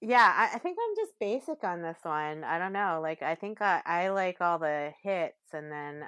yeah, 0.00 0.32
I, 0.34 0.56
I, 0.56 0.58
think 0.58 0.78
I'm 0.80 0.96
just 0.96 1.18
basic 1.20 1.64
on 1.64 1.82
this 1.82 1.98
one. 2.02 2.44
I 2.44 2.58
don't 2.58 2.72
know. 2.72 3.00
Like, 3.02 3.20
I 3.20 3.34
think 3.34 3.60
I, 3.60 3.82
I 3.84 4.08
like 4.08 4.40
all 4.40 4.58
the 4.58 4.92
hits, 5.02 5.52
and 5.52 5.70
then, 5.70 6.04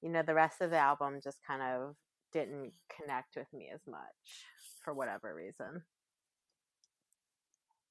you 0.00 0.10
know, 0.10 0.22
the 0.22 0.34
rest 0.34 0.60
of 0.60 0.70
the 0.70 0.76
album 0.76 1.20
just 1.24 1.38
kind 1.44 1.62
of 1.62 1.96
didn't 2.32 2.72
connect 2.96 3.36
with 3.36 3.52
me 3.52 3.70
as 3.72 3.80
much 3.86 4.00
for 4.84 4.94
whatever 4.94 5.34
reason. 5.34 5.82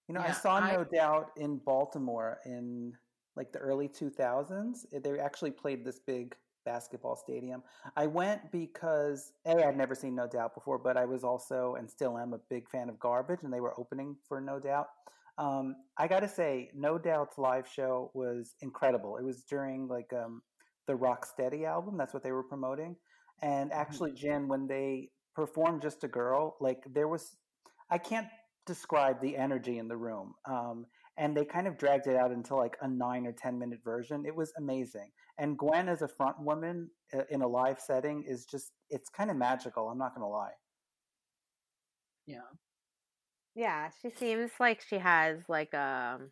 You 0.08 0.16
know, 0.16 0.22
yeah, 0.22 0.30
I 0.30 0.34
saw 0.34 0.56
I... 0.56 0.74
No 0.74 0.84
Doubt 0.84 1.32
in 1.38 1.58
Baltimore 1.58 2.40
in 2.46 2.94
like 3.36 3.52
the 3.52 3.60
early 3.60 3.88
2000s. 3.88 4.86
They 5.04 5.20
actually 5.20 5.52
played 5.52 5.86
this 5.86 6.00
big 6.06 6.36
basketball 6.66 7.16
stadium. 7.16 7.64
I 7.96 8.08
went 8.08 8.52
because 8.52 9.34
A, 9.46 9.66
I'd 9.66 9.78
never 9.78 9.96
seen 9.96 10.16
No 10.16 10.28
Doubt 10.28 10.54
before, 10.54 10.78
but 10.78 10.98
I 10.98 11.06
was 11.06 11.24
also 11.24 11.76
and 11.80 11.90
still 11.90 12.18
am 12.18 12.34
a 12.34 12.40
big 12.50 12.70
fan 12.70 12.90
of 12.90 13.00
Garbage, 13.00 13.40
and 13.44 13.54
they 13.54 13.62
were 13.62 13.80
opening 13.80 14.16
for 14.28 14.42
No 14.42 14.60
Doubt. 14.60 14.88
Um, 15.38 15.76
I 15.98 16.08
got 16.08 16.20
to 16.20 16.28
say, 16.28 16.70
No 16.76 16.98
Doubt's 16.98 17.38
live 17.38 17.68
show 17.68 18.12
was 18.14 18.56
incredible. 18.62 19.18
It 19.18 19.24
was 19.24 19.44
during 19.44 19.88
like 19.88 20.12
um, 20.14 20.42
the 20.88 20.94
Rocksteady 20.94 21.66
album. 21.66 21.98
That's 21.98 22.14
what 22.14 22.24
they 22.24 22.32
were 22.32 22.44
promoting. 22.44 22.96
And 23.42 23.72
mm-hmm. 23.72 23.80
actually, 23.80 24.12
Jen, 24.14 24.48
when 24.48 24.68
they 24.68 25.10
performed 25.36 25.82
Just 25.82 26.04
a 26.04 26.08
Girl, 26.08 26.58
like 26.60 26.84
there 26.94 27.08
was, 27.08 27.36
I 27.90 27.98
can't 27.98 28.28
describe 28.66 29.22
the 29.22 29.36
energy 29.38 29.78
in 29.78 29.88
the 29.88 29.98
room. 29.98 30.34
Um, 30.50 30.86
and 31.18 31.36
they 31.36 31.46
kind 31.46 31.68
of 31.68 31.78
dragged 31.78 32.08
it 32.08 32.16
out 32.16 32.32
into 32.32 32.56
like 32.56 32.78
a 32.82 32.88
nine 32.88 33.26
or 33.26 33.34
10 33.34 33.60
minute 33.60 33.80
version. 33.84 34.24
It 34.26 34.36
was 34.36 34.52
amazing. 34.58 35.10
And 35.38 35.58
Gwen 35.58 35.90
as 35.90 36.02
a 36.02 36.08
front 36.08 36.40
woman 36.40 36.90
uh, 37.14 37.24
in 37.30 37.42
a 37.42 37.48
live 37.48 37.80
setting 37.80 38.24
is 38.28 38.46
just, 38.46 38.72
it's 38.90 39.10
kind 39.10 39.30
of 39.30 39.38
magical. 39.38 39.90
I'm 39.90 39.98
not 39.98 40.16
going 40.16 40.26
to 40.26 40.32
lie. 40.32 40.52
Yeah. 42.28 42.38
Yeah. 43.56 43.90
She 44.02 44.10
seems 44.10 44.52
like 44.60 44.82
she 44.82 44.98
has 44.98 45.40
like 45.50 45.74
a, 45.74 46.18
um, 46.20 46.32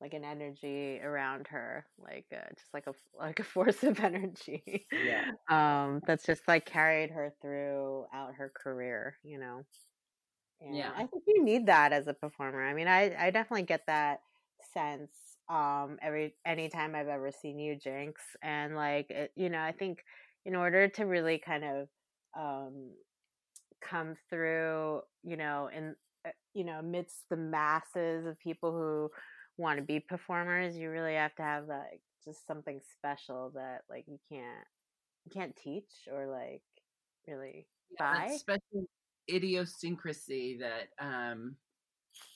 like 0.00 0.14
an 0.14 0.24
energy 0.24 1.00
around 1.02 1.48
her, 1.48 1.86
like 1.98 2.26
uh, 2.32 2.48
just 2.56 2.72
like 2.74 2.86
a 2.86 2.94
like 3.18 3.40
a 3.40 3.44
force 3.54 3.82
of 3.84 4.00
energy. 4.00 4.86
Yeah. 4.92 5.24
Um, 5.50 6.02
that's 6.06 6.24
just 6.26 6.46
like 6.48 6.66
carried 6.66 7.10
her 7.10 7.32
throughout 7.42 8.34
her 8.36 8.52
career, 8.54 9.16
you 9.22 9.38
know. 9.38 9.64
And 10.60 10.76
Yeah. 10.76 10.90
I 10.96 11.06
think 11.06 11.24
you 11.26 11.42
need 11.42 11.66
that 11.66 11.92
as 11.92 12.06
a 12.08 12.14
performer. 12.14 12.64
I 12.66 12.74
mean, 12.74 12.88
I 12.88 13.14
I 13.18 13.30
definitely 13.30 13.64
get 13.64 13.86
that 13.86 14.20
sense 14.74 15.12
um 15.48 15.98
every 16.02 16.34
anytime 16.46 16.94
I've 16.94 17.08
ever 17.08 17.30
seen 17.30 17.58
you, 17.58 17.76
Jinkx, 17.76 18.14
and 18.42 18.74
like 18.76 19.10
it, 19.10 19.32
you 19.36 19.48
know, 19.50 19.60
I 19.60 19.72
think 19.72 20.04
in 20.44 20.54
order 20.56 20.88
to 20.88 21.04
really 21.04 21.38
kind 21.38 21.64
of 21.64 21.88
um 22.38 22.90
come 23.80 24.16
through, 24.30 25.02
you 25.22 25.36
know, 25.36 25.68
in 25.74 25.94
uh, 26.26 26.30
you 26.54 26.64
know, 26.64 26.78
amidst 26.78 27.28
the 27.30 27.36
masses 27.36 28.26
of 28.26 28.38
people 28.40 28.72
who 28.72 29.10
want 29.56 29.78
to 29.78 29.84
be 29.84 30.00
performers, 30.00 30.76
you 30.76 30.90
really 30.90 31.14
have 31.14 31.34
to 31.36 31.42
have 31.42 31.66
like 31.68 32.00
just 32.24 32.46
something 32.46 32.80
special 32.96 33.50
that 33.54 33.82
like 33.88 34.04
you 34.08 34.18
can't 34.28 34.66
you 35.24 35.30
can't 35.32 35.56
teach 35.56 36.08
or 36.12 36.26
like 36.26 36.62
really 37.26 37.66
Yeah, 37.90 37.98
buy. 37.98 38.28
special 38.28 38.86
idiosyncrasy 39.30 40.58
that 40.58 40.88
um 41.04 41.56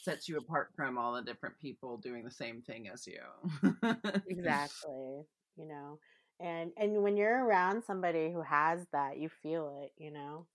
sets 0.02 0.28
you 0.28 0.38
apart 0.38 0.70
from 0.74 0.98
all 0.98 1.14
the 1.14 1.22
different 1.22 1.58
people 1.58 1.96
doing 1.98 2.24
the 2.24 2.30
same 2.30 2.62
thing 2.62 2.88
as 2.88 3.06
you. 3.06 3.20
exactly 4.26 5.22
you 5.56 5.66
know 5.66 5.98
and 6.40 6.72
and 6.76 7.02
when 7.02 7.16
you're 7.16 7.44
around 7.44 7.82
somebody 7.84 8.32
who 8.32 8.42
has 8.42 8.86
that 8.92 9.18
you 9.18 9.28
feel 9.28 9.80
it 9.82 9.92
you 10.02 10.10
know 10.10 10.46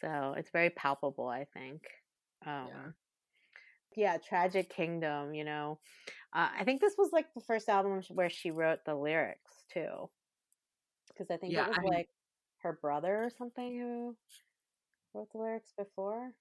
so 0.00 0.34
it's 0.36 0.50
very 0.50 0.70
palpable 0.70 1.28
i 1.28 1.44
think 1.54 1.82
um 2.46 2.68
yeah, 2.68 2.90
tragic 4.28 4.68
kingdom 4.70 5.34
you 5.34 5.44
know? 5.44 5.78
Uh, 6.32 6.48
i 6.58 6.64
think 6.64 6.80
this 6.80 6.94
was 6.98 7.10
like 7.12 7.26
the 7.34 7.40
first 7.40 7.68
album 7.68 8.02
where 8.10 8.30
she 8.30 8.50
wrote 8.50 8.84
the 8.84 8.94
lyrics 8.94 9.64
too. 9.72 10.08
Because 11.08 11.30
i 11.30 11.36
think 11.36 11.52
Yeah, 11.52 11.64
it 11.64 11.68
was 11.68 11.78
I 11.78 11.96
like 11.96 12.08
her 12.62 12.78
brother 12.80 13.24
or 13.24 13.30
something 13.30 13.78
who 13.78 14.16
wrote 15.14 15.30
the 15.32 15.38
lyrics 15.38 15.72
before. 15.76 16.32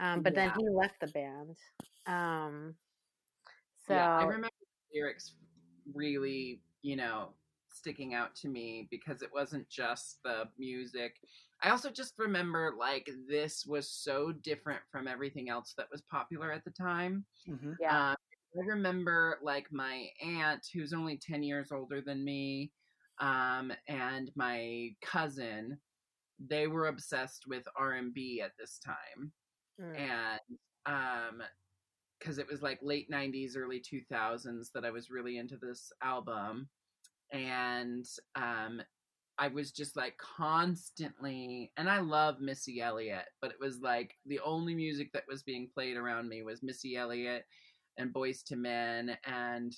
Um 0.00 0.22
but 0.22 0.34
then 0.34 0.52
he 0.58 0.68
left 0.68 1.00
the 1.00 1.06
band. 1.08 1.56
Um 2.06 2.74
so 3.86 3.94
yeah, 3.94 4.16
I 4.18 4.22
remember 4.24 4.48
the 4.92 4.98
lyrics 4.98 5.34
really, 5.92 6.60
you 6.82 6.96
know, 6.96 7.34
sticking 7.74 8.14
out 8.14 8.34
to 8.36 8.48
me 8.48 8.88
because 8.90 9.22
it 9.22 9.30
wasn't 9.32 9.68
just 9.68 10.18
the 10.24 10.44
music. 10.58 11.16
I 11.62 11.70
also 11.70 11.90
just 11.90 12.14
remember 12.18 12.74
like 12.78 13.10
this 13.28 13.64
was 13.66 13.88
so 13.88 14.32
different 14.32 14.80
from 14.90 15.08
everything 15.08 15.48
else 15.48 15.74
that 15.76 15.88
was 15.90 16.02
popular 16.02 16.52
at 16.52 16.64
the 16.64 16.70
time. 16.70 17.24
hmm 17.46 17.72
yeah 17.80 18.10
Um, 18.10 18.16
I 18.56 18.60
remember 18.66 19.38
like 19.42 19.66
my 19.72 20.06
aunt, 20.24 20.66
who's 20.72 20.92
only 20.92 21.16
10 21.16 21.42
years 21.42 21.72
older 21.72 22.00
than 22.00 22.24
me, 22.24 22.70
um, 23.18 23.72
and 23.88 24.30
my 24.36 24.90
cousin, 25.02 25.78
they 26.38 26.68
were 26.68 26.86
obsessed 26.86 27.46
with 27.48 27.64
R&B 27.76 28.40
at 28.44 28.52
this 28.58 28.78
time. 28.78 29.32
Mm. 29.80 29.98
And 29.98 30.58
um, 30.86 31.42
because 32.18 32.38
it 32.38 32.48
was 32.48 32.62
like 32.62 32.78
late 32.82 33.10
90s, 33.10 33.56
early 33.56 33.80
2000s 33.80 34.70
that 34.72 34.84
I 34.84 34.90
was 34.90 35.10
really 35.10 35.38
into 35.38 35.56
this 35.56 35.92
album. 36.02 36.68
And 37.34 38.06
um, 38.36 38.80
I 39.38 39.48
was 39.48 39.72
just 39.72 39.96
like 39.96 40.16
constantly, 40.18 41.72
and 41.76 41.90
I 41.90 41.98
love 41.98 42.40
Missy 42.40 42.80
Elliott, 42.80 43.26
but 43.42 43.50
it 43.50 43.56
was 43.60 43.80
like 43.80 44.14
the 44.24 44.40
only 44.44 44.74
music 44.74 45.12
that 45.12 45.24
was 45.28 45.42
being 45.42 45.68
played 45.74 45.96
around 45.96 46.28
me 46.28 46.42
was 46.42 46.62
Missy 46.62 46.96
Elliott 46.96 47.44
and 47.98 48.14
Boyz 48.14 48.48
II 48.50 48.58
Men. 48.58 49.18
And 49.24 49.74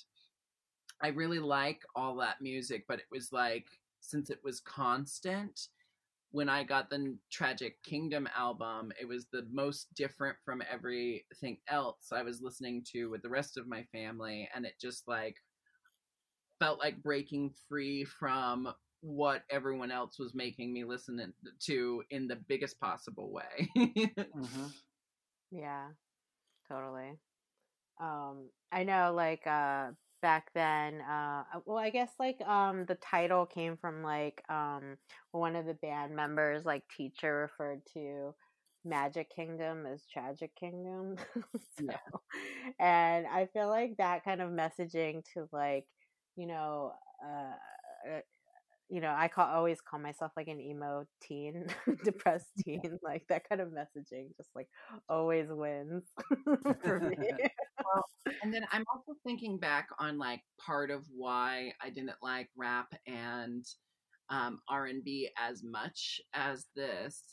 I 1.01 1.07
really 1.09 1.39
like 1.39 1.81
all 1.95 2.15
that 2.17 2.41
music, 2.41 2.85
but 2.87 2.99
it 2.99 3.07
was 3.11 3.29
like, 3.31 3.65
since 4.01 4.29
it 4.29 4.39
was 4.43 4.59
constant, 4.59 5.59
when 6.29 6.49
I 6.49 6.63
got 6.63 6.91
the 6.91 7.17
Tragic 7.31 7.81
Kingdom 7.83 8.29
album, 8.37 8.91
it 9.01 9.07
was 9.07 9.25
the 9.31 9.47
most 9.51 9.87
different 9.95 10.37
from 10.45 10.61
everything 10.71 11.57
else 11.69 12.11
I 12.11 12.21
was 12.21 12.41
listening 12.41 12.85
to 12.91 13.09
with 13.09 13.23
the 13.23 13.29
rest 13.29 13.57
of 13.57 13.67
my 13.67 13.83
family. 13.91 14.47
And 14.53 14.63
it 14.63 14.73
just 14.79 15.07
like 15.07 15.37
felt 16.59 16.79
like 16.79 17.03
breaking 17.03 17.51
free 17.51 18.03
from 18.05 18.73
what 19.01 19.45
everyone 19.49 19.91
else 19.91 20.17
was 20.19 20.33
making 20.33 20.73
me 20.73 20.83
listen 20.83 21.33
to 21.59 22.03
in 22.09 22.27
the 22.27 22.35
biggest 22.35 22.79
possible 22.79 23.31
way. 23.31 23.69
hmm 24.33 24.67
Yeah, 25.51 25.93
totally. 26.67 27.19
Um, 27.99 28.51
I 28.71 28.83
know, 28.85 29.13
like, 29.13 29.47
uh, 29.47 29.93
back 30.21 30.53
then, 30.53 31.01
uh, 31.01 31.45
uh, 31.53 31.61
well, 31.65 31.77
I 31.79 31.91
guess, 31.91 32.13
like, 32.19 32.41
um, 32.41 32.85
the 32.85 32.95
title 32.95 33.45
came 33.47 33.77
from, 33.77 34.03
like, 34.03 34.43
um, 34.51 34.97
one 35.31 35.55
of 35.55 35.65
the 35.67 35.75
band 35.75 36.15
members, 36.15 36.65
like, 36.65 36.87
teacher 36.89 37.35
referred 37.37 37.85
to 37.93 38.35
Magic 38.85 39.29
Kingdom 39.31 39.85
as 39.87 40.07
Tragic 40.07 40.55
Kingdom. 40.55 41.17
so, 41.61 41.73
Yeah. 41.77 41.99
and 42.79 43.27
I 43.27 43.47
feel 43.47 43.69
like 43.69 43.97
that 43.97 44.23
kind 44.23 44.41
of 44.41 44.51
messaging 44.51 45.23
to, 45.33 45.49
like, 45.51 45.87
you 46.37 46.47
know, 46.47 46.93
uh, 47.23 48.09
uh, 48.09 48.19
you 48.89 49.01
know, 49.01 49.13
I 49.15 49.27
call 49.27 49.47
always 49.47 49.81
call 49.81 49.99
myself 49.99 50.31
like 50.37 50.47
an 50.47 50.61
emo 50.61 51.05
teen, 51.21 51.65
depressed 52.05 52.51
teen, 52.65 52.99
like 53.03 53.23
that 53.27 53.47
kind 53.49 53.59
of 53.59 53.69
messaging, 53.69 54.27
just 54.37 54.49
like 54.55 54.69
always 55.09 55.47
wins 55.49 56.03
for 56.83 56.99
me. 56.99 57.17
and 58.41 58.53
then 58.53 58.65
I'm 58.71 58.85
also 58.93 59.17
thinking 59.25 59.57
back 59.57 59.89
on 59.99 60.17
like 60.17 60.41
part 60.63 60.89
of 60.89 61.03
why 61.13 61.73
I 61.81 61.89
didn't 61.89 62.11
like 62.21 62.47
rap 62.55 62.93
and 63.05 63.65
um, 64.29 64.59
R&B 64.69 65.29
as 65.37 65.63
much 65.63 66.21
as 66.33 66.65
this 66.75 67.23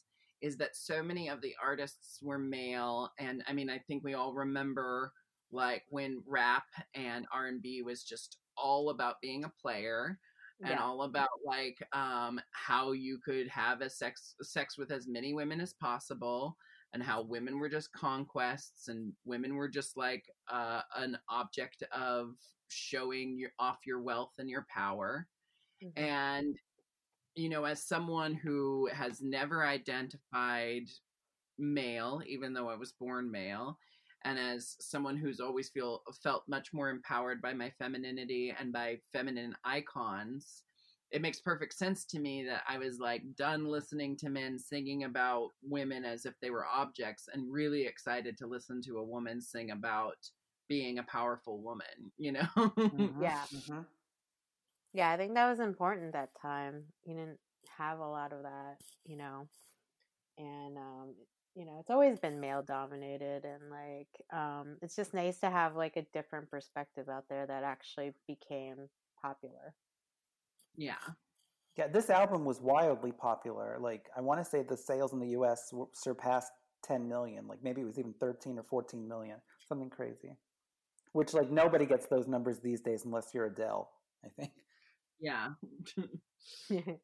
is 0.42 0.56
that 0.56 0.76
so 0.76 1.02
many 1.02 1.28
of 1.28 1.40
the 1.40 1.54
artists 1.62 2.18
were 2.22 2.38
male 2.38 3.10
and 3.18 3.42
I 3.48 3.52
mean 3.52 3.68
I 3.68 3.78
think 3.78 4.04
we 4.04 4.14
all 4.14 4.32
remember 4.34 5.12
like 5.50 5.82
when 5.88 6.22
rap 6.26 6.64
and 6.94 7.26
R&B 7.32 7.82
was 7.82 8.04
just 8.04 8.36
all 8.56 8.90
about 8.90 9.20
being 9.20 9.44
a 9.44 9.52
player 9.60 10.18
and 10.64 10.70
yeah, 10.72 10.82
all 10.82 11.02
about 11.02 11.28
like 11.44 11.76
um 11.92 12.40
how 12.52 12.92
you 12.92 13.18
could 13.24 13.48
have 13.48 13.80
a 13.80 13.90
sex 13.90 14.34
sex 14.42 14.76
with 14.78 14.90
as 14.90 15.06
many 15.08 15.32
women 15.34 15.60
as 15.60 15.72
possible 15.74 16.56
and 16.92 17.02
how 17.02 17.22
women 17.22 17.58
were 17.58 17.68
just 17.68 17.92
conquests 17.92 18.88
and 18.88 19.12
women 19.24 19.54
were 19.56 19.68
just 19.68 19.96
like 19.96 20.24
uh 20.48 20.82
an 20.96 21.18
object 21.28 21.82
of 21.92 22.34
showing 22.68 23.38
your 23.38 23.50
off 23.58 23.78
your 23.86 24.00
wealth 24.02 24.32
and 24.38 24.48
your 24.50 24.66
power 24.72 25.26
Mhm. 25.82 25.92
and 25.96 26.56
you 27.34 27.48
know 27.48 27.64
as 27.64 27.82
someone 27.84 28.34
who 28.34 28.88
has 28.92 29.20
never 29.22 29.64
identified 29.66 30.84
male 31.58 32.22
even 32.26 32.52
though 32.52 32.68
I 32.68 32.76
was 32.76 32.92
born 32.92 33.30
male 33.30 33.78
and 34.24 34.38
as 34.38 34.76
someone 34.80 35.16
who's 35.16 35.40
always 35.40 35.70
feel 35.70 36.02
felt 36.22 36.44
much 36.48 36.72
more 36.72 36.90
empowered 36.90 37.40
by 37.42 37.52
my 37.52 37.70
femininity 37.78 38.54
and 38.58 38.72
by 38.72 39.00
feminine 39.12 39.56
icons 39.64 40.64
it 41.10 41.22
makes 41.22 41.38
perfect 41.40 41.74
sense 41.74 42.04
to 42.06 42.18
me 42.18 42.44
that 42.44 42.62
I 42.68 42.78
was 42.78 42.98
like 42.98 43.22
done 43.36 43.66
listening 43.66 44.16
to 44.18 44.30
men 44.30 44.58
singing 44.58 45.04
about 45.04 45.50
women 45.62 46.04
as 46.04 46.26
if 46.26 46.34
they 46.40 46.50
were 46.50 46.66
objects 46.66 47.28
and 47.32 47.52
really 47.52 47.86
excited 47.86 48.36
to 48.38 48.46
listen 48.48 48.82
to 48.82 48.98
a 48.98 49.04
woman 49.04 49.40
sing 49.40 49.70
about 49.70 50.16
being 50.66 50.98
a 50.98 51.04
powerful 51.04 51.60
woman, 51.62 52.10
you 52.16 52.32
know? 52.32 52.48
Mhm, 52.90 53.20
Yeah. 53.20 53.46
mhm. 53.52 53.86
yeah, 54.92 55.10
I 55.10 55.16
think 55.16 55.34
that 55.34 55.48
was 55.48 55.60
important 55.60 56.12
that 56.12 56.30
time. 56.40 56.84
You 57.04 57.14
didn't 57.14 57.40
have 57.76 57.98
a 57.98 58.06
lot 58.08 58.32
of 58.32 58.42
that, 58.42 58.76
you 59.04 59.16
know, 59.16 59.48
and 60.38 60.78
um, 60.78 61.14
you 61.54 61.64
know, 61.66 61.78
it's 61.80 61.90
always 61.90 62.18
been 62.18 62.40
male 62.40 62.62
dominated, 62.62 63.44
and 63.44 63.70
like, 63.70 64.08
um, 64.32 64.76
it's 64.82 64.96
just 64.96 65.14
nice 65.14 65.38
to 65.40 65.50
have 65.50 65.76
like 65.76 65.96
a 65.96 66.02
different 66.12 66.50
perspective 66.50 67.08
out 67.08 67.24
there 67.28 67.46
that 67.46 67.64
actually 67.64 68.12
became 68.26 68.88
popular. 69.22 69.74
yeah. 70.76 70.96
Yeah, 71.76 71.88
this 71.88 72.10
album 72.10 72.44
was 72.44 72.60
wildly 72.60 73.12
popular. 73.12 73.78
Like, 73.80 74.08
I 74.16 74.20
want 74.20 74.40
to 74.40 74.44
say 74.44 74.62
the 74.62 74.76
sales 74.76 75.12
in 75.12 75.18
the 75.18 75.30
U.S. 75.30 75.72
surpassed 75.92 76.52
10 76.84 77.08
million. 77.08 77.48
Like, 77.48 77.64
maybe 77.64 77.80
it 77.80 77.84
was 77.84 77.98
even 77.98 78.14
13 78.20 78.58
or 78.58 78.62
14 78.62 79.08
million, 79.08 79.38
something 79.68 79.90
crazy. 79.90 80.36
Which, 81.12 81.34
like, 81.34 81.50
nobody 81.50 81.86
gets 81.86 82.06
those 82.06 82.28
numbers 82.28 82.60
these 82.60 82.80
days 82.80 83.04
unless 83.04 83.34
you're 83.34 83.46
Adele. 83.46 83.90
I 84.24 84.28
think. 84.28 84.52
Yeah. 85.20 85.50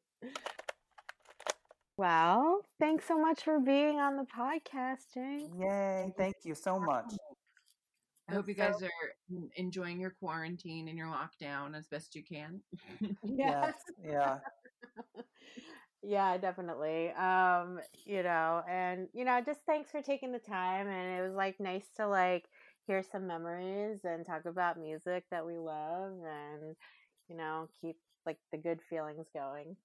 well, 2.01 2.65
thanks 2.79 3.05
so 3.07 3.19
much 3.19 3.43
for 3.43 3.59
being 3.59 3.99
on 3.99 4.17
the 4.17 4.25
podcast, 4.25 5.05
Jinkx. 5.15 5.49
Yay! 5.59 6.11
Thank 6.17 6.37
you 6.43 6.55
so 6.55 6.79
much. 6.79 7.13
I 8.27 8.33
hope 8.33 8.47
you 8.47 8.55
So- 8.55 8.63
guys 8.71 8.81
are 8.81 8.89
enjoying 9.55 9.99
your 9.99 10.09
quarantine 10.09 10.87
and 10.87 10.97
your 10.97 11.07
lockdown 11.07 11.77
as 11.77 11.87
best 11.87 12.15
you 12.15 12.23
can. 12.23 12.61
Yes. 13.23 13.75
Yeah. 14.03 14.39
yeah, 16.01 16.37
definitely. 16.37 17.11
Um, 17.11 17.79
you 18.05 18.23
know, 18.23 18.63
and 18.67 19.07
you 19.13 19.23
know, 19.23 19.39
just 19.45 19.59
thanks 19.67 19.91
for 19.91 20.01
taking 20.01 20.31
the 20.31 20.39
time 20.39 20.87
and 20.87 21.19
it 21.19 21.21
was 21.27 21.35
like 21.35 21.59
nice 21.59 21.85
to 21.97 22.07
like, 22.07 22.45
hear 22.87 23.03
some 23.03 23.27
memories 23.27 23.99
and 24.05 24.25
talk 24.25 24.45
about 24.45 24.79
music 24.79 25.23
that 25.29 25.45
we 25.45 25.55
love 25.55 26.13
and, 26.25 26.75
you 27.29 27.37
know, 27.37 27.67
keep 27.79 27.95
like 28.25 28.37
the 28.51 28.57
good 28.57 28.79
feelings 28.89 29.27
going. 29.35 29.75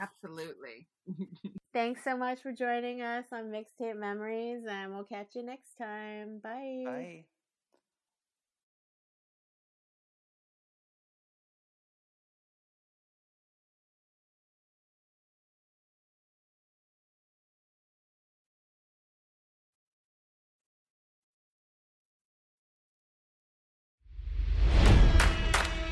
Absolutely. 0.00 0.88
Thanks 1.72 2.02
so 2.02 2.16
much 2.16 2.40
for 2.42 2.52
joining 2.52 3.00
us 3.02 3.26
on 3.32 3.52
Mixtape 3.52 3.96
Memories, 3.96 4.64
and 4.68 4.92
we'll 4.92 5.04
catch 5.04 5.34
you 5.34 5.44
next 5.44 5.76
time. 5.78 6.40
Bye. 6.42 6.82
Bye. 6.84 7.24